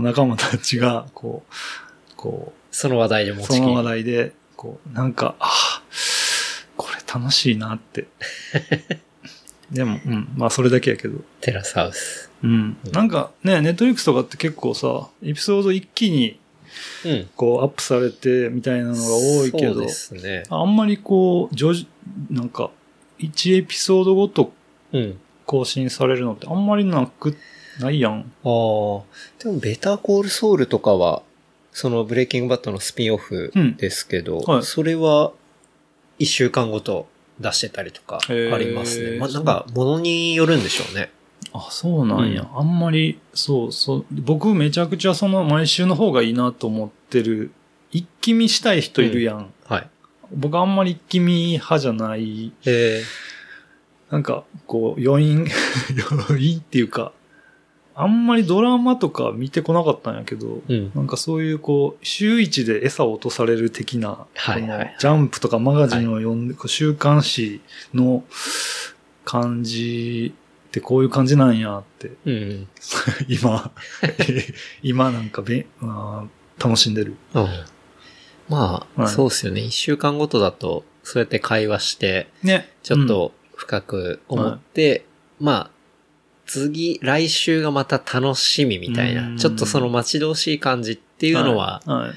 [0.00, 1.52] 仲間たちが、こう、
[2.16, 5.82] こその話題で持う、ちその話題で、こう、なんか、ああ、
[6.76, 8.06] これ楽しいなって。
[9.70, 11.18] でも、うん、まあそれだけやけど。
[11.40, 12.30] テラスハウス。
[12.42, 12.76] うん。
[12.92, 16.38] なんかね、ネットリックスとかって結構さ、エピソード一気に
[17.04, 17.28] うん。
[17.36, 20.42] こうアップされてみたいなのが多いけどね。
[20.48, 21.86] あんまりこう、徐々
[22.30, 22.70] なんか、
[23.18, 24.52] 1エピソードごと
[24.92, 25.18] うん。
[25.46, 27.36] 更新されるのってあんまりなく、
[27.80, 28.12] ないやん。
[28.12, 28.24] ああ。
[28.44, 31.22] でも、ベターコールソウルとかは、
[31.72, 35.32] そのブレイキングバットのスピンオフうんですけど、はいそれは
[36.18, 37.06] 一週間ごと
[37.38, 39.18] 出してたりとかありますね。
[39.18, 41.12] まあ、なんか、ものによるんでしょうね。
[41.52, 42.48] あ、そうなんや。
[42.54, 44.06] あんまり、そうそう。
[44.10, 47.52] 僕めちゃくちゃその毎週の方がいいなと思ってる。
[47.90, 49.52] 一気見したい人いるやん。
[49.66, 49.88] はい。
[50.34, 52.52] 僕あんまり一気見派じゃない。
[52.66, 53.02] え
[54.10, 55.46] なんか、こう、余韻、
[56.28, 57.12] 余韻っていうか、
[57.94, 60.92] あんまりドラマとか見てこなかったんやけど、ー、うん。
[60.94, 67.60] なんかそういうこう、週一で餌を落とされる的な、はいはいはいこのジャンプとかマガジンを読んで、こう週刊誌
[67.92, 68.24] の
[69.24, 70.32] 感じ
[70.78, 72.68] ってこういう感じなんやって、うん。
[73.28, 73.72] 今、
[74.82, 77.16] 今なんかべ、まあ、楽しんでる。
[77.34, 77.46] うん
[78.48, 79.60] まあ、はいそうですよね。
[79.60, 82.72] 一週間ごとだと、そうやって会話して、ね。
[82.82, 85.04] ちょっと深く思って、
[85.38, 85.70] まあ、
[86.46, 92.10] 次、来週がまた楽しみみたいな、うんちょっとその待ち遠しい感じってていうのは、はい。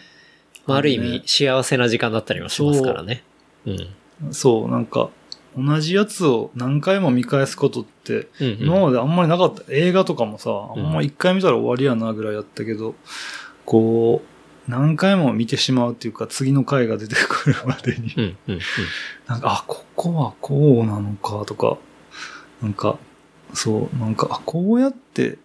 [0.68, 3.24] まあ、ある意ね味幸せな時間だったりもしますからね。
[3.66, 4.34] うん。
[4.34, 5.10] そう、なんか、
[5.58, 8.28] 同じやつを何回も見返すことって、
[8.60, 9.64] 今まであんまりなかった。
[9.70, 12.96] 映画とかもさ、あうんんま一回見たら終わりやなぐらいやったけど、
[13.66, 18.38] こう、何回も見てしまうっていうか、次の回が出てくるまでに。
[19.28, 21.78] なんか、あ、ここはこうなのかとか、
[22.62, 22.98] なんか、
[23.54, 25.38] そう、なんか、あ、こうやって、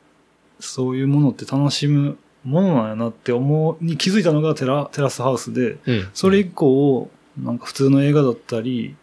[0.61, 6.09] そういうものって楽しむものなんやなって思う、に気づいたのがテラ、テラスハウスで、うん。
[6.15, 8.97] それ以降、なんか普通の映画だったり、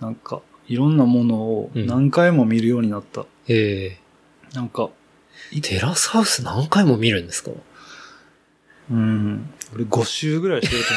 [0.00, 3.26] なんか、いろんなものを何回も見るようになった。
[3.48, 3.98] え
[4.54, 7.50] なんか、ー、テラスハウス何回も見るんですか？
[8.90, 9.50] うん。
[9.74, 10.88] 俺5週ぐらいしてると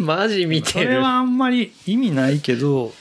[0.00, 0.06] 思う。
[0.16, 0.90] マジ見そてる。
[0.92, 2.92] れはあんまり意味ないけど、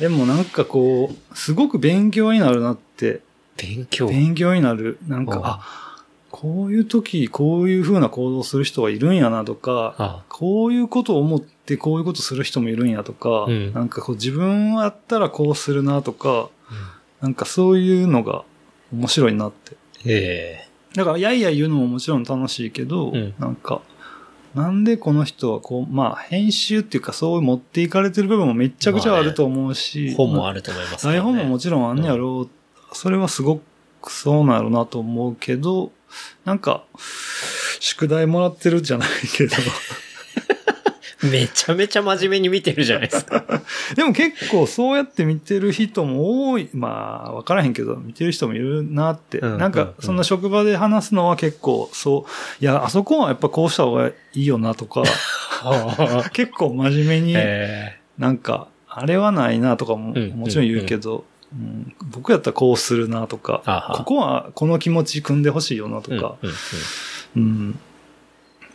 [0.00, 3.20] でもなんかこう、すごく勉強になるなって、
[3.56, 4.08] 勉強。
[4.08, 4.98] 勉強になる。
[5.06, 5.89] なんか、うんあ、
[6.30, 16.48] こういう時、こういう風な行動する人がいるんやなとか、あこういうことを思ってこういうことする人もいるんやとか、うんなんかこう自分やったらこうするなとか、
[17.20, 18.44] なんかそういうのが
[18.92, 19.76] 面白いなって。
[20.04, 23.82] えだから、やいや言うのももちろん楽しいけど、うんなんか、
[24.54, 30.56] なんでこの人はこう、まあ、編集っていうかそう持っていかれてる部分もめっちゃくちゃあると思うし、ー、本もある。
[30.56, 31.12] ると思いますね。
[31.12, 33.60] 台本ももちろんあんねやろう、それはすご
[34.02, 35.92] くそうなんやろうなと思うけど、
[36.44, 36.84] なんか、
[37.80, 39.56] 宿題もらってるじゃないけど、
[41.22, 43.44] めちゃめちゃ真面目に見てるじゃないですか。
[43.94, 46.70] でも結構そうやって見てる人も多い。
[46.72, 49.38] まあ、わからへんけど、見てる人もいるなって。
[49.38, 52.26] うんなんかうん、そんな職場で話すのは結構そ
[52.60, 55.02] う、いや、あそこはやっぱこうした方がいいよなとか、
[56.32, 66.56] 結構真面目に、えなんか、あれはないなとかも、うんもちろん言うけど、うん僕やったらこうするなとか、ここはこの気持ち組んでほしいよなとーか、うんうん
[67.36, 67.42] うん。
[67.42, 67.78] うん、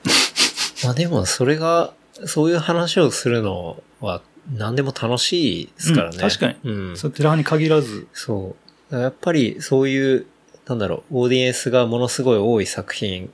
[0.84, 1.94] まあでもそれが、
[2.26, 4.22] そういう話をするのは
[4.54, 6.16] 何でも楽しいですからね。
[6.16, 6.56] うん確かに。
[6.64, 6.98] うん。
[6.98, 8.56] それ寺派に限らず、そ
[8.92, 8.96] う。
[8.96, 10.26] やっぱりそういう
[10.68, 13.32] なんだろう、オーディエンスがものすごい多い作品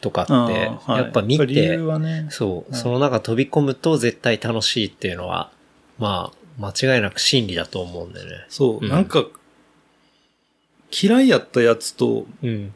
[0.00, 0.98] とかって、はい。
[0.98, 2.26] やっぱ見理てね。
[2.30, 2.76] そう、うん。
[2.76, 5.50] その中飛び込むと絶対楽しいっていうのは、
[5.98, 8.46] まあ、間違いなく真理だと思うんだよね。
[8.48, 9.24] そう、うんなんか、
[11.02, 12.74] 嫌いやったやつと、うん。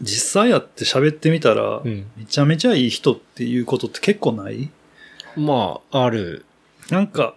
[0.00, 4.70] 実際やって喋ってみたら、うんめちゃめちゃいい人っていうことって結構ない？
[5.36, 6.44] まあ、ある。
[6.90, 7.34] なんか、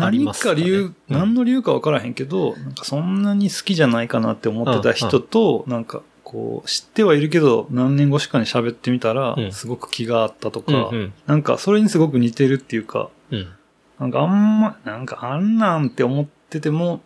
[0.00, 11.12] あり何ますかねか理由、うん何の理由か分からへんけど、なんかそんなに好きじゃないかなって思ってた人と、なんか、こう、知ってはいるけど、何年越しかに喋ってみたらう、んすごく気があったとか、うんうん。
[11.26, 13.46] なんかそれにすごく似てるっていうか、うん。
[13.98, 17.00] なんかあんま、なんかあんなんって思ってても、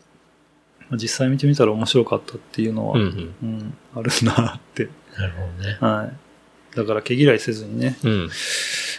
[0.89, 3.75] まあ実際見てみたら面白かったっていうのは、うんううんん。
[3.95, 4.89] あるなって。
[5.19, 5.79] なるほどね。
[5.81, 6.77] はい。
[6.77, 8.31] だから毛嫌いせずにね、うん。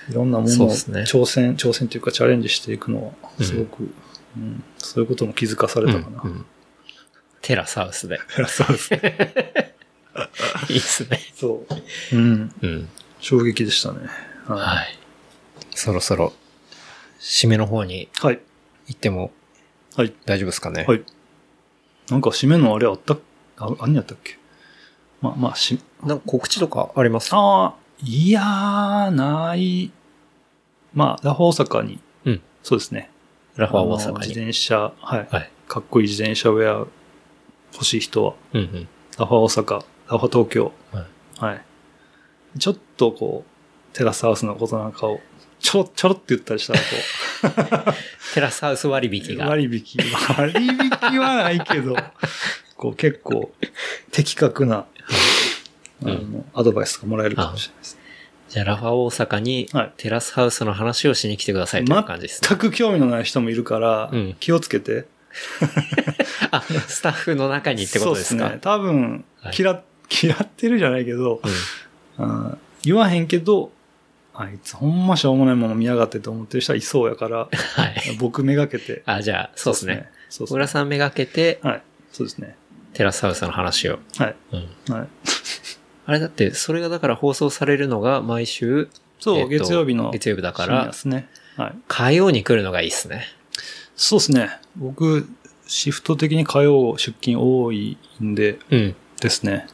[0.09, 3.83] いろんなものをそうですね挑戦、挑戦というかチャレンジしていくのは、うんすごく、
[4.37, 6.21] うんそういうことも気づかされたかな。
[6.23, 6.45] うんうん
[7.41, 8.19] テラスハウスで。
[8.47, 9.75] そうですね。
[10.69, 11.19] いいっすね。
[11.33, 11.65] そ
[12.11, 12.15] う。
[12.15, 12.53] うん。
[12.61, 12.89] うん。
[13.21, 13.99] 衝撃でしたね。
[14.45, 14.99] ははい。
[15.73, 16.33] そろそろ、
[17.19, 18.09] 締めの方にい。
[18.21, 18.39] はい。
[18.87, 19.31] 行っても
[19.95, 20.13] はい。
[20.25, 20.85] 大丈夫ですかね？
[20.87, 21.03] はい。
[22.09, 23.17] なんか締めのあれあった
[23.57, 24.37] あ、何やったっけ？
[25.21, 27.29] まあまあ、し、なんか告知とかあります？
[27.33, 29.91] ああ、いやー、ない。
[30.93, 33.11] まあ、ラファ大阪に、うんそうですね。
[33.57, 34.31] ラファ大あの自阪に。
[34.31, 35.51] 転車、はい、はい。
[35.67, 36.87] かっこいい自転車ウェア
[37.73, 38.87] 欲しい人は、うんうん。
[39.17, 39.73] ラファ大阪、
[40.09, 42.59] ラファ東京、はいはい。
[42.59, 45.19] ちょっとこう、テラスハウスのことなんかを、
[45.59, 47.93] ちょろ、ちょろって言ったりしたら、こ
[48.33, 49.47] テラスハウス割引う、が。
[49.47, 49.97] 割引、
[50.37, 50.53] 割
[51.11, 51.95] 引はないけど、
[52.77, 53.51] こう結構、
[54.11, 54.85] 的確な、
[56.03, 57.99] あの、アドバイスがもらえるかもしれないです。
[58.49, 62.47] じゃあ、ラファ大阪にはい、テラスハウスの話をしに来てくださいという感じですね。
[62.49, 65.05] 全く興味のない人もいるから、うん気をつけて。
[66.51, 68.43] あ、スタッフの中にってことですか？
[68.45, 68.57] そうね。
[68.61, 69.83] 多分はい、嫌、
[70.23, 71.41] 嫌ってるじゃないけど、
[72.17, 73.71] あ言わへんけど、
[74.41, 78.15] あいつほんましょうもないもの見やがってと思ってる人はいそうやから、はい。
[78.17, 79.03] 僕めがけて。
[79.05, 79.93] あ、じゃあ、そうですね。。
[79.95, 80.47] そうですね。
[80.47, 81.81] 小倉さんめがけて、はい。
[82.13, 82.55] そうですね。
[82.93, 83.99] テラスハウスの話を。
[84.17, 84.35] はい。
[84.53, 84.93] うん。
[84.95, 85.07] はい。
[86.05, 88.87] あれだって、それがだから放送されるのが毎週、
[89.19, 90.09] そう、えっと月曜日の。
[90.11, 91.27] 月曜日だからで、すね。
[91.57, 91.73] はい。
[91.89, 93.25] 火曜に来るのがいいっすね。
[93.97, 94.51] そうですね。
[94.77, 95.27] 僕、
[95.67, 98.95] シフト的に火曜出勤多いんでうん。
[99.19, 99.67] ですね。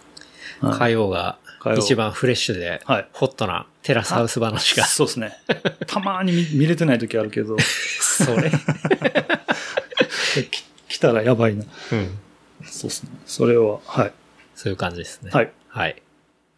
[0.60, 1.38] はい火曜が
[1.74, 3.08] 一番フレッシュで、はい。
[3.14, 4.86] ホットなテラスハウス話が。
[4.86, 5.38] そうですね。
[5.88, 8.52] たまに見見れてない時あるけど、それ。
[10.44, 11.66] き来たらやばいな。
[11.92, 12.18] うん。
[12.66, 13.10] そうですね。
[13.26, 14.14] それは、はい。
[14.56, 15.32] そういう感じですね。
[15.32, 15.52] はい。
[15.68, 16.02] はい。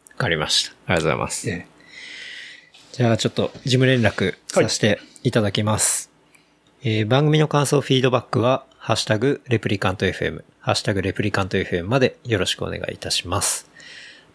[0.10, 0.72] わかりました。
[0.72, 1.50] ありがとうございます。
[1.50, 1.68] え
[2.92, 6.10] じゃあちょっと事務連絡させていただきます。
[6.84, 13.67] えー番組の感想、フィードバックは、ハッシュタグ、 Replicant FM、ハッシュタグ、 Replicant FM までよろしくお願いいたします。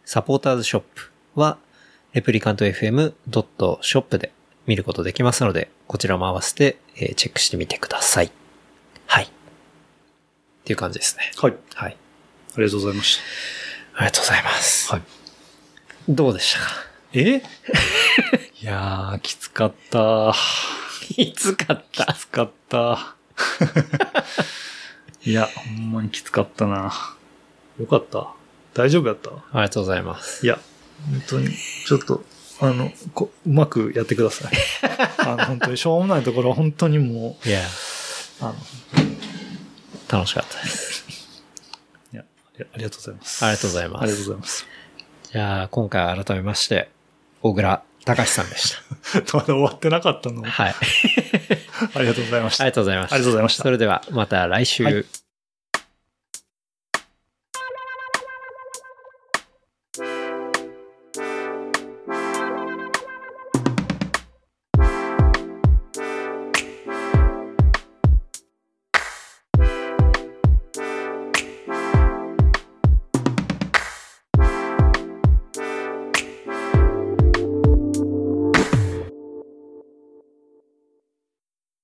[0.05, 1.57] サポーターズショップは、
[2.13, 4.31] レプリカント FM.shop で
[4.67, 8.31] 見ることできますので、こちらも合わせて、えーチェックしてみてください。
[9.07, 9.23] はい。
[9.23, 9.27] っ
[10.65, 11.31] ていう感じですね。
[11.35, 11.55] はい。
[11.73, 11.97] はい。
[12.53, 13.17] ありがとうございまし
[14.01, 14.87] ありがとうございます。
[14.89, 14.95] た。
[14.95, 15.03] はい。
[16.09, 16.65] どうでしたか？
[17.13, 17.41] え？
[18.61, 20.33] いやー、きつかった。
[21.13, 22.17] きつかったき。
[22.17, 23.15] つかった。
[25.23, 26.91] いや、ほんまにきつかったな。
[27.79, 28.27] よかった。
[28.73, 29.29] 大丈夫やった？
[29.29, 30.45] ありがとうございます。
[30.45, 30.59] いや、
[31.11, 31.49] 本当に、
[31.85, 32.23] ちょっと、
[32.59, 34.53] あの、こうまくやってください。
[35.19, 37.63] あの、本当にしょうもないところは本当にもいや、う、
[38.41, 38.55] あの、
[40.09, 41.20] 楽しかったです。
[42.73, 43.45] ありがとうございます。
[43.45, 44.67] ありがとうございますありがとうございます。
[45.31, 46.89] じゃあ、今回は改めまして、
[47.41, 48.75] 小倉隆さんでし
[49.33, 50.41] まだ終わってなかったの？
[50.43, 50.49] た。
[50.49, 50.75] はい。
[51.93, 52.63] ありがとうございました。
[52.63, 53.15] ありがとうございました。
[53.15, 54.83] ありがとうございましたそれでは、また来週。
[54.83, 55.05] はい